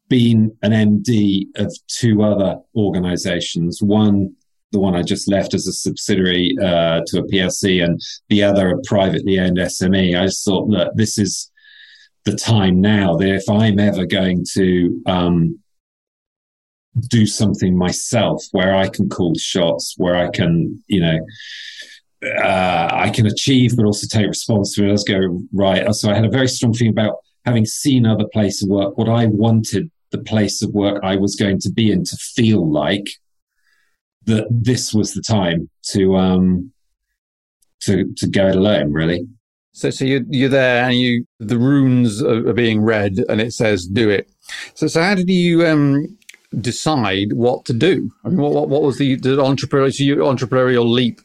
been 0.08 0.56
an 0.62 0.72
MD 0.72 1.46
of 1.56 1.76
two 1.88 2.24
other 2.24 2.60
organisations, 2.76 3.82
one 3.82 4.36
the 4.72 4.80
one 4.80 4.96
I 4.96 5.04
just 5.04 5.30
left 5.30 5.54
as 5.54 5.68
a 5.68 5.74
subsidiary 5.74 6.56
uh, 6.62 7.02
to 7.08 7.20
a 7.20 7.28
PLC, 7.28 7.84
and 7.84 8.00
the 8.30 8.44
other 8.44 8.72
a 8.72 8.82
privately 8.86 9.40
owned 9.40 9.58
SME. 9.58 10.20
I 10.20 10.26
just 10.26 10.44
thought, 10.44 10.68
look, 10.68 10.94
this 10.96 11.18
is 11.18 11.50
the 12.26 12.36
time 12.36 12.82
now 12.82 13.16
that 13.16 13.30
if 13.30 13.50
I'm 13.50 13.80
ever 13.80 14.06
going 14.06 14.44
to 14.54 15.02
um, 15.06 15.60
do 17.10 17.26
something 17.26 17.78
myself 17.78 18.44
where 18.52 18.76
I 18.76 18.90
can 18.90 19.10
call 19.10 19.34
shots, 19.36 19.96
where 19.98 20.16
I 20.16 20.30
can, 20.30 20.84
you 20.88 21.02
know, 21.02 21.20
uh, 22.42 22.90
I 22.92 23.10
can 23.10 23.26
achieve, 23.26 23.76
but 23.76 23.86
also 23.86 24.08
take 24.08 24.28
responsibility. 24.28 24.92
Let's 24.92 25.04
go 25.04 25.42
right. 25.54 25.94
So 25.94 26.10
I 26.10 26.16
had 26.16 26.26
a 26.26 26.30
very 26.30 26.48
strong 26.48 26.74
feeling 26.74 26.94
about 26.94 27.18
having 27.46 27.66
seen 27.66 28.06
other 28.06 28.26
places 28.34 28.64
of 28.64 28.70
work, 28.70 28.98
what 28.98 29.10
I 29.10 29.28
wanted 29.28 29.92
the 30.12 30.18
place 30.20 30.62
of 30.62 30.74
work 30.74 31.04
I 31.04 31.16
was 31.18 31.36
going 31.36 31.60
to 31.60 31.72
be 31.72 31.92
in 31.92 32.04
to 32.06 32.16
feel 32.16 32.72
like 32.72 33.06
that 34.26 34.48
this 34.50 34.94
was 34.94 35.14
the 35.14 35.22
time 35.22 35.70
to 35.92 36.16
um 36.16 36.72
to 37.82 38.12
to 38.18 38.28
go 38.28 38.48
it 38.48 38.56
alone, 38.56 38.92
really. 38.92 39.28
So, 39.74 39.90
so 39.90 40.06
you're, 40.06 40.24
you're 40.30 40.48
there 40.48 40.86
and 40.86 40.98
you, 40.98 41.26
the 41.40 41.58
runes 41.58 42.24
are, 42.24 42.48
are, 42.48 42.54
being 42.54 42.82
read 42.82 43.18
and 43.28 43.42
it 43.42 43.52
says 43.52 43.86
do 43.86 44.10
it. 44.10 44.32
So, 44.74 44.88
so 44.88 45.02
how 45.02 45.16
did 45.16 45.30
you, 45.30 45.68
um, 45.68 46.18
decide 46.62 47.34
what 47.34 47.66
to 47.66 47.74
do? 47.74 48.12
I 48.24 48.30
mean, 48.30 48.38
what, 48.38 48.54
what, 48.54 48.70
what 48.70 48.82
was 48.82 48.98
the, 48.98 49.16
the 49.16 49.38
entrepreneurial, 49.38 50.18
entrepreneurial 50.18 50.90
leap? 50.90 51.22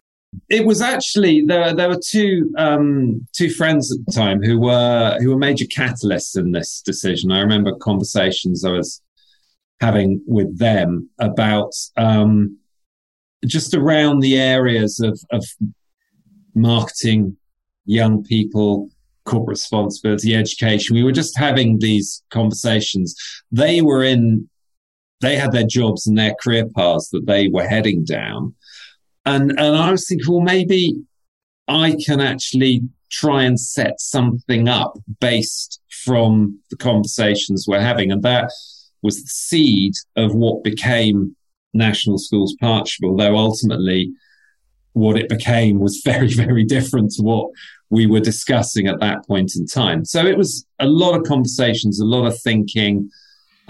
It 0.49 0.65
was 0.65 0.81
actually 0.81 1.45
there. 1.45 1.75
There 1.75 1.89
were 1.89 2.01
two 2.05 2.53
um, 2.57 3.27
two 3.33 3.51
friends 3.51 3.91
at 3.93 4.07
the 4.07 4.13
time 4.13 4.41
who 4.43 4.61
were 4.61 5.19
who 5.21 5.31
were 5.31 5.39
major 5.39 5.65
catalysts 5.65 6.39
in 6.39 6.53
this 6.53 6.81
decision. 6.83 7.33
I 7.33 7.41
remember 7.41 7.75
conversations 7.75 8.65
I 8.65 8.71
was 8.71 9.03
having 9.81 10.23
with 10.27 10.59
them 10.59 11.09
about 11.19 11.73
um, 11.97 12.59
just 13.47 13.75
around 13.75 14.21
the 14.21 14.39
areas 14.39 15.01
of, 15.01 15.19
of 15.31 15.45
marketing, 16.55 17.37
young 17.87 18.23
people, 18.23 18.91
corporate 19.25 19.55
responsibility, 19.55 20.35
education. 20.35 20.97
We 20.97 21.03
were 21.03 21.13
just 21.13 21.39
having 21.39 21.79
these 21.79 22.23
conversations. 22.31 23.15
They 23.51 23.81
were 23.81 24.05
in, 24.05 24.50
they 25.21 25.37
had 25.37 25.53
their 25.53 25.67
jobs 25.67 26.07
and 26.07 26.17
their 26.17 26.35
career 26.43 26.67
paths 26.77 27.11
that 27.11 27.27
they 27.27 27.49
were 27.49 27.67
heading 27.67 28.05
down. 28.05 28.55
And, 29.27 29.51
and 29.51 29.77
I 29.77 29.91
was 29.91 30.09
thinking, 30.09 30.33
well, 30.33 30.41
maybe 30.41 30.97
I 31.69 31.97
can 32.05 32.21
actually 32.21 32.83
try 33.11 33.43
and 33.43 33.59
set 33.59 34.01
something 34.01 34.69
up 34.69 34.97
based 35.21 35.81
from 36.05 36.59
the 36.71 36.77
conversations 36.77 37.67
we're 37.67 37.81
having. 37.81 38.11
And 38.11 38.23
that 38.23 38.51
was 39.03 39.23
the 39.23 39.29
seed 39.29 39.93
of 40.17 40.35
what 40.35 40.65
became 40.65 41.37
National 41.75 42.19
Schools 42.19 42.57
Partnership, 42.61 43.05
although 43.05 43.37
ultimately 43.37 44.13
what 44.93 45.19
it 45.19 45.29
became 45.29 45.79
was 45.79 46.01
very, 46.05 46.33
very 46.33 46.65
different 46.65 47.13
to 47.13 47.23
what 47.23 47.51
we 47.91 48.07
were 48.07 48.21
discussing 48.21 48.87
at 48.87 49.01
that 49.01 49.27
point 49.27 49.57
in 49.57 49.67
time. 49.67 50.05
So 50.05 50.25
it 50.25 50.39
was 50.39 50.67
a 50.79 50.87
lot 50.87 51.19
of 51.19 51.27
conversations, 51.27 52.01
a 52.01 52.05
lot 52.05 52.27
of 52.27 52.41
thinking, 52.41 53.11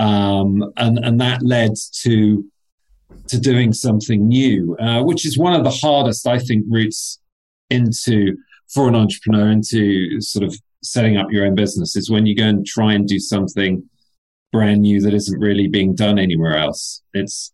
um, 0.00 0.72
and 0.76 0.98
and 0.98 1.20
that 1.20 1.42
led 1.42 1.72
to 2.02 2.44
to 3.28 3.38
doing 3.38 3.72
something 3.72 4.26
new, 4.26 4.76
uh, 4.78 5.02
which 5.02 5.26
is 5.26 5.38
one 5.38 5.54
of 5.54 5.62
the 5.62 5.70
hardest, 5.70 6.26
I 6.26 6.38
think, 6.38 6.64
routes 6.68 7.20
into 7.68 8.36
for 8.72 8.88
an 8.88 8.96
entrepreneur 8.96 9.50
into 9.50 10.20
sort 10.20 10.44
of 10.44 10.56
setting 10.82 11.16
up 11.16 11.30
your 11.30 11.44
own 11.44 11.54
business 11.54 11.94
is 11.94 12.10
when 12.10 12.24
you 12.24 12.34
go 12.34 12.44
and 12.44 12.66
try 12.66 12.94
and 12.94 13.06
do 13.06 13.18
something 13.18 13.82
brand 14.52 14.80
new 14.80 15.00
that 15.00 15.14
isn't 15.14 15.38
really 15.38 15.68
being 15.68 15.94
done 15.94 16.18
anywhere 16.18 16.56
else. 16.56 17.02
It's 17.12 17.52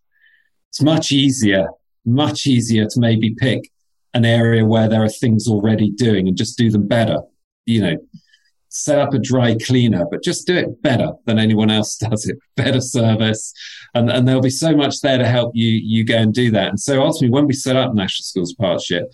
it's 0.69 0.81
much 0.81 1.11
easier, 1.11 1.67
much 2.05 2.47
easier 2.47 2.85
to 2.85 2.99
maybe 2.99 3.35
pick 3.35 3.69
an 4.13 4.25
area 4.25 4.65
where 4.65 4.87
there 4.87 5.03
are 5.03 5.09
things 5.09 5.47
already 5.47 5.91
doing 5.91 6.27
and 6.27 6.37
just 6.37 6.57
do 6.57 6.71
them 6.71 6.87
better. 6.87 7.19
You 7.65 7.81
know, 7.81 7.97
set 8.77 8.99
up 8.99 9.13
a 9.13 9.19
dry 9.19 9.55
cleaner, 9.65 10.05
but 10.09 10.23
just 10.23 10.47
do 10.47 10.55
it 10.55 10.81
better 10.81 11.11
than 11.25 11.39
anyone 11.39 11.71
else 11.71 11.97
does 12.09 12.27
it. 12.27 12.37
Better 12.55 12.81
service, 12.81 13.53
and 13.93 14.09
and 14.09 14.27
there'll 14.27 14.41
be 14.41 14.49
so 14.49 14.75
much 14.75 15.01
there 15.01 15.17
to 15.17 15.27
help 15.27 15.51
you 15.55 15.69
you 15.69 16.03
go 16.03 16.17
and 16.17 16.33
do 16.33 16.51
that. 16.51 16.69
And 16.69 16.79
so 16.79 17.01
ultimately, 17.01 17.33
when 17.33 17.47
we 17.47 17.53
set 17.53 17.75
up 17.75 17.93
National 17.93 18.23
Schools 18.23 18.53
Partnership, 18.53 19.11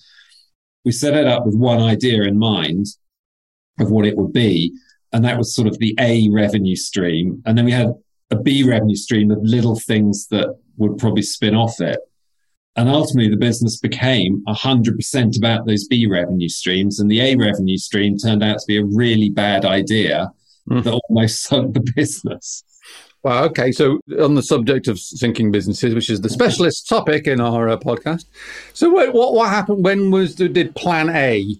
we 0.85 0.91
set 0.91 1.15
it 1.15 1.27
up 1.27 1.45
with 1.45 1.55
one 1.55 1.81
idea 1.81 2.23
in 2.23 2.37
mind 2.37 2.87
of 3.79 3.89
what 3.89 4.05
it 4.05 4.17
would 4.17 4.33
be, 4.33 4.73
and 5.11 5.23
that 5.25 5.37
was 5.37 5.55
sort 5.55 5.67
of 5.67 5.77
the 5.79 5.95
A 5.99 6.29
revenue 6.29 6.75
stream, 6.75 7.41
and 7.45 7.57
then 7.57 7.65
we 7.65 7.71
had 7.71 7.93
a 8.31 8.35
B 8.35 8.63
revenue 8.63 8.95
stream 8.95 9.31
of 9.31 9.39
little 9.41 9.79
things 9.79 10.27
that 10.27 10.55
would 10.77 10.97
probably 10.97 11.21
spin 11.21 11.55
off 11.55 11.79
it. 11.79 11.99
And 12.75 12.89
ultimately, 12.89 13.29
the 13.29 13.37
business 13.37 13.77
became 13.77 14.43
100% 14.47 15.37
about 15.37 15.67
those 15.67 15.87
B 15.87 16.07
revenue 16.07 16.49
streams. 16.49 16.99
And 16.99 17.09
the 17.09 17.21
A 17.21 17.35
revenue 17.35 17.77
stream 17.77 18.17
turned 18.17 18.43
out 18.43 18.59
to 18.59 18.65
be 18.67 18.77
a 18.77 18.85
really 18.85 19.29
bad 19.29 19.63
idea 19.63 20.31
mm. 20.67 20.83
that 20.83 20.99
almost 21.09 21.43
sunk 21.47 21.75
the 21.75 21.91
business. 21.95 22.63
Well, 23.21 23.45
okay. 23.45 23.71
So, 23.71 23.99
on 24.19 24.33
the 24.33 24.41
subject 24.41 24.87
of 24.87 24.99
sinking 24.99 25.51
businesses, 25.51 25.93
which 25.93 26.09
is 26.09 26.21
the 26.21 26.29
specialist 26.29 26.89
topic 26.89 27.27
in 27.27 27.39
our 27.39 27.69
uh, 27.69 27.77
podcast, 27.77 28.25
so 28.73 28.89
what, 28.89 29.13
what, 29.13 29.33
what 29.33 29.49
happened? 29.49 29.85
When 29.85 30.11
was 30.11 30.35
the, 30.35 30.49
did 30.49 30.75
Plan 30.75 31.09
A 31.09 31.55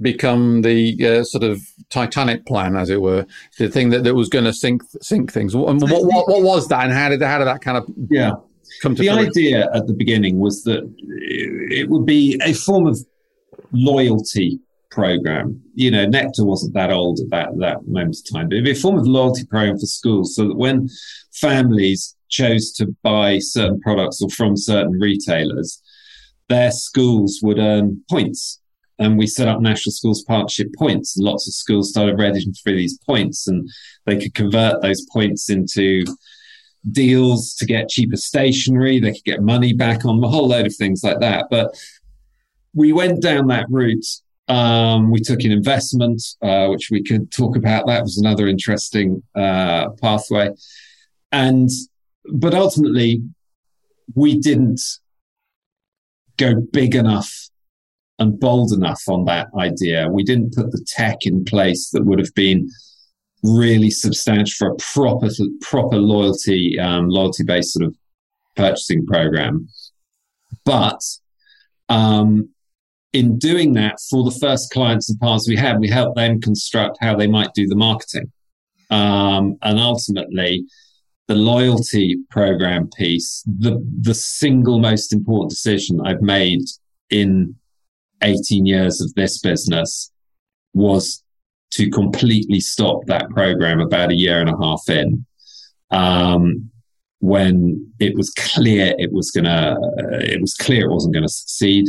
become 0.00 0.62
the 0.62 1.06
uh, 1.06 1.24
sort 1.24 1.44
of 1.44 1.60
Titanic 1.88 2.46
plan, 2.46 2.76
as 2.76 2.90
it 2.90 3.00
were, 3.00 3.26
the 3.58 3.68
thing 3.68 3.90
that, 3.90 4.04
that 4.04 4.14
was 4.14 4.28
going 4.28 4.44
to 4.44 4.52
sink 4.52 4.82
sink 5.00 5.32
things? 5.32 5.56
What, 5.56 5.74
what, 5.76 6.04
what, 6.04 6.28
what 6.28 6.42
was 6.42 6.68
that, 6.68 6.84
and 6.84 6.92
how 6.92 7.08
did 7.08 7.22
how 7.22 7.38
did 7.38 7.46
that 7.46 7.62
kind 7.62 7.78
of 7.78 7.86
yeah 8.08 8.34
come 8.80 8.94
to 8.94 9.02
the 9.02 9.08
fruition? 9.08 9.28
idea 9.28 9.70
at 9.74 9.86
the 9.86 9.94
beginning 9.94 10.38
was 10.38 10.62
that 10.64 10.82
it 10.98 11.88
would 11.88 12.06
be 12.06 12.40
a 12.44 12.52
form 12.52 12.86
of 12.86 12.98
loyalty 13.72 14.60
program. 14.90 15.60
You 15.74 15.90
know, 15.90 16.06
Nectar 16.06 16.44
wasn't 16.44 16.74
that 16.74 16.90
old 16.90 17.20
at 17.20 17.30
that, 17.30 17.58
that 17.58 17.86
moment 17.86 18.16
of 18.16 18.34
time, 18.34 18.48
but 18.48 18.54
it'd 18.54 18.64
be 18.64 18.72
a 18.72 18.74
form 18.74 18.98
of 18.98 19.06
loyalty 19.06 19.44
program 19.46 19.78
for 19.78 19.86
schools 19.86 20.36
so 20.36 20.48
that 20.48 20.56
when 20.56 20.88
families 21.32 22.16
chose 22.28 22.72
to 22.72 22.94
buy 23.02 23.38
certain 23.38 23.80
products 23.80 24.22
or 24.22 24.28
from 24.30 24.56
certain 24.56 24.92
retailers, 24.92 25.82
their 26.48 26.70
schools 26.70 27.40
would 27.42 27.58
earn 27.58 28.02
points. 28.10 28.60
And 28.98 29.18
we 29.18 29.26
set 29.26 29.48
up 29.48 29.60
National 29.60 29.92
Schools 29.92 30.22
Partnership 30.22 30.68
points. 30.76 31.16
And 31.16 31.24
lots 31.24 31.48
of 31.48 31.54
schools 31.54 31.90
started 31.90 32.18
registering 32.18 32.54
for 32.62 32.72
these 32.72 32.98
points, 32.98 33.48
and 33.48 33.68
they 34.06 34.18
could 34.18 34.34
convert 34.34 34.82
those 34.82 35.04
points 35.12 35.50
into 35.50 36.04
deals 36.90 37.54
to 37.54 37.66
get 37.66 37.88
cheaper 37.88 38.16
stationery. 38.16 38.98
They 38.98 39.12
could 39.12 39.24
get 39.24 39.42
money 39.42 39.72
back 39.72 40.04
on 40.04 40.22
a 40.22 40.28
whole 40.28 40.48
load 40.48 40.66
of 40.66 40.74
things 40.74 41.02
like 41.04 41.20
that. 41.20 41.46
But 41.50 41.74
we 42.74 42.92
went 42.92 43.22
down 43.22 43.46
that 43.48 43.66
route. 43.68 44.06
Um, 44.48 45.10
we 45.10 45.20
took 45.20 45.42
an 45.44 45.52
investment, 45.52 46.22
uh, 46.42 46.66
which 46.68 46.88
we 46.90 47.02
could 47.02 47.30
talk 47.30 47.56
about. 47.56 47.86
That 47.86 48.02
was 48.02 48.18
another 48.18 48.48
interesting 48.48 49.22
uh, 49.34 49.90
pathway. 50.02 50.50
And, 51.30 51.70
but 52.32 52.54
ultimately, 52.54 53.22
we 54.14 54.38
didn't 54.38 54.80
go 56.36 56.54
big 56.72 56.94
enough 56.94 57.30
and 58.18 58.38
bold 58.38 58.72
enough 58.72 59.02
on 59.08 59.24
that 59.26 59.48
idea. 59.58 60.08
We 60.08 60.24
didn't 60.24 60.54
put 60.54 60.70
the 60.70 60.84
tech 60.86 61.18
in 61.22 61.44
place 61.44 61.90
that 61.90 62.04
would 62.04 62.18
have 62.18 62.34
been 62.34 62.68
really 63.42 63.90
substantial 63.90 64.54
for 64.58 64.68
a 64.72 64.76
proper 64.76 65.28
proper 65.60 65.96
loyalty 65.96 66.78
um, 66.78 67.08
loyalty 67.08 67.44
based 67.44 67.72
sort 67.72 67.86
of 67.86 67.96
purchasing 68.56 69.04
program. 69.06 69.68
But 70.64 71.00
um, 71.88 72.50
in 73.12 73.38
doing 73.38 73.74
that, 73.74 73.98
for 74.10 74.24
the 74.24 74.38
first 74.40 74.70
clients 74.70 75.10
and 75.10 75.18
partners 75.18 75.46
we 75.48 75.56
had, 75.56 75.80
we 75.80 75.88
helped 75.88 76.16
them 76.16 76.40
construct 76.40 76.98
how 77.00 77.16
they 77.16 77.26
might 77.26 77.52
do 77.54 77.66
the 77.66 77.76
marketing, 77.76 78.30
um, 78.90 79.56
and 79.62 79.78
ultimately. 79.78 80.64
The 81.28 81.36
loyalty 81.36 82.18
program 82.30 82.90
piece, 82.90 83.42
the 83.46 83.80
the 84.00 84.12
single 84.12 84.80
most 84.80 85.14
important 85.14 85.50
decision 85.50 86.00
I've 86.04 86.20
made 86.20 86.62
in 87.10 87.54
18 88.22 88.66
years 88.66 89.00
of 89.00 89.14
this 89.14 89.38
business 89.38 90.10
was 90.74 91.22
to 91.72 91.90
completely 91.90 92.60
stop 92.60 93.04
that 93.06 93.28
program 93.30 93.80
about 93.80 94.10
a 94.10 94.16
year 94.16 94.40
and 94.40 94.50
a 94.50 94.56
half 94.56 94.88
in. 94.88 95.24
Um, 95.90 96.70
when 97.18 97.92
it 98.00 98.16
was 98.16 98.30
clear 98.30 98.94
it 98.98 99.12
was 99.12 99.30
gonna, 99.30 99.76
it 100.22 100.40
was 100.40 100.54
clear 100.54 100.86
it 100.86 100.92
wasn't 100.92 101.14
going 101.14 101.26
to 101.26 101.32
succeed. 101.32 101.88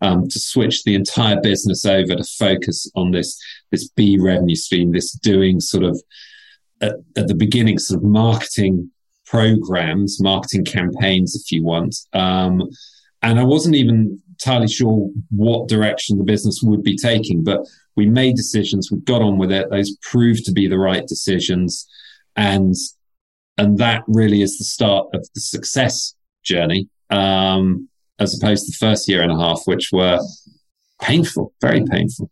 Um, 0.00 0.28
to 0.28 0.38
switch 0.38 0.82
the 0.82 0.96
entire 0.96 1.40
business 1.40 1.86
over 1.86 2.14
to 2.14 2.24
focus 2.38 2.90
on 2.94 3.12
this 3.12 3.40
this 3.70 3.88
B 3.88 4.18
revenue 4.20 4.56
stream, 4.56 4.92
this 4.92 5.12
doing 5.12 5.60
sort 5.60 5.84
of 5.84 6.02
at, 6.82 6.96
at 7.16 7.28
the 7.28 7.34
beginning 7.34 7.78
sort 7.78 7.98
of 7.98 8.04
marketing 8.04 8.90
programs, 9.24 10.20
marketing 10.20 10.64
campaigns, 10.64 11.34
if 11.34 11.50
you 11.50 11.64
want. 11.64 11.96
Um, 12.12 12.62
and 13.22 13.40
I 13.40 13.44
wasn't 13.44 13.76
even 13.76 14.20
entirely 14.28 14.68
sure 14.68 15.08
what 15.30 15.68
direction 15.68 16.18
the 16.18 16.24
business 16.24 16.60
would 16.62 16.82
be 16.82 16.96
taking, 16.96 17.42
but 17.42 17.60
we 17.96 18.06
made 18.06 18.36
decisions, 18.36 18.90
we 18.90 18.98
got 19.00 19.22
on 19.22 19.38
with 19.38 19.52
it. 19.52 19.70
Those 19.70 19.96
proved 20.02 20.44
to 20.46 20.52
be 20.52 20.66
the 20.66 20.78
right 20.78 21.06
decisions. 21.06 21.86
And, 22.36 22.74
and 23.56 23.78
that 23.78 24.02
really 24.08 24.42
is 24.42 24.58
the 24.58 24.64
start 24.64 25.08
of 25.14 25.26
the 25.34 25.40
success 25.40 26.14
journey, 26.42 26.88
um, 27.10 27.88
as 28.18 28.36
opposed 28.36 28.66
to 28.66 28.72
the 28.72 28.86
first 28.86 29.08
year 29.08 29.22
and 29.22 29.32
a 29.32 29.38
half, 29.38 29.62
which 29.66 29.90
were 29.92 30.18
painful, 31.00 31.52
very 31.60 31.84
painful. 31.84 32.30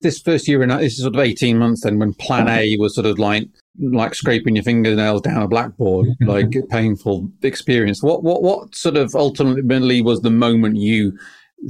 This 0.00 0.20
first 0.20 0.48
year 0.48 0.62
and 0.62 0.70
this 0.70 0.94
is 0.94 1.02
sort 1.02 1.14
of 1.14 1.20
18 1.20 1.58
months 1.58 1.82
then 1.82 1.98
when 1.98 2.12
plan 2.14 2.48
A 2.48 2.76
was 2.78 2.94
sort 2.94 3.06
of 3.06 3.18
like, 3.18 3.48
like 3.78 4.14
scraping 4.14 4.56
your 4.56 4.62
fingernails 4.62 5.22
down 5.22 5.42
a 5.42 5.48
blackboard, 5.48 6.08
like 6.20 6.54
a 6.54 6.62
painful 6.66 7.30
experience. 7.42 8.02
What, 8.02 8.22
what, 8.22 8.42
what 8.42 8.74
sort 8.74 8.96
of 8.96 9.14
ultimately 9.14 10.02
was 10.02 10.20
the 10.20 10.30
moment 10.30 10.76
you 10.76 11.16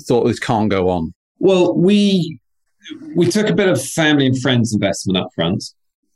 thought 0.00 0.24
this 0.24 0.40
can't 0.40 0.68
go 0.68 0.88
on? 0.88 1.14
Well, 1.38 1.76
we 1.76 2.40
we 3.14 3.26
took 3.26 3.48
a 3.48 3.54
bit 3.54 3.68
of 3.68 3.82
family 3.82 4.26
and 4.26 4.40
friends 4.40 4.74
investment 4.74 5.18
up 5.18 5.28
front. 5.34 5.64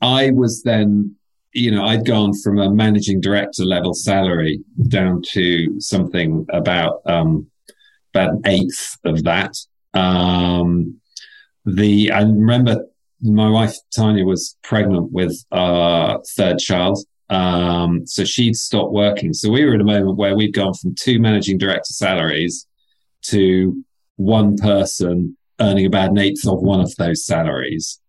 I 0.01 0.31
was 0.31 0.63
then, 0.63 1.17
you 1.53 1.71
know, 1.71 1.85
I'd 1.85 2.07
gone 2.07 2.33
from 2.43 2.59
a 2.59 2.71
managing 2.71 3.21
director 3.21 3.65
level 3.65 3.95
salary 3.95 4.61
down 4.89 5.23
to 5.33 5.81
something 5.81 6.47
about 6.53 7.01
um, 7.07 7.51
about 8.15 8.35
an 8.35 8.43
eighth 8.47 8.97
of 9.05 9.25
that. 9.25 9.55
Um, 9.95 11.01
the 11.65 12.13
I 12.13 12.21
remember 12.21 12.85
my 13.21 13.51
wife 13.51 13.77
Tanya 13.95 14.25
was 14.25 14.57
pregnant 14.63 15.13
with 15.13 15.45
our 15.51 16.23
third 16.37 16.59
child. 16.59 16.99
Um, 17.31 18.07
so 18.07 18.25
she'd 18.25 18.57
stopped 18.57 18.93
working. 18.93 19.35
So 19.35 19.51
we 19.51 19.65
were 19.65 19.75
in 19.75 19.83
a 19.83 19.85
moment 19.85 20.17
where 20.17 20.35
we'd 20.35 20.55
gone 20.55 20.73
from 20.75 20.95
two 20.95 21.19
managing 21.19 21.59
director 21.59 21.93
salaries 21.93 22.67
to 23.25 23.85
one 24.17 24.57
person 24.57 25.37
earning 25.61 25.87
about 25.87 26.11
an 26.11 26.19
eighth 26.19 26.47
of 26.47 26.61
one 26.61 26.81
of 26.81 26.95
those 26.97 27.25
salaries 27.25 28.01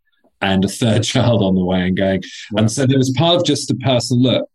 and 0.41 0.63
a 0.63 0.69
third 0.69 1.03
child 1.03 1.43
on 1.43 1.55
the 1.55 1.63
way 1.63 1.81
and 1.81 1.97
going. 1.97 2.23
And 2.55 2.71
so 2.71 2.85
there 2.85 2.97
was 2.97 3.13
part 3.17 3.37
of 3.37 3.45
just 3.45 3.71
a 3.71 3.75
person 3.75 4.19
look, 4.19 4.49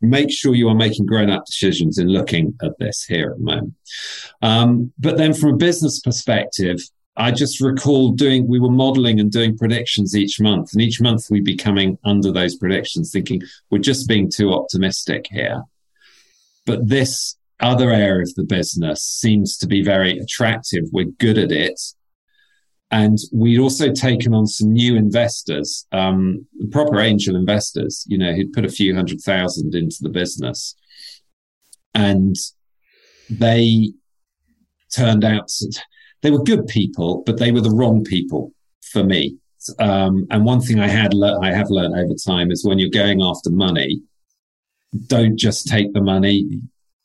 make 0.00 0.30
sure 0.30 0.54
you 0.54 0.68
are 0.68 0.74
making 0.74 1.06
grown 1.06 1.30
up 1.30 1.46
decisions 1.46 1.98
in 1.98 2.08
looking 2.08 2.54
at 2.62 2.78
this 2.78 3.04
here 3.04 3.30
at 3.30 3.38
the 3.38 3.44
moment. 3.44 3.74
Um, 4.42 4.92
but 4.98 5.16
then 5.16 5.32
from 5.32 5.54
a 5.54 5.56
business 5.56 6.00
perspective, 6.00 6.80
I 7.18 7.30
just 7.30 7.62
recall 7.62 8.10
doing, 8.10 8.46
we 8.46 8.60
were 8.60 8.70
modeling 8.70 9.20
and 9.20 9.32
doing 9.32 9.56
predictions 9.56 10.14
each 10.14 10.38
month. 10.38 10.72
And 10.72 10.82
each 10.82 11.00
month 11.00 11.30
we'd 11.30 11.44
be 11.44 11.56
coming 11.56 11.98
under 12.04 12.30
those 12.30 12.56
predictions, 12.56 13.10
thinking 13.10 13.42
we're 13.70 13.78
just 13.78 14.06
being 14.06 14.30
too 14.30 14.52
optimistic 14.52 15.26
here. 15.30 15.62
But 16.66 16.88
this 16.88 17.36
other 17.60 17.90
area 17.90 18.22
of 18.22 18.34
the 18.34 18.44
business 18.44 19.02
seems 19.02 19.56
to 19.58 19.66
be 19.66 19.82
very 19.82 20.18
attractive. 20.18 20.84
We're 20.92 21.06
good 21.18 21.38
at 21.38 21.52
it. 21.52 21.80
And 22.90 23.18
we'd 23.32 23.58
also 23.58 23.92
taken 23.92 24.32
on 24.32 24.46
some 24.46 24.72
new 24.72 24.94
investors, 24.94 25.86
um, 25.90 26.46
proper 26.70 27.00
angel 27.00 27.34
investors, 27.34 28.04
you 28.06 28.16
know, 28.16 28.32
who'd 28.32 28.52
put 28.52 28.64
a 28.64 28.70
few 28.70 28.94
hundred 28.94 29.20
thousand 29.20 29.74
into 29.74 29.96
the 30.00 30.08
business. 30.08 30.76
And 31.94 32.36
they 33.28 33.92
turned 34.94 35.24
out, 35.24 35.50
they 36.22 36.30
were 36.30 36.42
good 36.42 36.66
people, 36.68 37.22
but 37.26 37.38
they 37.38 37.50
were 37.50 37.60
the 37.60 37.74
wrong 37.74 38.04
people 38.04 38.52
for 38.82 39.02
me. 39.02 39.36
Um, 39.80 40.26
and 40.30 40.44
one 40.44 40.60
thing 40.60 40.78
I 40.78 40.86
had, 40.86 41.12
le- 41.12 41.40
I 41.40 41.52
have 41.52 41.70
learned 41.70 41.96
over 41.96 42.14
time 42.24 42.52
is 42.52 42.64
when 42.64 42.78
you're 42.78 42.88
going 42.88 43.20
after 43.20 43.50
money, 43.50 44.00
don't 45.08 45.36
just 45.36 45.66
take 45.66 45.92
the 45.92 46.00
money. 46.00 46.46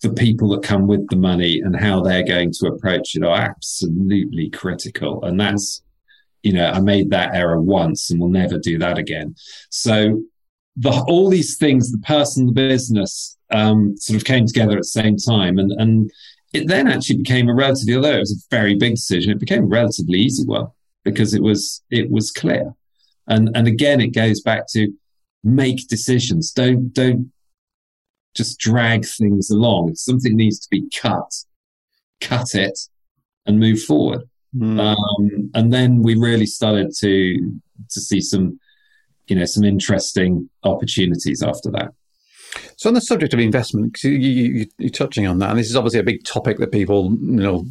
The 0.02 0.14
people 0.14 0.50
that 0.50 0.64
come 0.64 0.88
with 0.88 1.08
the 1.10 1.16
money 1.16 1.60
and 1.60 1.76
how 1.76 2.02
they're 2.02 2.26
going 2.26 2.52
to 2.54 2.68
approach 2.68 3.16
it 3.16 3.24
are 3.24 3.36
absolutely 3.36 4.50
critical. 4.50 5.24
And 5.24 5.40
that's, 5.40 5.84
you 6.42 6.54
know, 6.54 6.72
I 6.72 6.80
made 6.80 7.12
that 7.12 7.36
error 7.36 7.62
once 7.62 8.10
and 8.10 8.20
will 8.20 8.30
never 8.30 8.58
do 8.58 8.80
that 8.80 8.98
again. 8.98 9.36
So 9.70 10.24
the, 10.76 10.92
all 11.08 11.30
these 11.30 11.58
things, 11.58 11.92
the 11.92 12.00
person, 12.00 12.48
the 12.48 12.52
business, 12.52 13.38
um, 13.52 13.96
sort 13.98 14.18
of 14.18 14.26
came 14.26 14.48
together 14.48 14.72
at 14.72 14.80
the 14.80 14.84
same 14.86 15.18
time. 15.18 15.60
And, 15.60 15.72
and 15.74 16.12
it 16.54 16.68
then 16.68 16.88
actually 16.88 17.18
became 17.18 17.48
a 17.48 17.54
relatively, 17.54 17.96
although 17.96 18.16
it 18.16 18.20
was 18.20 18.32
a 18.32 18.56
very 18.56 18.76
big 18.76 18.96
decision, 18.96 19.32
it 19.32 19.40
became 19.40 19.64
a 19.64 19.68
relatively 19.68 20.20
easy 20.20 20.46
one 20.46 20.68
because 21.04 21.34
it 21.34 21.44
was, 21.44 21.84
it 21.92 22.10
was 22.10 22.32
clear. 22.32 22.74
And, 23.28 23.52
and 23.56 23.68
again, 23.68 24.02
it 24.02 24.16
goes 24.16 24.42
back 24.42 24.68
to 24.72 24.92
make 25.44 25.88
decisions. 25.88 26.52
Don't, 26.52 26.92
don't 26.92 27.32
just 28.36 28.60
drag 28.60 29.06
things 29.06 29.50
along. 29.50 29.96
Something 29.96 30.36
needs 30.36 30.60
to 30.60 30.70
be 30.70 30.90
cut, 30.96 31.34
cut 32.20 32.56
it, 32.56 32.80
and 33.46 33.60
move 33.60 33.82
forward. 33.82 34.22
Mm. 34.56 34.80
Um, 34.80 35.52
and 35.54 35.72
then 35.72 36.02
we 36.02 36.16
really 36.16 36.46
started 36.46 36.92
to 37.00 37.60
to 37.90 38.02
see 38.02 38.22
some, 38.22 38.60
you 39.28 39.36
know, 39.36 39.46
some 39.46 39.64
interesting 39.64 40.50
opportunities 40.64 41.42
after 41.42 41.72
that. 41.72 41.94
So 42.78 42.90
on 42.90 42.94
the 42.94 43.02
subject 43.02 43.34
of 43.34 43.40
investment, 43.40 44.04
you, 44.04 44.12
you, 44.12 44.66
you're 44.78 44.90
touching 44.90 45.28
on 45.28 45.40
that, 45.40 45.52
and 45.52 45.60
this 45.60 45.70
is 45.70 45.76
obviously 45.76 46.00
a 46.00 46.04
big 46.04 46.24
topic 46.24 46.58
that 46.58 46.72
people, 46.72 47.12
you 47.12 47.18
know, 47.18 47.66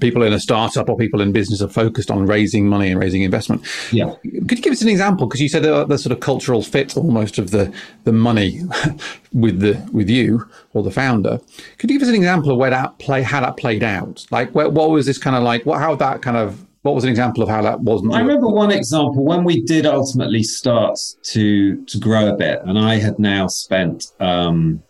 people 0.00 0.22
in 0.22 0.32
a 0.32 0.40
startup 0.40 0.88
or 0.88 0.96
people 0.96 1.20
in 1.20 1.32
business 1.32 1.60
are 1.60 1.68
focused 1.68 2.10
on 2.10 2.26
raising 2.26 2.68
money 2.68 2.90
and 2.90 3.00
raising 3.00 3.22
investment. 3.22 3.64
Yeah. 3.92 4.14
Could 4.22 4.58
you 4.58 4.62
give 4.62 4.72
us 4.72 4.82
an 4.82 4.88
example? 4.88 5.26
Because 5.26 5.40
you 5.40 5.48
said 5.48 5.62
the, 5.62 5.84
the, 5.84 5.98
sort 5.98 6.12
of 6.12 6.20
cultural 6.20 6.62
fit 6.62 6.96
almost 6.96 7.38
of 7.38 7.50
the 7.50 7.72
the 8.04 8.12
money 8.12 8.60
with 9.32 9.60
the 9.60 9.88
with 9.92 10.10
you 10.10 10.48
or 10.72 10.82
the 10.82 10.90
founder. 10.90 11.40
Could 11.78 11.90
you 11.90 11.98
give 11.98 12.06
us 12.06 12.08
an 12.08 12.16
example 12.16 12.50
of 12.50 12.58
where 12.58 12.70
that 12.70 12.98
play 12.98 13.22
how 13.22 13.40
that 13.40 13.56
played 13.56 13.82
out? 13.82 14.26
Like, 14.30 14.50
where, 14.54 14.68
what 14.68 14.90
was 14.90 15.06
this 15.06 15.18
kind 15.18 15.36
of 15.36 15.42
like? 15.42 15.64
What 15.64 15.78
how 15.78 15.94
that 15.96 16.22
kind 16.22 16.36
of 16.36 16.64
what 16.84 16.94
was 16.94 17.04
an 17.04 17.10
example 17.10 17.42
of 17.42 17.48
how 17.48 17.62
that 17.62 17.80
wasn't? 17.80 18.12
I 18.12 18.20
remember 18.20 18.46
one 18.46 18.70
example 18.70 19.24
when 19.24 19.42
we 19.42 19.62
did 19.62 19.86
ultimately 19.86 20.42
start 20.42 20.98
to 21.32 21.82
to 21.86 21.98
grow 21.98 22.28
a 22.28 22.36
bit, 22.36 22.60
and 22.62 22.78
I 22.78 22.96
had 22.96 23.18
now 23.18 23.46
spent 23.46 24.12
um, 24.20 24.82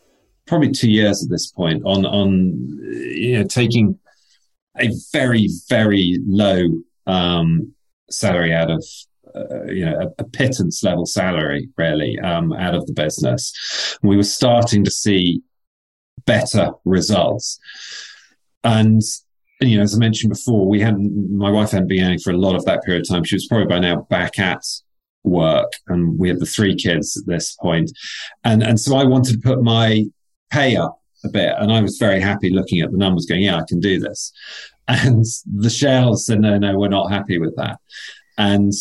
probably 0.45 0.73
two 0.73 0.91
years 0.91 1.23
at 1.23 1.31
this 1.31 1.53
point 1.53 1.85
on 1.87 2.05
on 2.05 2.79
you 2.81 3.39
know 3.39 3.45
taking 3.45 3.97
a 4.77 4.91
very 5.13 5.49
very 5.69 6.19
low 6.27 6.67
um, 7.07 7.73
salary 8.11 8.53
out 8.53 8.73
of 8.73 8.85
uh, 9.37 9.67
you 9.67 9.85
know 9.85 9.97
a, 10.01 10.23
a, 10.23 10.25
pittance 10.25 10.83
level 10.83 11.07
salary 11.07 11.69
really 11.79 12.19
um, 12.19 12.53
out 12.55 12.75
of 12.75 12.85
the 12.87 12.93
business. 12.93 13.97
We 14.03 14.17
were 14.17 14.25
starting 14.25 14.83
to 14.83 14.91
see 14.91 15.43
better 16.27 16.73
results, 16.85 17.61
and 18.65 19.01
and, 19.61 19.71
you 19.71 19.77
know, 19.77 19.83
as 19.83 19.95
I 19.95 19.99
mentioned 19.99 20.31
before, 20.31 20.67
we 20.67 20.81
hadn't, 20.81 21.37
my 21.37 21.51
wife 21.51 21.71
hadn't 21.71 21.89
been 21.89 22.05
earning 22.05 22.19
for 22.19 22.31
a 22.31 22.37
lot 22.37 22.57
of 22.57 22.65
that 22.65 22.83
period 22.83 23.03
of 23.03 23.09
time. 23.09 23.25
She 23.25 23.37
was 23.37 23.47
probably 23.47 23.67
by 23.67 23.79
now 23.79 24.07
back 24.11 24.39
at 24.39 24.63
work 25.23 25.73
and 25.89 26.19
we 26.19 26.29
had 26.29 26.41
the 26.41 26.47
three 26.47 26.75
kids 26.75 27.17
at 27.17 27.27
this 27.27 27.55
point. 27.55 27.91
And, 28.43 28.63
and 28.63 28.79
so 28.79 28.97
I 28.97 29.05
wanted 29.05 29.35
to 29.35 29.49
put 29.49 29.63
my 29.63 30.05
pay 30.51 30.77
up 30.77 31.01
a 31.25 31.29
bit. 31.29 31.55
And 31.59 31.73
I 31.73 31.81
was 31.81 31.99
very 31.99 32.21
happy 32.21 32.51
looking 32.51 32.81
at 32.81 32.91
the 32.91 32.99
numbers 32.99 33.27
going, 33.27 33.43
yeah, 33.43 33.57
I 33.57 33.65
can 33.69 33.81
do 33.81 33.99
this. 33.99 34.33
And 34.87 35.25
the 35.55 35.71
shareholders 35.71 36.27
said, 36.27 36.41
no, 36.41 36.59
no, 36.59 36.79
we're 36.79 36.89
not 36.89 37.11
happy 37.11 37.39
with 37.39 37.57
that. 37.57 37.79
And, 38.37 38.73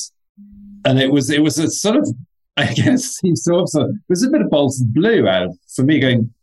and 0.84 1.00
it 1.00 1.12
was, 1.12 1.30
it 1.30 1.42
was 1.42 1.58
a 1.60 1.70
sort 1.70 1.96
of, 1.96 2.10
I 2.58 2.74
guess, 2.74 3.22
sort 3.36 3.70
of, 3.74 3.90
it 3.90 4.00
was 4.10 4.24
a 4.24 4.30
bit 4.30 4.42
of 4.42 4.50
bolts 4.50 4.82
of 4.82 4.94
blue 4.94 5.28
out 5.28 5.44
of, 5.44 5.58
for 5.74 5.84
me 5.84 6.00
going, 6.00 6.34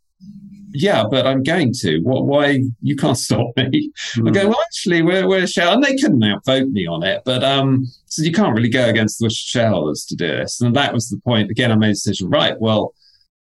yeah, 0.73 1.03
but 1.09 1.25
I'm 1.25 1.43
going 1.43 1.73
to. 1.79 1.99
What? 2.01 2.25
Why? 2.25 2.63
You 2.81 2.95
can't 2.95 3.17
stop 3.27 3.47
me. 3.57 3.91
Mm. 4.13 4.29
I 4.29 4.31
go, 4.31 4.49
well, 4.49 4.59
actually, 4.65 5.01
we're, 5.01 5.27
we're 5.27 5.47
shareholders. 5.47 5.87
And 5.87 5.97
they 5.97 6.01
couldn't 6.01 6.23
outvote 6.23 6.69
me 6.69 6.87
on 6.87 7.03
it, 7.03 7.21
but 7.25 7.43
um, 7.43 7.85
so 8.05 8.23
you 8.23 8.31
can't 8.31 8.55
really 8.55 8.69
go 8.69 8.87
against 8.89 9.19
the 9.19 9.29
shareholders 9.29 10.05
to 10.05 10.15
do 10.15 10.27
this. 10.27 10.61
And 10.61 10.75
that 10.75 10.93
was 10.93 11.09
the 11.09 11.19
point. 11.19 11.51
Again, 11.51 11.71
I 11.71 11.75
made 11.75 11.89
a 11.89 11.93
decision, 11.93 12.29
right, 12.29 12.59
well, 12.59 12.93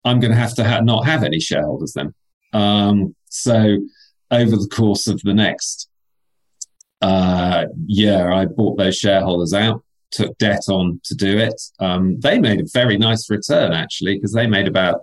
I'm 0.06 0.20
going 0.20 0.32
to 0.32 0.38
have 0.38 0.56
to 0.56 0.64
ha- 0.64 0.82
not 0.82 1.06
have 1.06 1.24
any 1.24 1.40
shareholders 1.40 1.94
then. 1.94 2.14
Um, 2.52 3.16
so 3.30 3.78
over 4.32 4.56
the 4.56 4.70
course 4.72 5.08
of 5.08 5.22
the 5.22 5.34
next 5.34 5.90
uh, 7.02 7.66
year, 7.86 8.32
I 8.32 8.46
bought 8.46 8.78
those 8.78 8.98
shareholders 8.98 9.54
out, 9.54 9.84
took 10.12 10.38
debt 10.38 10.64
on 10.70 11.00
to 11.06 11.16
do 11.16 11.38
it. 11.38 11.62
Um, 11.80 12.20
they 12.20 12.40
made 12.40 12.60
a 12.60 12.68
very 12.74 12.98
nice 12.98 13.30
return, 13.30 13.74
actually, 13.74 14.16
because 14.16 14.34
they 14.34 14.48
made 14.48 14.68
about 14.68 15.02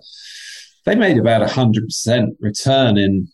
they 0.85 0.95
made 0.95 1.19
about 1.19 1.43
a 1.43 1.49
hundred 1.49 1.85
percent 1.85 2.37
return 2.41 2.97
in 2.97 3.29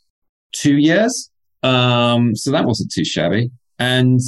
two 0.52 0.76
years. 0.76 1.30
Um, 1.62 2.34
so 2.34 2.50
that 2.50 2.64
wasn't 2.64 2.92
too 2.92 3.04
shabby. 3.04 3.50
And 3.78 4.20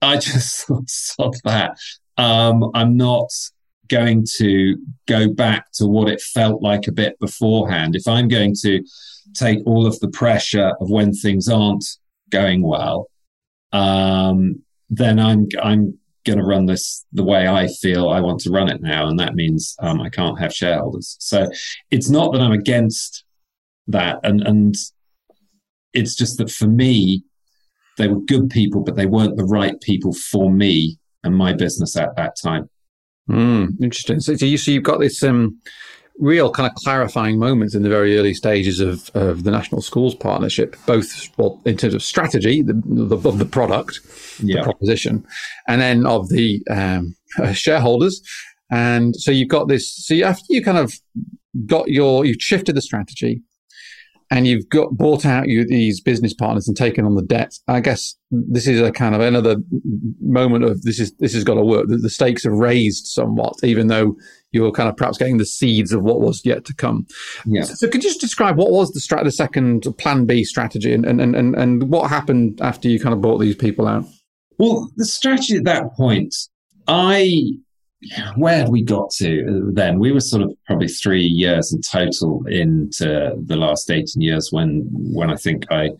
I 0.00 0.16
just 0.18 0.66
thought 0.66 1.36
that. 1.44 1.76
Um, 2.18 2.70
I'm 2.74 2.96
not 2.96 3.30
going 3.88 4.24
to 4.38 4.76
go 5.06 5.28
back 5.28 5.66
to 5.74 5.86
what 5.86 6.08
it 6.08 6.20
felt 6.20 6.62
like 6.62 6.86
a 6.86 6.92
bit 6.92 7.18
beforehand. 7.18 7.96
If 7.96 8.06
I'm 8.06 8.28
going 8.28 8.54
to 8.62 8.82
take 9.34 9.58
all 9.66 9.86
of 9.86 9.98
the 10.00 10.08
pressure 10.08 10.72
of 10.80 10.90
when 10.90 11.12
things 11.12 11.48
aren't 11.48 11.84
going 12.30 12.62
well, 12.62 13.08
um, 13.72 14.62
then 14.90 15.18
I'm 15.18 15.48
I'm 15.62 15.98
going 16.24 16.38
to 16.38 16.44
run 16.44 16.66
this 16.66 17.04
the 17.12 17.24
way 17.24 17.48
I 17.48 17.66
feel 17.66 18.08
I 18.08 18.20
want 18.20 18.40
to 18.40 18.50
run 18.50 18.68
it 18.68 18.80
now. 18.80 19.08
And 19.08 19.18
that 19.18 19.34
means 19.34 19.76
um, 19.80 20.00
I 20.00 20.08
can't 20.08 20.38
have 20.38 20.54
shareholders. 20.54 21.16
So 21.20 21.50
it's 21.90 22.10
not 22.10 22.32
that 22.32 22.40
I'm 22.40 22.52
against 22.52 23.24
that. 23.88 24.20
And, 24.22 24.40
and 24.42 24.74
it's 25.92 26.14
just 26.14 26.38
that 26.38 26.50
for 26.50 26.66
me, 26.66 27.24
they 27.98 28.08
were 28.08 28.20
good 28.20 28.50
people, 28.50 28.82
but 28.82 28.96
they 28.96 29.06
weren't 29.06 29.36
the 29.36 29.44
right 29.44 29.80
people 29.80 30.12
for 30.12 30.50
me 30.50 30.98
and 31.24 31.36
my 31.36 31.52
business 31.52 31.96
at 31.96 32.16
that 32.16 32.36
time. 32.42 32.68
Mm, 33.28 33.80
interesting. 33.82 34.20
So, 34.20 34.34
so, 34.36 34.46
you, 34.46 34.56
so 34.56 34.70
you've 34.70 34.82
got 34.82 35.00
this 35.00 35.22
um, 35.22 35.60
real 36.18 36.50
kind 36.50 36.70
of 36.70 36.74
clarifying 36.76 37.38
moments 37.38 37.74
in 37.74 37.82
the 37.82 37.88
very 37.88 38.18
early 38.18 38.34
stages 38.34 38.80
of, 38.80 39.10
of 39.14 39.44
the 39.44 39.50
National 39.50 39.80
Schools 39.80 40.14
Partnership, 40.14 40.76
both 40.86 41.28
well, 41.38 41.60
in 41.64 41.76
terms 41.76 41.94
of 41.94 42.02
strategy 42.02 42.62
the, 42.62 42.74
the, 42.84 43.16
of 43.28 43.38
the 43.38 43.44
product, 43.44 44.00
yeah. 44.42 44.58
the 44.58 44.62
proposition, 44.62 45.24
and 45.66 45.80
then 45.80 46.06
of 46.06 46.28
the 46.28 46.62
um, 46.70 47.14
uh, 47.38 47.52
shareholders. 47.52 48.20
And 48.70 49.14
so 49.16 49.30
you've 49.30 49.48
got 49.48 49.68
this. 49.68 49.94
So 50.06 50.14
you, 50.14 50.24
after 50.24 50.44
you 50.48 50.62
kind 50.62 50.78
of 50.78 50.94
got 51.66 51.88
your, 51.88 52.24
you've 52.24 52.40
shifted 52.40 52.74
the 52.74 52.82
strategy, 52.82 53.42
and 54.32 54.46
you've 54.46 54.66
got 54.70 54.96
bought 54.96 55.26
out 55.26 55.46
you, 55.46 55.66
these 55.66 56.00
business 56.00 56.32
partners 56.32 56.66
and 56.66 56.74
taken 56.74 57.04
on 57.04 57.16
the 57.16 57.22
debt. 57.22 57.52
I 57.68 57.80
guess 57.80 58.16
this 58.30 58.66
is 58.66 58.80
a 58.80 58.90
kind 58.90 59.14
of 59.14 59.20
another 59.20 59.56
moment 60.22 60.64
of 60.64 60.80
this 60.82 60.98
is 60.98 61.12
this 61.18 61.34
has 61.34 61.44
got 61.44 61.56
to 61.56 61.62
work. 61.62 61.86
The, 61.88 61.98
the 61.98 62.08
stakes 62.08 62.46
are 62.46 62.56
raised 62.56 63.08
somewhat, 63.08 63.56
even 63.62 63.88
though 63.88 64.16
you're 64.50 64.72
kind 64.72 64.88
of 64.88 64.96
perhaps 64.96 65.18
getting 65.18 65.36
the 65.36 65.44
seeds 65.44 65.92
of 65.92 66.02
what 66.02 66.22
was 66.22 66.40
yet 66.46 66.64
to 66.64 66.74
come. 66.74 67.06
Yeah. 67.44 67.64
So, 67.64 67.74
so 67.74 67.88
could 67.88 68.02
you 68.02 68.08
just 68.08 68.22
describe 68.22 68.56
what 68.56 68.70
was 68.70 68.90
the 68.92 69.00
strat- 69.00 69.24
the 69.24 69.32
second 69.32 69.86
plan 69.98 70.24
B 70.24 70.44
strategy 70.44 70.94
and, 70.94 71.04
and, 71.04 71.20
and, 71.20 71.54
and 71.54 71.90
what 71.90 72.08
happened 72.08 72.58
after 72.62 72.88
you 72.88 72.98
kind 72.98 73.12
of 73.12 73.20
brought 73.20 73.38
these 73.38 73.56
people 73.56 73.86
out? 73.86 74.06
Well, 74.58 74.90
the 74.96 75.04
strategy 75.04 75.56
at 75.56 75.64
that 75.64 75.92
point, 75.92 76.34
I, 76.88 77.52
where 78.36 78.60
had 78.60 78.70
we 78.70 78.82
got 78.82 79.10
to 79.18 79.70
then? 79.74 79.98
We 79.98 80.10
were 80.10 80.20
sort 80.20 80.42
of 80.42 80.54
probably 80.66 80.88
three 80.88 81.24
years 81.24 81.72
in 81.72 81.80
total 81.80 82.44
into 82.46 83.34
the 83.44 83.56
last 83.56 83.90
18 83.90 84.20
years 84.20 84.50
when, 84.52 84.88
when 84.90 85.30
I 85.30 85.36
think 85.36 85.70
I 85.70 85.90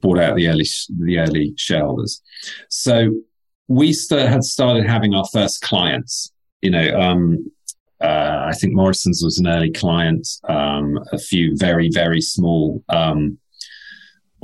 bought 0.00 0.18
out 0.18 0.36
the 0.36 0.48
early, 0.48 0.66
the 0.98 1.18
early 1.18 1.54
shareholders. 1.56 2.20
So 2.68 3.10
we 3.68 3.92
st- 3.92 4.28
had 4.28 4.44
started 4.44 4.86
having 4.86 5.14
our 5.14 5.24
first 5.32 5.62
clients 5.62 6.32
you 6.64 6.70
know, 6.70 6.98
um, 6.98 7.52
uh, 8.00 8.46
I 8.46 8.52
think 8.58 8.72
Morrison's 8.72 9.22
was 9.22 9.38
an 9.38 9.46
early 9.46 9.70
client, 9.70 10.26
um, 10.48 10.98
a 11.12 11.18
few 11.18 11.56
very, 11.58 11.90
very 11.92 12.22
small 12.22 12.82
um, 12.88 13.38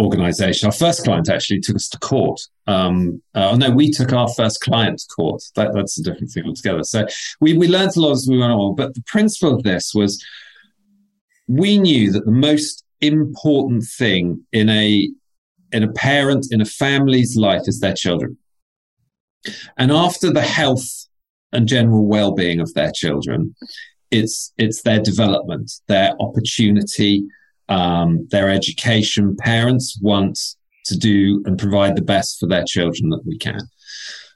organization. 0.01 0.67
Our 0.67 0.73
first 0.73 1.05
client 1.05 1.29
actually 1.29 1.61
took 1.61 1.77
us 1.77 1.89
to 1.91 1.99
court. 1.99 2.41
Um, 2.67 3.23
uh, 3.35 3.57
no, 3.57 3.71
we 3.71 3.91
took 3.91 4.13
our 4.13 4.29
first 4.29 4.61
client 4.61 4.99
to 4.99 5.07
court. 5.15 5.43
That, 5.57 5.73
that's 5.75 5.99
a 5.99 6.03
different 6.03 6.31
thing 6.31 6.47
altogether. 6.47 6.83
So 6.85 7.07
we, 7.41 7.57
we 7.57 7.69
learned 7.69 7.97
a 7.97 8.01
lot 8.01 8.13
as 8.13 8.27
we 8.29 8.39
went 8.39 8.53
on. 8.53 8.75
But 8.75 8.95
the 8.95 9.03
principle 9.03 9.55
of 9.55 9.63
this 9.63 9.93
was 9.95 10.25
we 11.47 11.79
knew 11.79 12.13
that 12.13 12.25
the 12.25 12.33
most 12.33 12.85
important 13.01 13.85
thing 13.85 14.45
in 14.53 14.69
a 14.69 15.09
in 15.73 15.83
a 15.83 15.93
parent 15.93 16.49
in 16.51 16.61
a 16.61 16.65
family's 16.65 17.37
life 17.37 17.63
is 17.67 17.81
their 17.81 17.95
children. 17.95 18.37
And 19.79 19.91
after 19.91 20.33
the 20.33 20.43
health 20.43 21.07
and 21.53 21.67
general 21.67 22.07
well-being 22.07 22.61
of 22.61 22.75
their 22.75 22.93
children, 22.93 23.55
it's 24.11 24.53
it's 24.59 24.83
their 24.83 25.01
development, 25.01 25.71
their 25.87 26.15
opportunity, 26.21 27.25
um, 27.71 28.27
their 28.31 28.51
education. 28.51 29.37
Parents 29.37 29.99
want 30.03 30.39
to 30.87 30.97
do 30.97 31.43
and 31.47 31.59
provide 31.59 31.97
the 31.97 32.03
best 32.03 32.39
for 32.39 32.47
their 32.47 32.65
children 32.65 33.11
that 33.11 33.25
we 33.25 33.39
can. 33.39 33.61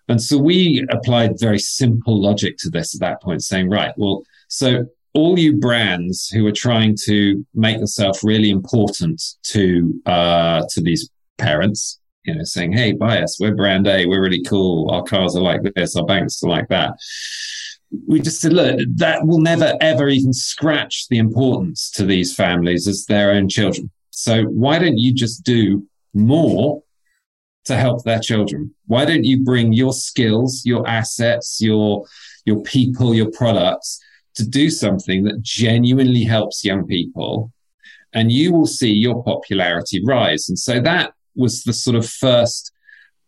And 0.09 0.20
so 0.20 0.38
we 0.38 0.87
applied 0.90 1.40
very 1.40 1.59
simple 1.59 2.20
logic 2.20 2.57
to 2.59 2.70
this 2.70 2.94
at 2.94 3.01
that 3.01 3.23
point, 3.23 3.42
saying, 3.42 3.70
right, 3.70 3.92
well, 3.97 4.23
so 4.49 4.87
all 5.14 5.38
you 5.38 5.57
brands 5.57 6.29
who 6.29 6.47
are 6.47 6.53
trying 6.53 6.97
to 7.05 7.44
make 7.55 7.79
yourself 7.79 8.23
really 8.23 8.51
important 8.51 9.23
to 9.44 10.01
uh, 10.07 10.62
to 10.70 10.81
these 10.83 11.09
parents, 11.38 12.01
you 12.25 12.35
know, 12.35 12.44
saying, 12.44 12.73
"Hey, 12.73 12.92
buy 12.92 13.23
us. 13.23 13.38
We're 13.40 13.55
brand 13.55 13.87
A. 13.87 14.07
We're 14.07 14.23
really 14.23 14.42
cool. 14.42 14.90
Our 14.90 15.05
cars 15.05 15.37
are 15.37 15.42
like 15.42 15.62
this. 15.75 15.97
Our 15.97 16.05
banks 16.05 16.42
are 16.42 16.51
like 16.51 16.68
that." 16.68 16.94
We 18.07 18.20
just 18.20 18.40
said, 18.40 18.52
look, 18.52 18.78
that 18.96 19.26
will 19.26 19.40
never 19.40 19.74
ever 19.80 20.09
even 20.09 20.33
scratch 20.33 21.07
the 21.09 21.18
importance 21.18 21.90
to 21.92 22.04
these 22.04 22.35
families 22.35 22.87
as 22.88 23.07
their 23.07 23.33
own 23.33 23.48
children. 23.48 23.90
So 24.11 24.44
why 24.44 24.78
don't 24.78 24.98
you 24.98 25.12
just 25.12 25.44
do 25.44 25.87
more 26.12 26.83
to 27.64 27.76
help 27.76 28.04
their 28.04 28.20
children? 28.20 28.74
Why 28.87 29.04
don't 29.04 29.24
you 29.24 29.42
bring 29.42 29.72
your 29.72 29.92
skills, 29.92 30.62
your 30.64 30.87
assets, 30.87 31.59
your 31.61 32.04
your 32.44 32.62
people, 32.62 33.14
your 33.14 33.30
products 33.30 34.00
to 34.37 34.46
do 34.46 34.70
something 34.70 35.24
that 35.24 35.42
genuinely 35.42 36.24
helps 36.24 36.64
young 36.64 36.87
people? 36.87 37.52
And 38.12 38.30
you 38.30 38.52
will 38.52 38.66
see 38.66 38.92
your 38.92 39.24
popularity 39.24 40.00
rise. 40.04 40.48
And 40.48 40.59
so 40.59 40.80
that 40.80 41.14
was 41.35 41.64
the 41.64 41.72
sort 41.72 41.96
of 41.96 42.09
first, 42.09 42.70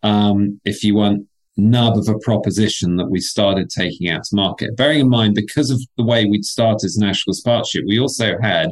um, 0.01 0.61
if 0.63 0.83
you 0.83 0.95
want, 0.95 1.27
nub 1.57 1.97
of 1.97 2.07
a 2.07 2.19
proposition 2.19 2.95
that 2.97 3.09
we 3.09 3.19
started 3.19 3.69
taking 3.69 4.09
out 4.09 4.23
to 4.23 4.35
market. 4.35 4.77
Bearing 4.77 5.01
in 5.01 5.09
mind, 5.09 5.35
because 5.35 5.71
of 5.71 5.81
the 5.97 6.03
way 6.03 6.25
we'd 6.25 6.45
started 6.45 6.85
as 6.85 6.97
National 6.97 7.35
Partnership, 7.43 7.83
we 7.87 7.99
also 7.99 8.37
had 8.41 8.71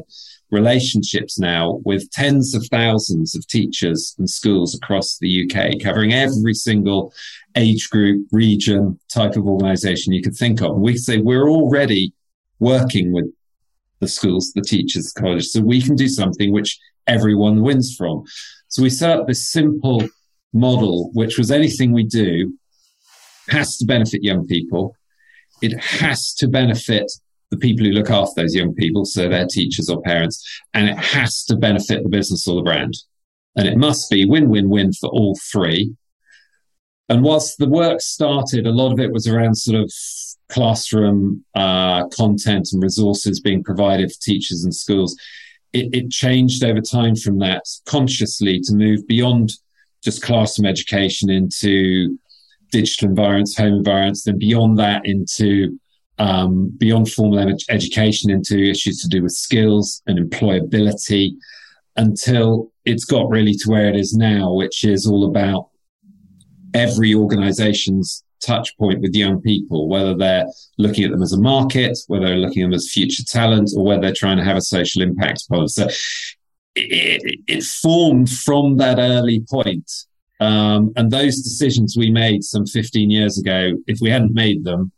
relationships 0.51 1.39
now 1.39 1.81
with 1.83 2.09
tens 2.11 2.53
of 2.53 2.65
thousands 2.67 3.35
of 3.35 3.47
teachers 3.47 4.15
and 4.19 4.29
schools 4.29 4.75
across 4.75 5.17
the 5.17 5.43
UK, 5.43 5.81
covering 5.81 6.13
every 6.13 6.53
single 6.53 7.11
age 7.55 7.89
group, 7.89 8.27
region, 8.31 8.99
type 9.11 9.35
of 9.35 9.47
organization 9.47 10.13
you 10.13 10.21
could 10.21 10.35
think 10.35 10.61
of. 10.61 10.77
We 10.77 10.97
say 10.97 11.17
we're 11.17 11.49
already 11.49 12.13
working 12.59 13.11
with 13.11 13.25
the 13.99 14.07
schools, 14.07 14.51
the 14.53 14.61
teachers, 14.61 15.11
the 15.11 15.21
colleges, 15.21 15.51
so 15.51 15.61
we 15.61 15.81
can 15.81 15.95
do 15.95 16.07
something 16.07 16.51
which 16.51 16.77
everyone 17.07 17.61
wins 17.61 17.95
from. 17.95 18.23
So 18.67 18.83
we 18.83 18.89
set 18.89 19.17
up 19.17 19.27
this 19.27 19.49
simple 19.49 20.07
model, 20.53 21.09
which 21.13 21.37
was 21.37 21.49
anything 21.49 21.91
we 21.91 22.03
do 22.03 22.53
has 23.49 23.77
to 23.77 23.85
benefit 23.85 24.23
young 24.23 24.45
people. 24.45 24.95
It 25.61 25.79
has 25.79 26.33
to 26.35 26.47
benefit 26.47 27.11
the 27.51 27.57
people 27.57 27.85
who 27.85 27.91
look 27.91 28.09
after 28.09 28.41
those 28.41 28.55
young 28.55 28.73
people, 28.73 29.05
so 29.05 29.29
their 29.29 29.47
teachers 29.47 29.89
or 29.89 30.01
parents, 30.01 30.61
and 30.73 30.89
it 30.89 30.97
has 30.97 31.43
to 31.45 31.55
benefit 31.55 32.03
the 32.03 32.09
business 32.09 32.47
or 32.47 32.55
the 32.55 32.61
brand. 32.61 32.95
And 33.55 33.67
it 33.67 33.77
must 33.77 34.09
be 34.09 34.25
win 34.25 34.49
win 34.49 34.69
win 34.69 34.91
for 34.93 35.09
all 35.09 35.37
three. 35.51 35.95
And 37.07 37.23
whilst 37.23 37.57
the 37.57 37.69
work 37.69 38.01
started, 38.01 38.65
a 38.65 38.71
lot 38.71 38.91
of 38.91 38.99
it 38.99 39.11
was 39.11 39.27
around 39.27 39.55
sort 39.55 39.81
of 39.81 39.91
classroom 40.49 41.43
uh, 41.55 42.07
content 42.09 42.69
and 42.71 42.81
resources 42.81 43.39
being 43.39 43.63
provided 43.63 44.11
for 44.11 44.21
teachers 44.21 44.63
and 44.63 44.73
schools. 44.73 45.15
It, 45.71 45.93
it 45.93 46.11
changed 46.11 46.63
over 46.63 46.81
time 46.81 47.15
from 47.15 47.39
that 47.39 47.63
consciously 47.85 48.59
to 48.61 48.73
move 48.73 49.07
beyond 49.07 49.51
just 50.03 50.21
classroom 50.21 50.65
education 50.65 51.29
into 51.29 52.17
digital 52.71 53.09
environments, 53.09 53.57
home 53.57 53.73
environments, 53.73 54.23
then 54.23 54.37
beyond 54.37 54.77
that 54.79 55.05
into 55.05 55.79
um, 56.17 56.69
beyond 56.77 57.11
formal 57.11 57.39
ed- 57.39 57.57
education 57.69 58.31
into 58.31 58.57
issues 58.57 59.01
to 59.01 59.09
do 59.09 59.23
with 59.23 59.33
skills 59.33 60.01
and 60.07 60.17
employability 60.17 61.31
until 61.97 62.71
it's 62.85 63.05
got 63.05 63.29
really 63.29 63.53
to 63.53 63.69
where 63.69 63.87
it 63.87 63.95
is 63.95 64.13
now, 64.13 64.53
which 64.53 64.83
is 64.83 65.07
all 65.07 65.25
about 65.25 65.69
every 66.73 67.13
organization's 67.13 68.23
touch 68.41 68.77
point 68.77 69.01
with 69.01 69.15
young 69.15 69.41
people, 69.41 69.87
whether 69.87 70.15
they're 70.15 70.45
looking 70.77 71.03
at 71.03 71.11
them 71.11 71.21
as 71.21 71.33
a 71.33 71.39
market, 71.39 71.97
whether 72.07 72.27
they're 72.27 72.37
looking 72.37 72.63
at 72.63 72.67
them 72.67 72.73
as 72.73 72.91
future 72.91 73.23
talent, 73.23 73.71
or 73.75 73.85
whether 73.85 74.01
they're 74.01 74.13
trying 74.13 74.37
to 74.37 74.43
have 74.43 74.57
a 74.57 74.61
social 74.61 75.01
impact 75.01 75.47
policy. 75.49 75.81
So 75.81 75.87
it, 76.75 77.39
it 77.47 77.63
formed 77.63 78.29
from 78.29 78.77
that 78.77 78.99
early 78.99 79.43
point 79.49 79.89
um, 80.39 80.91
and 80.95 81.11
those 81.11 81.41
decisions 81.41 81.95
we 81.97 82.11
made 82.11 82.43
some 82.43 82.65
15 82.65 83.09
years 83.09 83.37
ago, 83.37 83.73
if 83.87 83.99
we 84.01 84.09
hadn't 84.09 84.33
made 84.33 84.63
them, 84.63 84.91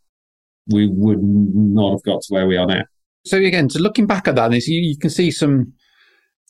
we 0.67 0.87
would 0.87 1.19
not 1.21 1.91
have 1.91 2.03
got 2.03 2.21
to 2.23 2.33
where 2.33 2.47
we 2.47 2.57
are 2.57 2.65
now. 2.65 2.83
So 3.25 3.37
again, 3.37 3.67
to 3.69 3.79
looking 3.79 4.07
back 4.07 4.27
at 4.27 4.35
that, 4.35 4.51
you, 4.51 4.81
you 4.81 4.97
can 4.97 5.09
see 5.09 5.31
some 5.31 5.73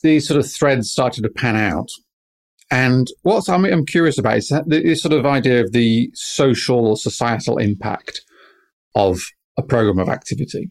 these 0.02 0.28
sort 0.28 0.38
of 0.38 0.50
threads 0.50 0.90
started 0.90 1.22
to 1.22 1.28
pan 1.28 1.56
out. 1.56 1.88
And 2.70 3.08
what 3.22 3.48
I'm, 3.48 3.64
I'm 3.64 3.84
curious 3.84 4.16
about 4.16 4.36
is 4.36 4.52
this 4.66 5.02
sort 5.02 5.14
of 5.14 5.26
idea 5.26 5.60
of 5.60 5.72
the 5.72 6.10
social 6.14 6.86
or 6.86 6.96
societal 6.96 7.58
impact 7.58 8.20
of 8.94 9.20
a 9.56 9.62
program 9.62 9.98
of 9.98 10.08
activity 10.08 10.68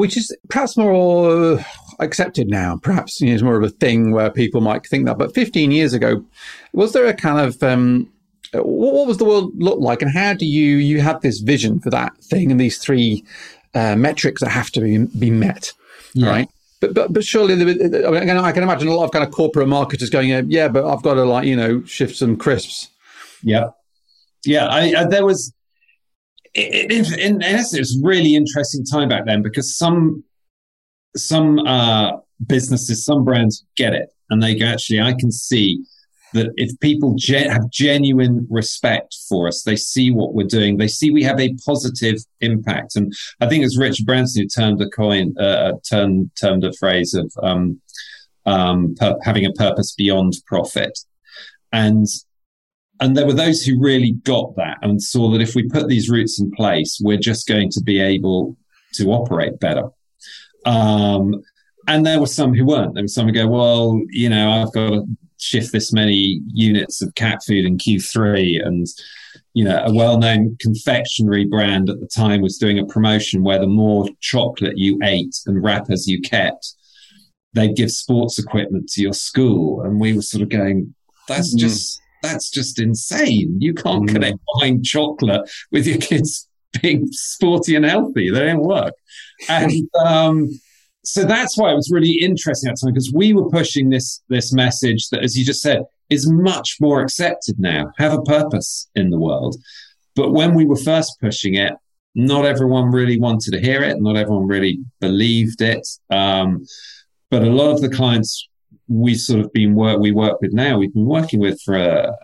which 0.00 0.16
is 0.16 0.34
perhaps 0.48 0.78
more 0.78 1.62
accepted 2.02 2.48
now. 2.48 2.78
Perhaps 2.82 3.20
you 3.20 3.28
know, 3.28 3.34
it's 3.34 3.42
more 3.42 3.56
of 3.56 3.62
a 3.62 3.70
thing 3.70 4.12
where 4.12 4.30
people 4.30 4.60
might 4.60 4.86
think 4.86 5.06
that. 5.06 5.18
But 5.18 5.34
15 5.34 5.70
years 5.70 5.92
ago, 5.92 6.24
was 6.72 6.92
there 6.92 7.06
a 7.06 7.14
kind 7.14 7.40
of 7.40 7.62
um, 7.62 8.08
what, 8.52 9.06
was 9.06 9.18
the 9.18 9.24
world 9.24 9.52
look 9.56 9.78
like, 9.78 10.02
and 10.02 10.10
how 10.10 10.34
do 10.34 10.46
you 10.46 10.76
you 10.76 11.00
have 11.00 11.20
this 11.20 11.40
vision 11.40 11.80
for 11.80 11.90
that 11.90 12.16
thing 12.18 12.50
and 12.50 12.60
these 12.60 12.78
three 12.78 13.24
uh, 13.74 13.96
metrics 13.96 14.40
that 14.40 14.50
have 14.50 14.70
to 14.72 14.80
be 14.80 14.98
be 15.18 15.30
met, 15.30 15.72
yeah. 16.14 16.28
right? 16.28 16.48
But, 16.80 16.94
but 16.94 17.12
but 17.12 17.24
surely 17.24 17.54
I, 17.54 17.56
mean, 17.56 18.30
I 18.30 18.52
can 18.52 18.62
imagine 18.62 18.88
a 18.88 18.94
lot 18.94 19.04
of 19.04 19.12
kind 19.12 19.24
of 19.24 19.30
corporate 19.30 19.68
marketers 19.68 20.10
going, 20.10 20.50
yeah, 20.50 20.68
but 20.68 20.86
I've 20.86 21.02
got 21.02 21.14
to 21.14 21.24
like 21.24 21.46
you 21.46 21.56
know 21.56 21.84
shift 21.84 22.16
some 22.16 22.36
crisps. 22.36 22.88
Yeah, 23.42 23.68
yeah. 24.44 24.66
I, 24.66 24.94
I 24.96 25.04
there 25.04 25.24
was 25.24 25.52
it, 26.54 26.90
it, 26.90 26.92
in, 26.92 27.20
in 27.20 27.42
essence, 27.42 27.74
it 27.74 27.80
was 27.80 28.00
really 28.02 28.34
interesting 28.34 28.84
time 28.84 29.08
back 29.08 29.26
then 29.26 29.42
because 29.42 29.76
some 29.76 30.24
some 31.16 31.58
uh, 31.60 32.12
businesses, 32.46 33.04
some 33.04 33.24
brands 33.24 33.64
get 33.76 33.94
it, 33.94 34.10
and 34.30 34.42
they 34.42 34.54
go, 34.54 34.66
actually, 34.66 35.00
I 35.00 35.14
can 35.18 35.30
see 35.30 35.82
that 36.32 36.52
if 36.56 36.78
people 36.80 37.14
gen- 37.16 37.50
have 37.50 37.70
genuine 37.70 38.46
respect 38.48 39.16
for 39.28 39.48
us, 39.48 39.62
they 39.62 39.76
see 39.76 40.10
what 40.10 40.34
we're 40.34 40.46
doing, 40.46 40.76
they 40.76 40.88
see 40.88 41.10
we 41.10 41.24
have 41.24 41.40
a 41.40 41.54
positive 41.66 42.18
impact. 42.40 42.96
And 42.96 43.12
I 43.40 43.48
think 43.48 43.64
it's 43.64 43.78
Richard 43.78 44.06
Branson 44.06 44.42
who 44.42 44.48
termed 44.48 44.80
a 44.80 44.88
coin, 44.88 45.36
uh, 45.38 45.72
termed 45.88 46.30
termed 46.40 46.64
a 46.64 46.72
phrase 46.74 47.14
of 47.14 47.32
um, 47.42 47.80
um, 48.46 48.94
per- 48.98 49.18
having 49.22 49.44
a 49.44 49.52
purpose 49.52 49.94
beyond 49.94 50.34
profit. 50.46 50.96
And 51.72 52.06
and 53.00 53.16
there 53.16 53.26
were 53.26 53.32
those 53.32 53.62
who 53.62 53.80
really 53.80 54.12
got 54.24 54.54
that 54.56 54.76
and 54.82 55.02
saw 55.02 55.30
that 55.30 55.40
if 55.40 55.54
we 55.54 55.68
put 55.68 55.88
these 55.88 56.10
routes 56.10 56.38
in 56.38 56.50
place, 56.50 57.00
we're 57.02 57.16
just 57.16 57.48
going 57.48 57.70
to 57.70 57.80
be 57.82 57.98
able 57.98 58.56
to 58.94 59.10
operate 59.10 59.58
better. 59.58 59.88
Um, 60.66 61.42
and 61.86 62.04
there 62.04 62.20
were 62.20 62.26
some 62.26 62.54
who 62.54 62.64
weren't. 62.64 62.94
There 62.94 63.04
were 63.04 63.08
some 63.08 63.26
who 63.26 63.32
go, 63.32 63.48
well, 63.48 64.00
you 64.10 64.28
know, 64.28 64.50
I've 64.50 64.72
got 64.72 64.90
to 64.90 65.06
shift 65.38 65.72
this 65.72 65.92
many 65.92 66.40
units 66.52 67.02
of 67.02 67.14
cat 67.14 67.40
food 67.46 67.64
in 67.64 67.78
Q3. 67.78 68.64
And, 68.64 68.86
you 69.54 69.64
know, 69.64 69.82
a 69.84 69.92
well 69.92 70.18
known 70.18 70.56
confectionery 70.60 71.46
brand 71.46 71.88
at 71.88 72.00
the 72.00 72.06
time 72.06 72.42
was 72.42 72.58
doing 72.58 72.78
a 72.78 72.86
promotion 72.86 73.42
where 73.42 73.58
the 73.58 73.66
more 73.66 74.06
chocolate 74.20 74.76
you 74.76 74.98
ate 75.02 75.34
and 75.46 75.62
wrappers 75.62 76.06
you 76.06 76.20
kept, 76.20 76.74
they'd 77.54 77.76
give 77.76 77.90
sports 77.90 78.38
equipment 78.38 78.88
to 78.90 79.02
your 79.02 79.14
school. 79.14 79.82
And 79.82 79.98
we 79.98 80.14
were 80.14 80.22
sort 80.22 80.42
of 80.42 80.48
going, 80.48 80.94
that's 81.26 81.54
mm. 81.54 81.58
just 81.58 82.00
that's 82.22 82.50
just 82.50 82.78
insane. 82.78 83.56
You 83.60 83.72
can't 83.72 84.04
mm. 84.04 84.12
connect 84.12 84.38
buying 84.60 84.82
chocolate 84.82 85.50
with 85.72 85.86
your 85.86 85.98
kids 85.98 86.46
being 86.82 87.08
sporty 87.10 87.74
and 87.76 87.84
healthy. 87.84 88.30
They 88.30 88.46
don't 88.46 88.62
work. 88.62 88.94
And 89.48 89.72
um, 90.04 90.48
so 91.04 91.24
that's 91.24 91.56
why 91.56 91.72
it 91.72 91.74
was 91.74 91.90
really 91.90 92.18
interesting 92.20 92.70
at 92.70 92.76
time 92.80 92.92
because 92.92 93.12
we 93.14 93.32
were 93.32 93.48
pushing 93.48 93.90
this 93.90 94.22
this 94.28 94.52
message 94.52 95.08
that, 95.10 95.24
as 95.24 95.36
you 95.36 95.44
just 95.44 95.62
said, 95.62 95.82
is 96.10 96.28
much 96.30 96.76
more 96.80 97.00
accepted 97.00 97.58
now. 97.58 97.92
Have 97.98 98.12
a 98.12 98.22
purpose 98.22 98.88
in 98.94 99.10
the 99.10 99.18
world. 99.18 99.56
But 100.16 100.32
when 100.32 100.54
we 100.54 100.66
were 100.66 100.76
first 100.76 101.18
pushing 101.20 101.54
it, 101.54 101.72
Not 102.14 102.44
everyone 102.44 102.90
really 102.90 103.18
wanted 103.20 103.52
to 103.52 103.60
hear 103.60 103.82
it. 103.82 104.00
Not 104.00 104.16
everyone 104.16 104.46
really 104.48 104.80
believed 105.00 105.60
it. 105.62 105.86
Um, 106.10 106.66
but 107.30 107.42
a 107.42 107.50
lot 107.50 107.70
of 107.70 107.80
the 107.80 107.88
clients 107.88 108.48
we 108.88 109.14
sort 109.14 109.40
of 109.40 109.52
been 109.52 109.74
work 109.74 110.00
we 110.00 110.10
work 110.10 110.40
with 110.40 110.52
now, 110.52 110.76
we've 110.78 110.92
been 110.92 111.06
working 111.06 111.40
with 111.40 111.60
for 111.62 111.76
a, 111.76 112.16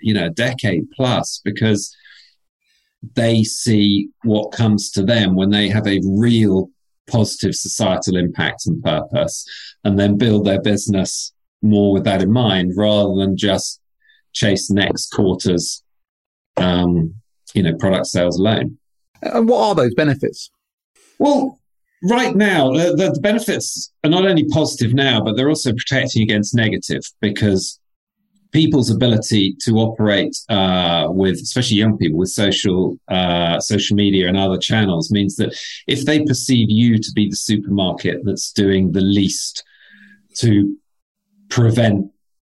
you 0.00 0.14
know 0.14 0.26
a 0.26 0.30
decade 0.30 0.90
plus 0.92 1.40
because 1.44 1.94
they 3.14 3.42
see 3.42 4.08
what 4.24 4.52
comes 4.52 4.90
to 4.90 5.02
them 5.02 5.34
when 5.34 5.50
they 5.50 5.68
have 5.68 5.86
a 5.86 6.00
real 6.04 6.70
positive 7.08 7.54
societal 7.54 8.16
impact 8.16 8.66
and 8.66 8.82
purpose, 8.82 9.44
and 9.84 9.98
then 9.98 10.18
build 10.18 10.46
their 10.46 10.60
business 10.60 11.32
more 11.62 11.92
with 11.92 12.04
that 12.04 12.22
in 12.22 12.32
mind 12.32 12.72
rather 12.76 13.14
than 13.16 13.36
just 13.36 13.80
chase 14.32 14.70
next 14.70 15.08
quarter's 15.12 15.82
um, 16.56 17.14
you 17.54 17.62
know 17.62 17.74
product 17.76 18.06
sales 18.06 18.38
alone. 18.38 18.78
And 19.22 19.48
what 19.48 19.60
are 19.60 19.74
those 19.74 19.94
benefits? 19.94 20.50
Well, 21.18 21.58
right 22.08 22.34
now, 22.34 22.72
the, 22.72 22.94
the, 22.96 23.20
benefits 23.20 23.92
are 24.02 24.10
not 24.10 24.26
only 24.26 24.46
positive 24.48 24.94
now, 24.94 25.20
but 25.20 25.36
they're 25.36 25.50
also 25.50 25.72
protecting 25.72 26.22
against 26.22 26.54
negative 26.54 27.02
because 27.20 27.78
people's 28.52 28.90
ability 28.90 29.56
to 29.62 29.76
operate 29.76 30.36
uh, 30.48 31.06
with, 31.10 31.36
especially 31.36 31.76
young 31.76 31.96
people, 31.96 32.18
with 32.18 32.30
social 32.30 32.98
uh, 33.08 33.60
social 33.60 33.96
media 33.96 34.28
and 34.28 34.36
other 34.36 34.58
channels 34.58 35.10
means 35.10 35.36
that 35.36 35.56
if 35.86 36.04
they 36.04 36.24
perceive 36.24 36.70
you 36.70 36.98
to 36.98 37.12
be 37.14 37.28
the 37.28 37.36
supermarket 37.36 38.20
that's 38.24 38.52
doing 38.52 38.92
the 38.92 39.00
least 39.00 39.64
to 40.34 40.76
prevent 41.48 42.10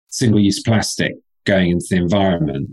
single-use 0.08 0.60
plastic 0.62 1.14
going 1.44 1.70
into 1.70 1.86
the 1.90 1.96
environment, 1.96 2.68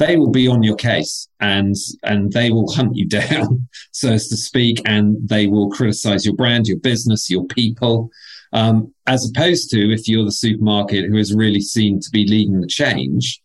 they 0.00 0.16
will 0.16 0.30
be 0.30 0.48
on 0.48 0.62
your 0.62 0.76
case 0.76 1.28
and 1.40 1.76
and 2.02 2.32
they 2.32 2.50
will 2.50 2.72
hunt 2.72 2.96
you 2.96 3.06
down, 3.20 3.68
so 3.92 4.10
as 4.10 4.28
to 4.28 4.36
speak, 4.36 4.82
and 4.86 5.16
they 5.28 5.46
will 5.46 5.70
criticize 5.70 6.24
your 6.24 6.34
brand, 6.34 6.66
your 6.66 6.78
business, 6.78 7.30
your 7.30 7.44
people. 7.46 8.10
Um, 8.52 8.92
as 9.06 9.30
opposed 9.30 9.70
to 9.70 9.92
if 9.92 10.08
you're 10.08 10.24
the 10.24 10.32
supermarket 10.32 11.04
who 11.04 11.16
is 11.16 11.34
really 11.34 11.60
seen 11.60 12.00
to 12.00 12.10
be 12.10 12.26
leading 12.26 12.60
the 12.60 12.66
change, 12.66 13.40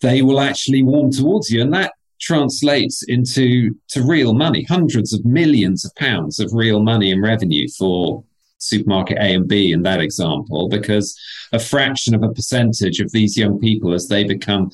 they 0.00 0.22
will 0.22 0.40
actually 0.40 0.82
warm 0.82 1.12
towards 1.12 1.50
you, 1.50 1.60
and 1.62 1.72
that 1.74 1.92
translates 2.18 3.04
into 3.06 3.74
to 3.90 4.02
real 4.02 4.32
money, 4.32 4.64
hundreds 4.64 5.12
of 5.12 5.24
millions 5.24 5.84
of 5.84 5.94
pounds 5.96 6.40
of 6.40 6.50
real 6.54 6.82
money 6.82 7.12
and 7.12 7.22
revenue 7.22 7.68
for 7.78 8.24
supermarket 8.58 9.18
A 9.18 9.34
and 9.34 9.46
B 9.46 9.70
in 9.70 9.82
that 9.82 10.00
example, 10.00 10.68
because 10.68 11.16
a 11.52 11.58
fraction 11.58 12.14
of 12.14 12.22
a 12.22 12.32
percentage 12.32 13.00
of 13.00 13.12
these 13.12 13.36
young 13.36 13.58
people, 13.60 13.92
as 13.92 14.08
they 14.08 14.24
become 14.24 14.70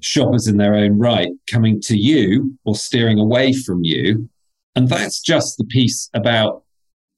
shoppers 0.00 0.46
in 0.46 0.56
their 0.56 0.74
own 0.74 0.98
right 0.98 1.30
coming 1.50 1.80
to 1.82 1.96
you 1.96 2.58
or 2.64 2.74
steering 2.74 3.18
away 3.18 3.52
from 3.52 3.84
you. 3.84 4.28
And 4.76 4.88
that's 4.88 5.20
just 5.20 5.58
the 5.58 5.64
piece 5.64 6.08
about 6.14 6.64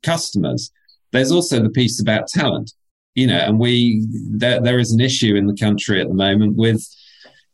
customers. 0.03 0.71
There's 1.13 1.33
also 1.33 1.63
the 1.63 1.71
piece 1.71 2.01
about 2.01 2.29
talent, 2.29 2.73
you 3.15 3.27
know, 3.27 3.39
and 3.39 3.59
we, 3.59 4.07
there, 4.31 4.61
there 4.61 4.79
is 4.79 4.93
an 4.93 5.01
issue 5.01 5.37
in 5.37 5.47
the 5.47 5.57
country 5.57 6.01
at 6.01 6.09
the 6.09 6.15
moment 6.15 6.57
with 6.57 6.83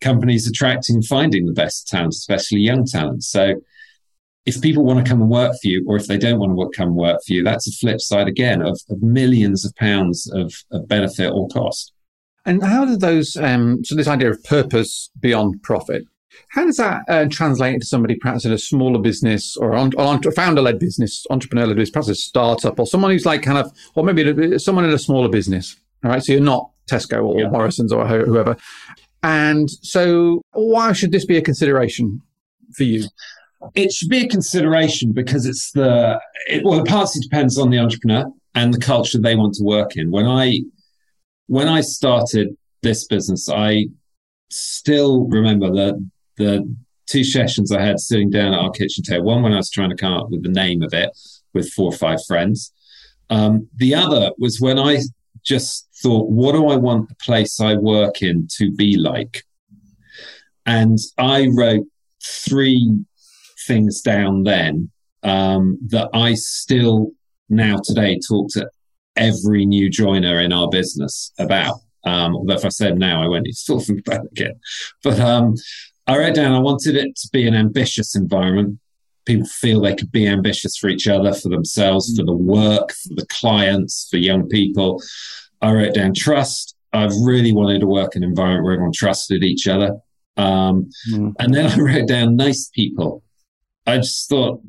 companies 0.01 0.47
attracting 0.47 0.97
and 0.97 1.05
finding 1.05 1.47
the 1.47 1.53
best 1.53 1.89
talent, 1.89 2.15
especially 2.15 2.61
young 2.61 2.85
talent. 2.85 3.25
So 3.25 3.55
if 4.47 4.63
people 4.63 4.85
want 4.85 5.05
to 5.05 5.11
come 5.11 5.21
and 5.21 5.31
work 5.31 5.53
for 5.53 5.69
you, 5.69 5.85
or 5.89 5.97
if 5.97 6.07
they 6.07 6.17
don't 6.17 6.39
want 6.39 6.57
to 6.57 6.77
come 6.77 6.89
and 6.89 6.97
work 6.97 7.21
for 7.27 7.33
you, 7.33 7.43
that's 7.43 7.69
a 7.69 7.73
flip 7.73 8.01
side 8.01 8.29
again 8.29 8.63
of, 8.63 8.81
of 8.89 9.03
millions 9.03 9.65
of 9.65 9.75
pounds 9.75 10.31
of, 10.33 10.55
of 10.71 10.89
benefit 10.89 11.31
or 11.31 11.49
cost. 11.49 11.93
And 12.49 12.63
how 12.63 12.87
do 12.87 12.97
those, 12.97 13.37
um, 13.37 13.85
so 13.85 13.95
this 13.95 14.09
idea 14.09 14.31
of 14.31 14.43
purpose 14.43 15.11
beyond 15.21 15.63
profit, 15.63 16.05
how 16.49 16.65
does 16.65 16.79
that 16.79 17.03
uh, 17.07 17.27
translate 17.31 17.75
into 17.75 17.85
somebody 17.85 18.15
perhaps 18.15 18.47
in 18.47 18.53
a 18.53 18.59
smaller 18.59 18.99
business 18.99 19.55
or 19.59 19.75
on, 19.75 19.93
on 19.99 20.23
founder 20.33 20.63
led 20.63 20.79
business, 20.79 21.27
entrepreneur 21.29 21.67
led 21.67 21.77
business, 21.77 21.91
perhaps 21.93 22.09
a 22.09 22.15
startup 22.15 22.81
or 22.81 22.87
someone 22.87 23.11
who's 23.11 23.27
like 23.27 23.43
kind 23.43 23.59
of, 23.59 23.71
or 23.95 24.03
maybe 24.03 24.59
someone 24.59 24.87
in 24.87 24.93
a 24.93 24.99
smaller 24.99 25.29
business? 25.29 25.77
All 26.03 26.11
right. 26.11 26.23
So 26.23 26.33
you're 26.33 26.41
not 26.41 26.71
Tesco 26.91 27.23
or 27.23 27.39
yeah. 27.39 27.51
Morrison's 27.51 27.93
or 27.93 28.07
whoever. 28.07 28.57
And 29.23 29.71
so 29.71 30.41
why 30.53 30.95
should 30.95 31.13
this 31.13 31.27
be 31.27 31.37
a 31.37 31.43
consideration 31.43 32.23
for 32.73 32.85
you? 32.85 33.05
It 33.75 33.93
should 33.93 34.09
be 34.09 34.25
a 34.25 34.29
consideration 34.29 35.13
because 35.13 35.45
it's 35.45 35.73
the, 35.73 36.19
it, 36.47 36.65
well, 36.65 36.81
it 36.81 36.89
partly 36.89 37.21
depends 37.21 37.59
on 37.59 37.69
the 37.69 37.79
entrepreneur 37.79 38.25
and 38.55 38.73
the 38.73 38.81
culture 38.81 39.19
they 39.19 39.37
want 39.37 39.53
to 39.57 39.65
work 39.65 39.99
in. 39.99 40.11
When 40.11 40.25
I 40.25 40.63
when 41.49 41.67
I 41.69 41.81
started 41.81 42.57
this 42.83 43.07
business, 43.07 43.49
I 43.49 43.87
still 44.51 45.27
remember 45.27 45.71
the 45.71 46.09
the 46.37 46.75
two 47.07 47.25
sessions 47.25 47.73
I 47.73 47.83
had 47.83 47.99
sitting 47.99 48.31
down 48.31 48.55
at 48.55 48.61
our 48.61 48.71
kitchen 48.71 49.03
table. 49.03 49.25
One 49.25 49.43
when 49.43 49.53
I 49.53 49.57
was 49.57 49.71
trying 49.71 49.91
to 49.91 49.97
come 49.97 50.13
up 50.13 50.31
with 50.31 50.45
the 50.45 50.51
name 50.51 50.83
of 50.83 50.95
it 50.95 51.11
with 51.55 51.71
four 51.73 51.87
or 51.87 51.97
five 51.97 52.21
friends. 52.27 52.73
Um, 53.31 53.69
the 53.75 53.95
other 53.95 54.31
was 54.39 54.61
when 54.61 54.79
I 54.79 55.01
just 55.45 55.89
thought, 56.03 56.31
what 56.31 56.53
do 56.53 56.69
I 56.69 56.77
want 56.77 57.09
the 57.09 57.17
place 57.17 57.61
I 57.61 57.75
work 57.75 58.23
in 58.23 58.47
to 58.59 58.71
be 58.71 58.97
like? 58.97 59.43
And 60.67 60.99
I 61.17 61.49
wrote 61.53 61.87
three 62.23 63.05
things 63.67 64.03
down 64.03 64.45
then 64.45 64.91
um, 65.23 65.79
that 65.89 66.11
I 66.13 66.35
still 66.35 67.13
now 67.49 67.79
today 67.83 68.19
talk 68.19 68.51
to 68.53 68.69
every 69.19 69.67
new 69.67 69.91
joiner 69.91 70.41
in 70.41 70.53
our 70.53 70.69
business 70.69 71.33
about. 71.39 71.81
Um, 72.05 72.35
although 72.35 72.55
if 72.55 72.65
I 72.65 72.71
said 72.71 72.99
now, 72.99 73.23
I 73.23 73.29
won't 73.29 73.45
need 73.45 73.55
to 73.55 73.67
talk 73.67 73.89
about 74.07 74.25
it 74.25 74.33
again. 74.33 74.59
But 75.03 75.21
um, 75.21 75.55
I 76.07 76.17
wrote 76.17 76.35
down 76.35 76.53
I 76.53 76.59
wanted 76.59 76.97
it 76.97 77.17
to 77.17 77.29
be 77.33 77.47
an 77.47 77.55
ambitious 77.55 78.15
environment. 78.15 78.79
People 79.27 79.47
feel 79.47 79.81
they 79.81 79.95
could 79.95 80.11
be 80.11 80.27
ambitious 80.27 80.77
for 80.79 80.89
each 80.89 81.07
other, 81.07 81.35
for 81.35 81.51
themselves, 81.51 82.17
for 82.17 82.25
the 82.25 82.33
work, 82.33 82.93
for 82.93 83.15
the 83.15 83.27
clients, 83.27 84.09
for 84.11 84.17
young 84.17 84.49
people. 84.49 85.03
I 85.61 85.73
wrote 85.73 85.95
down 85.95 86.15
trust. 86.15 86.75
I've 86.95 87.15
really 87.23 87.53
wanted 87.53 87.81
to 87.81 87.87
work 87.87 88.17
in 88.17 88.23
an 88.23 88.31
environment 88.31 88.65
where 88.65 88.73
everyone 88.75 88.93
trusted 88.95 89.45
each 89.45 89.69
other. 89.69 89.99
Um, 90.39 90.89
mm. 91.13 91.35
And 91.39 91.53
then 91.53 91.67
I 91.71 91.77
wrote 91.77 92.09
down 92.09 92.37
nice 92.37 92.71
people. 92.73 93.23
I 93.87 93.99
just 93.99 94.29
thought 94.31 94.63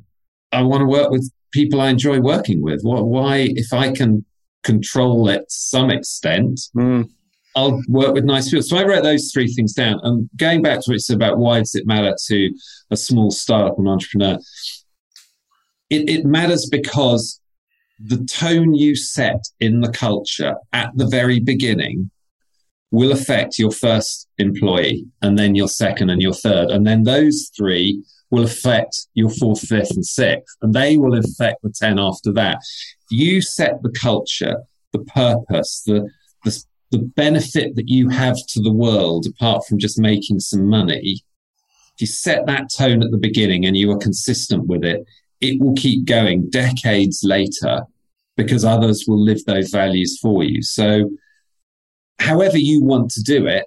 I 0.52 0.64
want 0.64 0.82
to 0.82 0.88
work 0.88 1.12
with 1.12 1.32
people 1.52 1.80
I 1.80 1.90
enjoy 1.90 2.20
working 2.20 2.62
with. 2.62 2.82
Why, 2.84 3.50
if 3.56 3.72
I 3.72 3.92
can 3.92 4.26
control 4.64 5.30
it 5.30 5.42
to 5.42 5.46
some 5.56 5.90
extent, 5.90 6.60
mm. 6.76 7.10
I'll 7.56 7.82
work 7.88 8.14
with 8.14 8.26
nice 8.26 8.50
people. 8.50 8.64
So 8.64 8.78
I 8.78 8.86
wrote 8.86 9.04
those 9.04 9.32
three 9.32 9.48
things 9.48 9.74
down. 9.74 10.00
And 10.04 10.30
going 10.36 10.62
back 10.62 10.76
to 10.76 10.84
what 10.88 10.94
you 10.94 11.00
said 11.00 11.16
about 11.16 11.40
why 11.40 11.60
does 11.60 11.76
it 11.76 11.88
matter 11.88 12.16
to 12.28 12.54
a 12.92 12.98
small 12.98 13.32
startup 13.32 13.78
and 13.78 13.88
entrepreneur, 13.88 14.38
it, 15.90 16.10
it 16.10 16.26
matters 16.26 16.70
because 16.72 17.42
the 18.00 18.24
tone 18.26 18.76
you 18.76 18.96
set 18.96 19.44
in 19.60 19.82
the 19.82 19.92
culture 19.92 20.56
at 20.72 20.92
the 20.96 21.08
very 21.08 21.40
beginning 21.40 22.12
will 22.92 23.12
affect 23.12 23.60
your 23.60 23.72
first 23.72 24.28
employee 24.38 25.06
and 25.22 25.38
then 25.38 25.54
your 25.56 25.68
second 25.68 26.10
and 26.10 26.22
your 26.22 26.34
third. 26.34 26.70
And 26.70 26.88
then 26.88 27.04
those 27.04 27.52
three 27.56 28.04
will 28.32 28.44
affect 28.44 29.08
your 29.14 29.30
fourth, 29.30 29.62
fifth, 29.62 29.92
and 29.92 30.06
sixth, 30.06 30.56
and 30.62 30.74
they 30.74 30.98
will 30.98 31.18
affect 31.18 31.62
the 31.64 31.74
10 31.76 32.00
after 32.00 32.32
that. 32.34 32.60
You 33.10 33.42
set 33.42 33.82
the 33.82 33.92
culture, 33.92 34.58
the 34.94 35.00
purpose, 35.00 35.84
the, 35.86 36.10
the, 36.44 36.64
the 36.92 37.00
benefit 37.00 37.76
that 37.76 37.90
you 37.90 38.10
have 38.10 38.38
to 38.50 38.62
the 38.62 38.72
world, 38.72 39.26
apart 39.26 39.66
from 39.68 39.80
just 39.80 40.00
making 40.00 40.40
some 40.40 40.68
money. 40.68 41.22
If 41.96 42.02
you 42.02 42.08
set 42.08 42.46
that 42.46 42.70
tone 42.76 43.04
at 43.04 43.12
the 43.12 43.18
beginning 43.18 43.66
and 43.66 43.76
you 43.76 43.92
are 43.92 43.98
consistent 43.98 44.68
with 44.68 44.84
it, 44.84 45.06
it 45.42 45.60
will 45.60 45.74
keep 45.74 46.06
going 46.06 46.50
decades 46.50 47.22
later 47.24 47.82
because 48.38 48.64
others 48.64 49.06
will 49.08 49.22
live 49.22 49.44
those 49.46 49.70
values 49.70 50.18
for 50.22 50.44
you. 50.44 50.62
So, 50.62 51.10
however 52.20 52.58
you 52.58 52.84
want 52.84 53.12
to 53.12 53.22
do 53.22 53.48
it, 53.48 53.66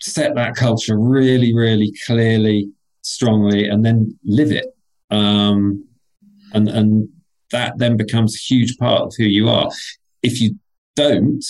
set 0.00 0.34
that 0.34 0.56
culture 0.56 0.98
really, 0.98 1.54
really 1.54 1.92
clearly 2.06 2.70
strongly 3.02 3.66
and 3.66 3.84
then 3.84 4.18
live 4.24 4.52
it. 4.52 4.66
Um, 5.10 5.86
and, 6.54 6.68
and 6.68 7.08
that 7.50 7.78
then 7.78 7.96
becomes 7.96 8.34
a 8.34 8.38
huge 8.38 8.78
part 8.78 9.02
of 9.02 9.12
who 9.16 9.24
you 9.24 9.48
are. 9.48 9.70
If 10.22 10.40
you 10.40 10.58
don't, 10.96 11.44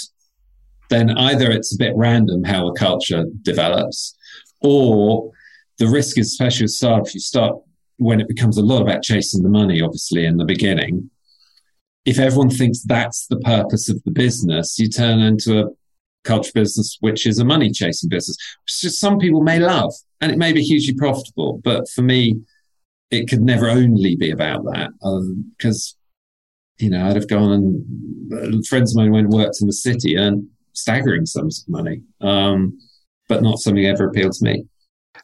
then 0.90 1.16
either 1.16 1.50
it's 1.50 1.74
a 1.74 1.78
bit 1.78 1.94
random 1.96 2.44
how 2.44 2.68
a 2.68 2.74
culture 2.74 3.24
develops, 3.42 4.16
or 4.61 5.30
the 5.78 5.86
risk 5.86 6.18
is, 6.18 6.26
especially 6.28 6.64
with 6.64 6.72
startups, 6.72 7.14
you 7.14 7.20
start 7.20 7.57
when 7.96 8.20
it 8.20 8.28
becomes 8.28 8.59
a 8.59 8.62
lot 8.62 8.82
about 8.82 9.03
chasing 9.03 9.42
the 9.42 9.48
money, 9.48 9.80
obviously, 9.80 10.24
in 10.24 10.36
the 10.36 10.44
beginning. 10.44 11.11
If 12.05 12.18
everyone 12.18 12.50
thinks 12.50 12.82
that's 12.82 13.26
the 13.26 13.38
purpose 13.38 13.88
of 13.88 14.03
the 14.05 14.11
business, 14.11 14.78
you 14.78 14.88
turn 14.88 15.20
into 15.20 15.61
a 15.61 15.70
culture 16.24 16.52
business, 16.54 16.96
which 17.00 17.26
is 17.26 17.38
a 17.38 17.44
money 17.44 17.70
chasing 17.70 18.08
business, 18.08 18.36
which 18.64 18.92
some 18.92 19.18
people 19.18 19.42
may 19.42 19.58
love 19.58 19.92
and 20.20 20.30
it 20.30 20.38
may 20.38 20.52
be 20.52 20.62
hugely 20.62 20.94
profitable. 20.94 21.60
But 21.64 21.88
for 21.88 22.02
me, 22.02 22.40
it 23.10 23.28
could 23.28 23.42
never 23.42 23.68
only 23.68 24.16
be 24.16 24.30
about 24.30 24.64
that 24.64 24.90
because, 25.56 25.96
you 26.78 26.90
know, 26.90 27.06
I'd 27.06 27.16
have 27.16 27.28
gone 27.28 27.52
and 27.52 28.56
uh, 28.56 28.58
friends 28.68 28.92
of 28.92 28.96
mine 28.96 29.12
went 29.12 29.26
and 29.26 29.34
worked 29.34 29.60
in 29.60 29.66
the 29.66 29.72
city 29.72 30.14
and 30.14 30.48
staggering 30.72 31.26
sums 31.26 31.62
of 31.62 31.68
money, 31.68 32.02
um, 32.20 32.78
but 33.28 33.42
not 33.42 33.58
something 33.58 33.84
ever 33.84 34.06
appealed 34.06 34.32
to 34.32 34.44
me. 34.44 34.64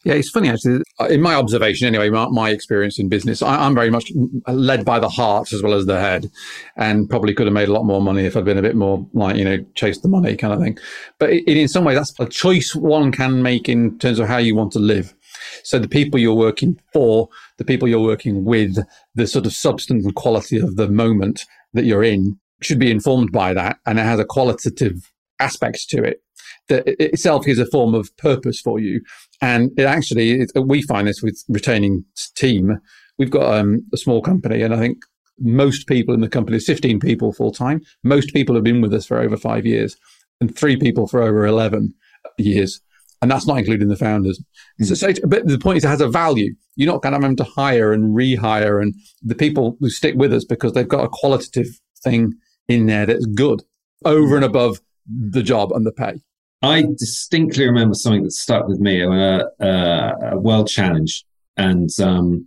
Yeah, 0.05 0.15
it's 0.15 0.31
funny 0.31 0.49
actually. 0.49 0.83
Uh, 1.01 1.07
in 1.07 1.23
my 1.23 1.35
observation 1.35 1.87
anyway, 1.87 2.11
my, 2.11 2.29
my 2.29 2.51
experience 2.51 2.99
in 2.99 3.09
business, 3.09 3.41
I, 3.41 3.67
am 3.67 3.75
very 3.75 3.91
much 3.91 4.11
led 4.49 4.85
by 4.85 4.99
the 4.99 5.09
heart 5.09 5.53
as 5.53 5.63
well 5.63 5.75
as 5.75 5.87
the 5.87 6.01
head, 6.01 6.31
and 6.77 7.09
probably 7.09 7.35
could 7.35 7.47
have 7.47 7.55
made 7.55 7.69
a 7.69 7.73
lot 7.73 7.85
more 7.85 8.03
money 8.03 8.25
if 8.25 8.37
I'd 8.37 8.45
been 8.45 8.59
a 8.59 8.63
bit 8.63 8.77
more 8.77 9.07
like 9.13 9.37
you 9.37 9.45
know 9.45 9.65
chase 9.75 9.99
the 9.99 10.09
money 10.09 10.37
kind 10.37 10.53
of 10.53 10.61
thing. 10.61 10.79
But 11.19 11.31
it, 11.31 11.47
in 11.47 11.69
some 11.69 11.85
way, 11.85 11.95
that's 11.95 12.19
a 12.19 12.27
choice 12.27 12.75
one 12.75 13.13
can 13.13 13.43
make 13.43 13.69
in 13.69 13.99
terms 13.99 14.19
of 14.19 14.27
how 14.27 14.39
you 14.39 14.57
want 14.57 14.73
to 14.73 14.81
live. 14.81 15.15
So 15.63 15.79
the 15.79 15.89
people 15.89 16.19
you're 16.19 16.35
working 16.35 16.81
for, 16.93 17.29
the 17.59 17.65
people 17.65 17.87
you're 17.87 18.01
working 18.01 18.45
with, 18.45 18.79
the 19.15 19.27
sort 19.27 19.47
of 19.47 19.53
substance 19.53 20.05
and 20.05 20.15
quality 20.15 20.59
of 20.59 20.77
the 20.77 20.89
moment 20.89 21.45
that 21.75 21.85
you're 21.85 22.05
in 22.05 22.39
should 22.61 22.79
be 22.79 22.91
informed 22.91 23.31
by 23.31 23.55
that, 23.55 23.79
and 23.87 24.01
it 24.01 24.05
has 24.05 24.19
a 24.19 24.25
qualitative 24.25 25.13
aspects 25.39 25.87
to 25.87 26.03
it 26.03 26.23
that 26.69 26.87
itself 27.03 27.47
is 27.49 27.59
a 27.59 27.67
form 27.67 27.95
of 27.95 28.15
purpose 28.17 28.61
for 28.61 28.79
you. 28.79 29.01
And 29.41 29.71
it 29.79 29.85
actually, 29.85 30.43
it, 30.43 30.53
we 30.57 30.83
find 30.83 31.09
this 31.09 31.23
with 31.23 31.43
retaining 31.49 32.05
team. 32.35 32.79
We've 33.19 33.31
got 33.31 33.53
um, 33.53 33.85
a 33.93 33.97
small 33.97 34.23
company, 34.23 34.63
and 34.63 34.73
I 34.73 34.79
think 34.79 34.99
most 35.41 35.87
people 35.87 36.15
in 36.15 36.21
the 36.21 36.29
company, 36.29 36.59
15 36.59 37.01
people 37.01 37.33
full 37.33 37.53
time, 37.53 37.81
most 38.05 38.33
people 38.33 38.55
have 38.55 38.65
been 38.65 38.81
with 38.81 38.95
us 38.95 39.07
for 39.07 39.19
over 39.19 39.37
five 39.37 39.67
years, 39.67 39.97
and 40.41 40.55
three 40.55 40.77
people 40.77 41.07
for 41.07 41.23
over 41.23 41.47
11 41.47 41.95
years. 42.39 42.81
And 43.21 43.31
that's 43.31 43.47
not 43.47 43.59
including 43.59 43.89
the 43.89 43.97
founders. 43.97 44.41
Mm. 44.81 44.87
So, 44.87 44.95
so, 44.95 45.13
but 45.27 45.47
the 45.47 45.59
point 45.59 45.79
is, 45.79 45.85
it 45.85 45.89
has 45.89 46.01
a 46.01 46.09
value. 46.09 46.55
You're 46.77 46.93
not 46.93 47.03
kind 47.03 47.17
of 47.17 47.23
having 47.23 47.37
to 47.39 47.45
hire 47.45 47.93
and 47.93 48.17
rehire, 48.17 48.81
and 48.81 48.95
the 49.23 49.35
people 49.35 49.77
who 49.81 49.91
stick 49.91 50.15
with 50.15 50.33
us 50.33 50.45
because 50.45 50.73
they've 50.73 50.87
got 50.87 51.05
a 51.05 51.09
qualitative 51.09 51.69
thing 52.03 52.35
in 52.69 52.87
there 52.87 53.07
that's 53.07 53.27
good 53.27 53.63
over 54.05 54.37
and 54.37 54.45
above 54.45 54.81
the 55.09 55.43
job 55.43 55.73
and 55.73 55.85
the 55.85 55.93
pay. 55.93 56.21
I 56.63 56.83
distinctly 56.83 57.67
remember 57.67 57.95
something 57.95 58.25
that 58.25 58.33
stuck 58.33 58.67
with 58.67 58.81
me 58.81 59.03
a, 59.03 59.11
uh, 59.11 59.45
uh, 59.61 60.15
a 60.33 60.39
World 60.39 60.69
Challenge, 60.69 61.25
and 61.57 61.89
um, 62.01 62.47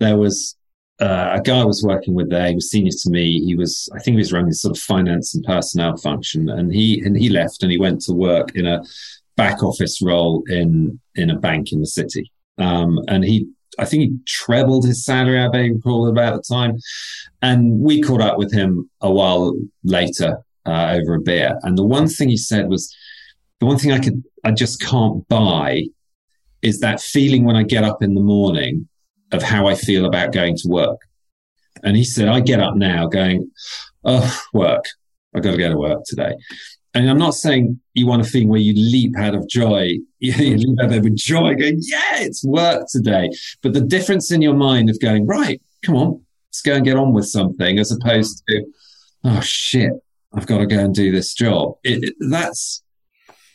there 0.00 0.16
was 0.16 0.56
uh, 1.00 1.36
a 1.38 1.40
guy 1.40 1.60
I 1.60 1.64
was 1.64 1.84
working 1.84 2.14
with 2.14 2.28
there. 2.28 2.48
He 2.48 2.54
was 2.56 2.70
senior 2.70 2.90
to 2.90 3.10
me. 3.10 3.44
He 3.44 3.54
was, 3.54 3.88
I 3.94 4.00
think, 4.00 4.14
he 4.14 4.20
was 4.20 4.32
running 4.32 4.52
sort 4.52 4.76
of 4.76 4.82
finance 4.82 5.34
and 5.34 5.44
personnel 5.44 5.96
function, 5.96 6.48
and 6.48 6.72
he 6.72 7.00
and 7.00 7.16
he 7.16 7.28
left 7.28 7.62
and 7.62 7.70
he 7.70 7.78
went 7.78 8.00
to 8.02 8.12
work 8.12 8.56
in 8.56 8.66
a 8.66 8.82
back 9.36 9.62
office 9.62 10.02
role 10.02 10.42
in 10.48 11.00
in 11.14 11.30
a 11.30 11.38
bank 11.38 11.72
in 11.72 11.80
the 11.80 11.86
city. 11.86 12.32
Um, 12.58 13.00
and 13.08 13.24
he, 13.24 13.48
I 13.78 13.84
think, 13.84 14.02
he 14.02 14.18
trebled 14.26 14.86
his 14.86 15.04
salary. 15.04 15.40
I 15.40 15.48
bet 15.48 15.80
probably 15.82 16.10
about 16.10 16.34
the 16.34 16.54
time. 16.54 16.78
And 17.40 17.80
we 17.80 18.02
caught 18.02 18.20
up 18.20 18.38
with 18.38 18.52
him 18.52 18.90
a 19.00 19.10
while 19.10 19.54
later 19.82 20.38
uh, 20.66 20.96
over 20.98 21.14
a 21.14 21.20
beer. 21.20 21.58
And 21.62 21.78
the 21.78 21.84
one 21.84 22.08
thing 22.08 22.28
he 22.28 22.36
said 22.36 22.68
was 22.68 22.94
the 23.60 23.66
one 23.66 23.78
thing 23.78 23.92
I 23.92 23.98
could, 23.98 24.14
mm. 24.14 24.22
I 24.44 24.50
just 24.52 24.80
can't 24.80 25.26
buy 25.28 25.84
is 26.62 26.80
that 26.80 27.00
feeling 27.00 27.44
when 27.44 27.56
I 27.56 27.62
get 27.62 27.84
up 27.84 28.02
in 28.02 28.14
the 28.14 28.20
morning 28.20 28.88
of 29.32 29.42
how 29.42 29.66
I 29.66 29.74
feel 29.74 30.06
about 30.06 30.32
going 30.32 30.56
to 30.56 30.68
work. 30.68 30.98
And 31.82 31.96
he 31.96 32.04
said, 32.04 32.28
I 32.28 32.40
get 32.40 32.60
up 32.60 32.74
now 32.74 33.06
going, 33.06 33.50
oh, 34.04 34.42
work. 34.52 34.84
I've 35.34 35.42
got 35.42 35.52
to 35.52 35.56
go 35.56 35.68
to 35.68 35.76
work 35.76 36.02
today. 36.04 36.34
And 36.92 37.08
I'm 37.08 37.18
not 37.18 37.34
saying 37.34 37.80
you 37.94 38.06
want 38.06 38.26
a 38.26 38.28
thing 38.28 38.48
where 38.48 38.60
you 38.60 38.72
leap 38.74 39.16
out 39.16 39.34
of 39.34 39.48
joy, 39.48 39.98
you 40.18 40.56
leap 40.56 40.78
out 40.82 40.92
of 40.92 41.14
joy, 41.14 41.54
going, 41.54 41.78
yeah, 41.80 42.18
it's 42.18 42.44
work 42.44 42.88
today. 42.90 43.30
But 43.62 43.74
the 43.74 43.80
difference 43.80 44.32
in 44.32 44.42
your 44.42 44.54
mind 44.54 44.90
of 44.90 45.00
going, 45.00 45.26
right, 45.26 45.62
come 45.84 45.96
on, 45.96 46.20
let's 46.48 46.62
go 46.62 46.74
and 46.74 46.84
get 46.84 46.96
on 46.96 47.12
with 47.12 47.26
something, 47.26 47.78
as 47.78 47.92
opposed 47.92 48.42
to, 48.48 48.64
oh 49.24 49.40
shit, 49.40 49.92
I've 50.34 50.46
got 50.46 50.58
to 50.58 50.66
go 50.66 50.78
and 50.78 50.94
do 50.94 51.12
this 51.12 51.32
job. 51.32 51.76
It, 51.84 52.02
it, 52.02 52.14
that's 52.28 52.82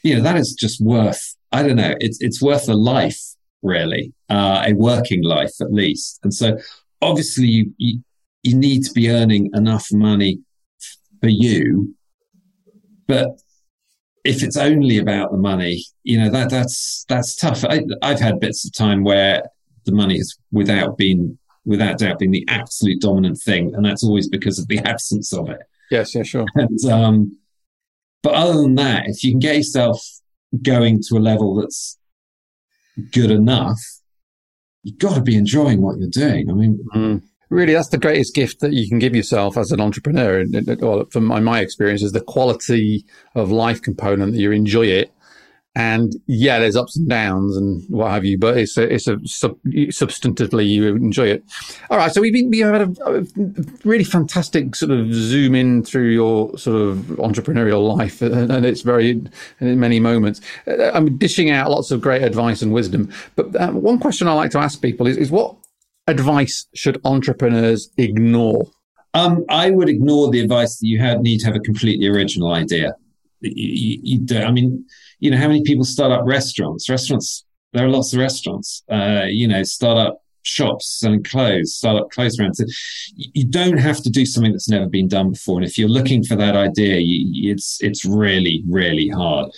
you 0.06 0.16
know, 0.16 0.22
that 0.22 0.38
is 0.38 0.54
just 0.54 0.80
worth, 0.80 1.36
I 1.52 1.64
don't 1.64 1.78
know, 1.78 1.96
it's, 2.00 2.22
it's 2.22 2.40
worth 2.40 2.70
a 2.70 2.76
life, 2.76 3.20
really, 3.64 4.14
uh, 4.30 4.64
a 4.68 4.74
working 4.74 5.24
life 5.24 5.54
at 5.60 5.74
least. 5.74 6.20
And 6.24 6.32
so 6.32 6.60
obviously 7.02 7.48
you, 7.48 7.74
you, 7.78 8.04
you 8.44 8.56
need 8.56 8.84
to 8.84 8.92
be 8.94 9.10
earning 9.10 9.50
enough 9.56 9.88
money 9.92 10.42
for 11.22 11.30
you. 11.30 11.96
But 13.08 13.30
if 14.24 14.44
it's 14.44 14.58
only 14.58 15.00
about 15.00 15.32
the 15.32 15.40
money, 15.40 15.84
you 16.04 16.20
know, 16.20 16.30
that, 16.30 16.52
that's, 16.52 17.04
that's 17.10 17.36
tough. 17.36 17.66
I, 17.66 17.82
I've 18.04 18.20
had 18.20 18.40
bits 18.40 18.64
of 18.64 18.76
time 18.76 19.04
where 19.04 19.42
the 19.86 19.92
money 19.92 20.18
has 20.18 20.36
without 20.52 20.98
being, 21.00 21.40
without 21.66 21.98
doubt 21.98 22.20
being 22.20 22.32
the 22.32 22.46
absolute 22.48 23.02
dominant 23.02 23.40
thing. 23.40 23.74
And 23.74 23.84
that's 23.84 24.04
always 24.04 24.30
because 24.30 24.60
of 24.60 24.68
the 24.68 24.78
absence 24.86 25.34
of 25.34 25.50
it. 25.50 25.62
Yes, 25.90 26.14
yeah, 26.14 26.22
sure. 26.22 26.46
And, 26.54 26.86
um, 26.92 27.40
but 28.26 28.34
other 28.34 28.60
than 28.60 28.74
that, 28.74 29.04
if 29.06 29.24
you 29.24 29.30
can 29.30 29.40
get 29.40 29.56
yourself 29.56 30.04
going 30.64 31.00
to 31.00 31.16
a 31.16 31.20
level 31.20 31.54
that's 31.54 32.00
good 33.12 33.30
enough, 33.30 33.80
you've 34.82 34.98
got 34.98 35.14
to 35.14 35.22
be 35.22 35.36
enjoying 35.36 35.84
what 35.84 36.00
you're 36.00 36.10
doing. 36.10 36.50
I 36.50 36.54
mean, 36.54 36.84
mm. 36.96 37.22
really, 37.52 37.74
that's 37.74 37.90
the 37.90 38.00
greatest 38.00 38.34
gift 38.34 38.62
that 38.62 38.74
you 38.74 38.90
can 38.90 38.98
give 38.98 39.16
yourself 39.16 39.58
as 39.58 39.72
an 39.72 39.80
entrepreneur. 39.80 40.44
Well, 40.80 41.06
from 41.12 41.26
my, 41.26 41.40
my 41.40 41.60
experience, 41.60 42.02
is 42.02 42.14
the 42.14 42.20
quality 42.20 43.06
of 43.36 43.52
life 43.52 43.80
component 43.84 44.32
that 44.32 44.40
you 44.40 44.50
enjoy 44.50 44.88
it 44.88 45.12
and 45.76 46.16
yeah, 46.28 46.58
there's 46.60 46.78
ups 46.78 46.96
and 46.96 47.10
downs 47.10 47.58
and 47.58 47.84
what 47.90 48.10
have 48.12 48.24
you, 48.24 48.38
but 48.38 48.58
it's 48.58 48.78
a, 48.78 48.94
it's 48.94 49.08
a 49.08 49.20
sub, 49.26 49.62
substantively 49.66 50.66
you 50.66 50.88
enjoy 50.96 51.28
it. 51.28 51.44
All 51.90 51.98
right, 51.98 52.12
so 52.12 52.22
we've 52.22 52.32
been, 52.32 52.50
we 52.50 52.60
had 52.60 52.82
a, 52.82 52.94
a, 53.06 53.26
really 53.84 54.06
fantastic 54.06 54.74
sort 54.76 54.92
of 54.92 55.14
zoom 55.14 55.54
in 55.54 55.84
through 55.84 56.12
your 56.12 56.58
sort 56.58 56.82
of 56.82 56.98
entrepreneurial 57.18 57.96
life, 57.96 58.22
and, 58.22 58.50
and 58.52 58.66
it's 58.66 58.82
very 58.82 59.10
in 59.60 59.80
many 59.80 60.00
moments. 60.00 60.40
Uh, 60.66 60.92
I'm 60.92 61.18
dishing 61.18 61.52
out 61.52 61.70
lots 61.70 61.92
of 61.92 62.00
great 62.00 62.24
advice 62.24 62.62
and 62.62 62.72
wisdom, 62.72 63.12
but 63.36 63.54
uh, 63.56 63.72
one 63.72 64.00
question 64.00 64.30
I 64.30 64.34
like 64.34 64.52
to 64.52 64.60
ask 64.60 64.82
people 64.82 65.08
is, 65.08 65.18
is 65.18 65.30
what 65.30 65.58
advice 66.08 66.68
should 66.74 67.02
entrepreneurs 67.04 67.90
ignore? 67.98 68.66
Um, 69.14 69.44
I 69.50 69.72
would 69.72 69.90
ignore 69.90 70.32
the 70.32 70.40
advice 70.40 70.78
that 70.80 70.88
you 70.88 71.00
had, 71.00 71.20
need 71.22 71.40
to 71.40 71.48
have 71.48 71.56
a 71.56 71.60
completely 71.60 72.08
original 72.08 72.54
idea. 72.54 72.94
You, 73.42 74.00
you, 74.04 74.20
you 74.26 74.40
I 74.40 74.52
mean 74.52 74.86
you 75.20 75.32
know, 75.32 75.38
how 75.38 75.48
many 75.48 75.64
people 75.64 75.86
start 75.86 76.12
up 76.12 76.26
restaurants? 76.26 76.90
Restaurants, 76.90 77.46
there 77.74 77.86
are 77.86 77.90
lots 77.90 78.14
of 78.14 78.20
restaurants, 78.20 78.84
uh, 78.92 79.26
you 79.28 79.48
know, 79.48 79.64
start 79.64 79.98
up 79.98 80.22
shops 80.44 81.00
selling 81.00 81.24
clothes, 81.24 81.76
start 81.76 82.02
up 82.02 82.12
clothes 82.12 82.38
brands. 82.38 82.64
You 83.16 83.46
don't 83.46 83.78
have 83.78 84.02
to 84.04 84.10
do 84.10 84.26
something 84.26 84.52
that's 84.52 84.70
never 84.70 84.88
been 84.88 85.08
done 85.08 85.32
before. 85.32 85.58
And 85.58 85.66
if 85.66 85.78
you're 85.78 85.90
looking 85.90 86.24
for 86.24 86.36
that 86.36 86.56
idea, 86.56 87.00
you, 87.00 87.52
it's, 87.52 87.82
it's 87.82 88.06
really, 88.06 88.64
really 88.68 89.10
hard. 89.10 89.50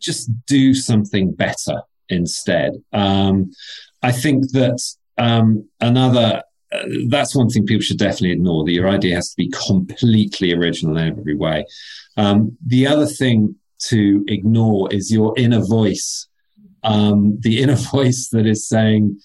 Just 0.00 0.30
do 0.46 0.74
something 0.74 1.32
better 1.32 1.82
instead. 2.08 2.72
Um, 2.92 3.52
I 4.02 4.12
think 4.12 4.50
that 4.52 4.80
um, 5.18 5.68
another 5.80 6.42
uh, 6.72 6.84
that's 7.08 7.34
one 7.34 7.48
thing 7.48 7.66
people 7.66 7.82
should 7.82 7.98
definitely 7.98 8.30
ignore 8.30 8.64
that 8.64 8.72
your 8.72 8.88
idea 8.88 9.16
has 9.16 9.30
to 9.30 9.36
be 9.36 9.52
completely 9.66 10.52
original 10.54 10.96
in 10.96 11.08
every 11.08 11.34
way. 11.34 11.64
Um, 12.16 12.56
the 12.64 12.86
other 12.86 13.06
thing 13.06 13.56
to 13.88 14.24
ignore 14.28 14.92
is 14.92 15.12
your 15.12 15.34
inner 15.36 15.60
voice, 15.60 16.28
um, 16.82 17.38
the 17.40 17.60
inner 17.62 17.74
voice 17.92 18.28
that 18.32 18.46
is 18.46 18.68
saying, 18.68 19.18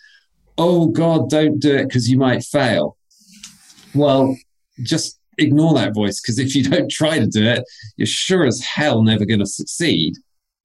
"Oh 0.57 0.87
God, 0.87 1.29
don't 1.29 1.59
do 1.59 1.75
it 1.75 1.87
because 1.87 2.09
you 2.09 2.17
might 2.17 2.43
fail." 2.43 2.97
Well, 3.93 4.35
just 4.83 5.19
ignore 5.37 5.73
that 5.75 5.93
voice 5.93 6.21
because 6.21 6.39
if 6.39 6.55
you 6.55 6.63
don't 6.63 6.89
try 6.89 7.19
to 7.19 7.27
do 7.27 7.43
it, 7.43 7.63
you're 7.97 8.05
sure 8.05 8.45
as 8.45 8.61
hell 8.61 9.03
never 9.03 9.25
going 9.25 9.39
to 9.39 9.45
succeed. 9.45 10.13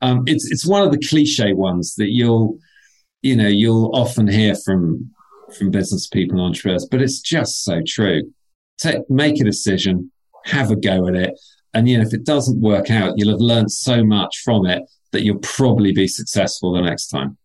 Um, 0.02 0.24
it's 0.26 0.50
it's 0.50 0.66
one 0.66 0.82
of 0.82 0.92
the 0.92 1.06
cliche 1.08 1.52
ones 1.52 1.94
that 1.96 2.10
you'll 2.10 2.58
you 3.22 3.36
know 3.36 3.48
you'll 3.48 3.90
often 3.94 4.26
hear 4.26 4.54
from 4.54 5.10
from 5.56 5.70
business 5.70 6.06
people 6.06 6.38
and 6.38 6.46
entrepreneurs, 6.46 6.86
but 6.90 7.02
it's 7.02 7.20
just 7.20 7.64
so 7.64 7.80
true. 7.86 8.22
Take, 8.78 9.08
make 9.10 9.40
a 9.40 9.44
decision, 9.44 10.10
have 10.46 10.70
a 10.70 10.76
go 10.76 11.08
at 11.08 11.14
it, 11.14 11.38
and 11.74 11.88
you 11.88 11.96
know, 11.96 12.02
if 12.02 12.14
it 12.14 12.24
doesn't 12.24 12.60
work 12.60 12.90
out, 12.90 13.14
you'll 13.16 13.30
have 13.30 13.40
learned 13.40 13.70
so 13.70 14.04
much 14.04 14.38
from 14.44 14.66
it 14.66 14.82
that 15.12 15.22
you'll 15.22 15.38
probably 15.38 15.92
be 15.92 16.08
successful 16.08 16.72
the 16.72 16.80
next 16.80 17.08
time. 17.08 17.36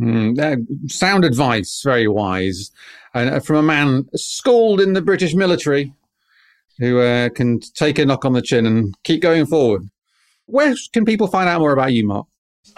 Mm, 0.00 0.90
sound 0.90 1.24
advice, 1.24 1.82
very 1.84 2.06
wise, 2.06 2.70
and 3.14 3.30
uh, 3.30 3.40
from 3.40 3.56
a 3.56 3.62
man 3.62 4.08
schooled 4.14 4.80
in 4.80 4.92
the 4.92 5.02
British 5.02 5.34
military, 5.34 5.92
who 6.78 7.00
uh, 7.00 7.28
can 7.30 7.58
take 7.74 7.98
a 7.98 8.06
knock 8.06 8.24
on 8.24 8.32
the 8.32 8.42
chin 8.42 8.66
and 8.66 8.94
keep 9.02 9.20
going 9.20 9.46
forward. 9.46 9.88
Where 10.46 10.74
can 10.92 11.04
people 11.04 11.26
find 11.26 11.48
out 11.48 11.60
more 11.60 11.72
about 11.72 11.92
you, 11.92 12.06
Mark? 12.06 12.26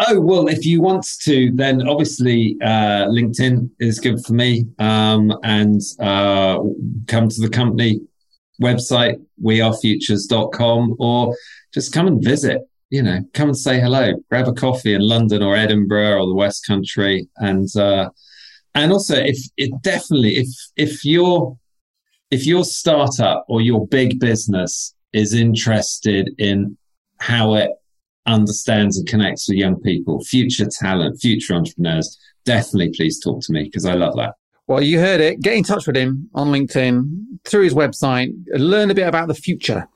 Oh 0.08 0.20
well, 0.20 0.48
if 0.48 0.64
you 0.64 0.80
want 0.80 1.06
to, 1.22 1.50
then 1.52 1.86
obviously 1.86 2.56
uh, 2.62 3.06
LinkedIn 3.06 3.70
is 3.80 3.98
good 3.98 4.24
for 4.24 4.32
me, 4.32 4.66
um, 4.78 5.36
and 5.42 5.80
uh, 5.98 6.58
come 7.06 7.28
to 7.28 7.40
the 7.40 7.50
company 7.50 8.00
website, 8.60 9.20
wearefutures.com, 9.42 10.96
or 10.98 11.36
just 11.72 11.92
come 11.92 12.06
and 12.06 12.22
visit. 12.22 12.62
You 12.90 13.02
know, 13.02 13.20
come 13.34 13.50
and 13.50 13.56
say 13.56 13.80
hello, 13.80 14.14
grab 14.28 14.48
a 14.48 14.52
coffee 14.52 14.94
in 14.94 15.02
London 15.02 15.42
or 15.42 15.54
Edinburgh 15.54 16.20
or 16.20 16.26
the 16.26 16.34
West 16.34 16.66
Country, 16.66 17.28
and 17.36 17.68
uh, 17.76 18.10
and 18.74 18.92
also 18.92 19.14
if 19.16 19.38
it 19.56 19.70
definitely 19.82 20.36
if 20.36 20.48
if 20.76 21.04
your 21.04 21.56
if 22.30 22.46
your 22.46 22.64
startup 22.64 23.44
or 23.48 23.60
your 23.60 23.86
big 23.86 24.18
business 24.18 24.94
is 25.12 25.34
interested 25.34 26.30
in 26.38 26.76
how 27.18 27.54
it 27.54 27.70
understands 28.26 28.98
and 28.98 29.08
connects 29.08 29.48
with 29.48 29.58
young 29.58 29.80
people, 29.80 30.22
future 30.24 30.66
talent, 30.66 31.20
future 31.20 31.54
entrepreneurs, 31.54 32.18
definitely 32.44 32.92
please 32.94 33.20
talk 33.20 33.40
to 33.42 33.52
me 33.52 33.64
because 33.64 33.84
I 33.84 33.94
love 33.94 34.16
that. 34.16 34.34
Well, 34.70 34.84
you 34.84 35.00
heard 35.00 35.20
it. 35.20 35.40
Get 35.40 35.54
in 35.54 35.64
touch 35.64 35.88
with 35.88 35.96
him 35.96 36.30
on 36.32 36.52
LinkedIn, 36.52 37.40
through 37.44 37.64
his 37.64 37.74
website, 37.74 38.32
learn 38.52 38.88
a 38.88 38.94
bit 38.94 39.08
about 39.08 39.26
the 39.26 39.34
future 39.34 39.88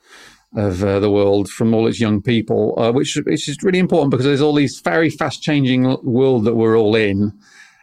of 0.56 0.82
uh, 0.82 0.98
the 0.98 1.12
world 1.12 1.48
from 1.48 1.72
all 1.72 1.86
its 1.86 2.00
young 2.00 2.20
people, 2.20 2.74
uh, 2.76 2.90
which, 2.90 3.16
which 3.24 3.48
is 3.48 3.56
really 3.62 3.78
important 3.78 4.10
because 4.10 4.26
there's 4.26 4.40
all 4.40 4.52
these 4.52 4.80
very 4.80 5.10
fast 5.10 5.44
changing 5.44 5.96
world 6.02 6.44
that 6.46 6.56
we're 6.56 6.76
all 6.76 6.96
in. 6.96 7.32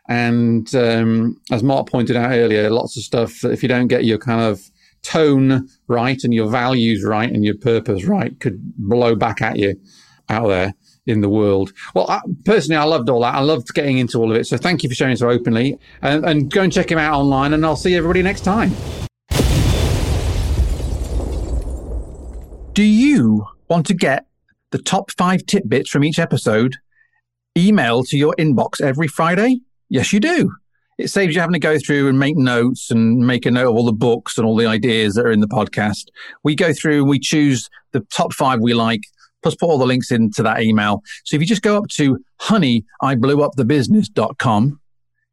And 0.09 0.75
um, 0.75 1.39
as 1.49 1.63
Mark 1.63 1.89
pointed 1.89 2.17
out 2.17 2.33
earlier, 2.33 2.69
lots 2.69 2.97
of 2.97 3.03
stuff 3.03 3.39
that 3.39 3.51
if 3.51 3.63
you 3.63 3.69
don't 3.69 3.87
get 3.87 4.03
your 4.03 4.17
kind 4.17 4.41
of 4.41 4.69
tone 5.01 5.69
right 5.87 6.21
and 6.25 6.33
your 6.33 6.49
values 6.49 7.05
right 7.05 7.31
and 7.31 7.45
your 7.45 7.55
purpose 7.55 8.03
right 8.03 8.37
could 8.41 8.59
blow 8.77 9.15
back 9.15 9.41
at 9.41 9.57
you 9.57 9.79
out 10.27 10.49
there 10.49 10.73
in 11.07 11.21
the 11.21 11.29
world. 11.29 11.71
Well, 11.93 12.09
I, 12.09 12.21
personally, 12.45 12.77
I 12.77 12.83
loved 12.83 13.09
all 13.09 13.21
that. 13.21 13.33
I 13.33 13.39
loved 13.39 13.73
getting 13.73 13.97
into 13.97 14.19
all 14.19 14.31
of 14.31 14.37
it. 14.37 14.45
So 14.45 14.57
thank 14.57 14.83
you 14.83 14.89
for 14.89 14.95
sharing 14.95 15.15
so 15.15 15.29
openly. 15.29 15.79
And, 16.01 16.25
and 16.25 16.51
go 16.51 16.61
and 16.61 16.71
check 16.71 16.91
him 16.91 16.97
out 16.97 17.13
online. 17.13 17.53
And 17.53 17.65
I'll 17.65 17.75
see 17.75 17.95
everybody 17.95 18.21
next 18.21 18.41
time. 18.41 18.71
Do 22.73 22.83
you 22.83 23.47
want 23.67 23.85
to 23.87 23.93
get 23.93 24.25
the 24.71 24.77
top 24.77 25.11
five 25.11 25.45
tidbits 25.45 25.89
from 25.89 26.03
each 26.03 26.19
episode 26.19 26.77
emailed 27.57 28.07
to 28.09 28.17
your 28.17 28.33
inbox 28.39 28.79
every 28.79 29.07
Friday? 29.07 29.59
Yes, 29.89 30.13
you 30.13 30.19
do. 30.19 30.53
It 30.97 31.09
saves 31.09 31.33
you 31.33 31.41
having 31.41 31.53
to 31.53 31.59
go 31.59 31.79
through 31.79 32.07
and 32.07 32.19
make 32.19 32.37
notes 32.37 32.91
and 32.91 33.25
make 33.25 33.45
a 33.45 33.51
note 33.51 33.69
of 33.69 33.75
all 33.75 33.85
the 33.85 33.91
books 33.91 34.37
and 34.37 34.45
all 34.45 34.55
the 34.55 34.67
ideas 34.67 35.15
that 35.15 35.25
are 35.25 35.31
in 35.31 35.39
the 35.39 35.47
podcast. 35.47 36.05
We 36.43 36.55
go 36.55 36.73
through 36.73 36.99
and 37.01 37.09
we 37.09 37.19
choose 37.19 37.69
the 37.91 38.01
top 38.15 38.33
five 38.33 38.59
we 38.61 38.73
like 38.73 39.01
plus 39.41 39.55
put 39.55 39.67
all 39.67 39.77
the 39.77 39.85
links 39.85 40.11
into 40.11 40.43
that 40.43 40.61
email. 40.61 41.03
So 41.25 41.35
if 41.35 41.41
you 41.41 41.47
just 41.47 41.61
go 41.61 41.77
up 41.77 41.87
to 41.89 42.17
honeyiblewupthebusiness.com, 42.41 44.79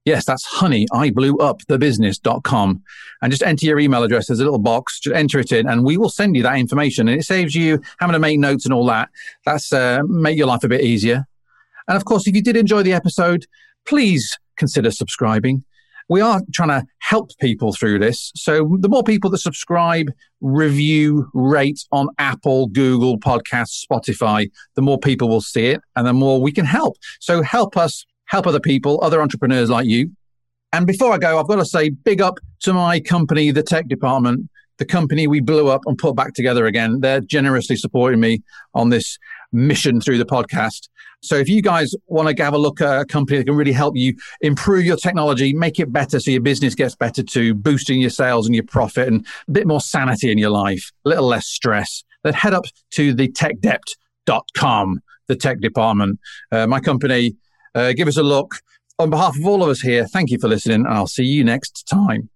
yes, 0.05 0.25
that's 0.25 0.47
honeyiblewupthebusiness.com, 0.55 2.83
and 3.23 3.33
just 3.33 3.43
enter 3.43 3.67
your 3.67 3.79
email 3.79 4.03
address. 4.03 4.27
There's 4.27 4.41
a 4.41 4.45
little 4.45 4.59
box, 4.59 5.01
just 5.01 5.15
enter 5.15 5.39
it 5.39 5.53
in, 5.53 5.69
and 5.69 5.85
we 5.85 5.97
will 5.97 6.09
send 6.09 6.37
you 6.37 6.43
that 6.43 6.57
information. 6.57 7.09
And 7.09 7.21
it 7.21 7.25
saves 7.25 7.55
you 7.55 7.81
having 7.99 8.15
to 8.15 8.19
make 8.19 8.39
notes 8.39 8.65
and 8.65 8.75
all 8.75 8.87
that. 8.87 9.11
That's 9.45 9.73
uh, 9.73 10.01
make 10.07 10.37
your 10.37 10.47
life 10.47 10.65
a 10.65 10.69
bit 10.69 10.83
easier. 10.83 11.27
And 11.87 11.97
of 11.97 12.05
course, 12.05 12.27
if 12.27 12.35
you 12.35 12.43
did 12.43 12.57
enjoy 12.57 12.83
the 12.83 12.93
episode, 12.93 13.47
please 13.87 14.37
consider 14.57 14.91
subscribing 14.91 15.65
we 16.09 16.21
are 16.21 16.41
trying 16.53 16.69
to 16.69 16.87
help 17.01 17.31
people 17.41 17.73
through 17.73 17.99
this. 17.99 18.33
So 18.35 18.77
the 18.81 18.89
more 18.89 19.03
people 19.03 19.31
that 19.31 19.39
subscribe, 19.39 20.11
review, 20.41 21.29
rate 21.35 21.81
on 21.93 22.09
Apple, 22.19 22.69
Google 22.69 23.19
Podcasts, 23.19 23.85
Spotify, 23.85 24.51
the 24.75 24.83
more 24.83 24.99
people 24.99 25.29
will 25.29 25.41
see 25.41 25.67
it 25.67 25.81
and 25.97 26.07
the 26.07 26.13
more 26.13 26.41
we 26.41 26.53
can 26.53 26.65
help. 26.65 26.97
So 27.21 27.43
help 27.43 27.77
us 27.77 28.05
help 28.27 28.47
other 28.47 28.61
people, 28.61 28.99
other 29.03 29.21
entrepreneurs 29.21 29.71
like 29.71 29.87
you. 29.87 30.11
And 30.73 30.87
before 30.87 31.13
I 31.13 31.19
go, 31.19 31.39
I've 31.39 31.49
got 31.49 31.57
to 31.57 31.65
say 31.65 31.89
big 31.89 32.21
up 32.21 32.39
to 32.61 32.73
my 32.73 33.01
company, 33.01 33.51
the 33.51 33.63
tech 33.63 33.89
department, 33.89 34.51
the 34.79 34.85
company 34.85 35.27
we 35.27 35.41
blew 35.41 35.69
up 35.69 35.83
and 35.87 35.97
put 35.97 36.15
back 36.15 36.35
together 36.35 36.67
again. 36.67 37.01
They're 37.01 37.21
generously 37.21 37.77
supporting 37.77 38.21
me 38.21 38.43
on 38.75 38.91
this 38.91 39.19
mission 39.53 40.01
through 40.01 40.19
the 40.19 40.27
podcast. 40.27 40.89
So 41.21 41.37
if 41.37 41.49
you 41.49 41.63
guys 41.63 41.95
want 42.07 42.35
to 42.35 42.45
have 42.45 42.55
a 42.55 42.59
look 42.59 42.81
at 42.81 43.01
a 43.01 43.05
company 43.05 43.39
that 43.39 43.45
can 43.45 43.57
really 43.57 43.73
help 43.73 43.97
you 43.97 44.15
improve 44.41 44.85
your 44.85 44.97
technology, 44.97 45.53
make 45.53 45.81
it 45.81 45.93
better 45.93 46.21
so 46.21 46.31
your 46.31 46.41
business 46.41 46.75
gets 46.75 46.95
better 46.95 47.23
too, 47.23 47.55
boosting 47.55 48.01
your 48.01 48.11
sales 48.11 48.47
and 48.47 48.55
your 48.55 48.65
profit 48.65 49.09
and 49.09 49.27
a 49.49 49.53
bit 49.53 49.67
more 49.67 49.81
sanity 49.81 50.31
in 50.31 50.39
your 50.39 50.51
life, 50.51 50.93
a 51.05 51.09
little 51.09 51.27
less 51.27 51.47
stress, 51.47 52.05
then 52.23 52.35
head 52.35 52.55
up 52.55 52.65
to 52.93 53.13
the 53.15 53.29
techdept.com, 53.29 55.01
the 55.27 55.37
tech 55.37 55.61
department. 55.61 56.21
Uh, 56.53 56.67
my 56.67 56.81
company, 56.81 57.37
uh, 57.75 57.93
give 57.93 58.09
us 58.09 58.17
a 58.17 58.23
look. 58.23 58.57
On 59.01 59.11
behalf 59.11 59.37
of 59.37 59.47
all 59.47 59.63
of 59.63 59.69
us 59.69 59.81
here, 59.81 60.07
thank 60.07 60.31
you 60.31 60.39
for 60.39 60.49
listening 60.49 60.87
and 60.87 60.89
I'll 60.89 61.07
see 61.07 61.25
you 61.25 61.45
next 61.45 61.87
time. 61.89 62.31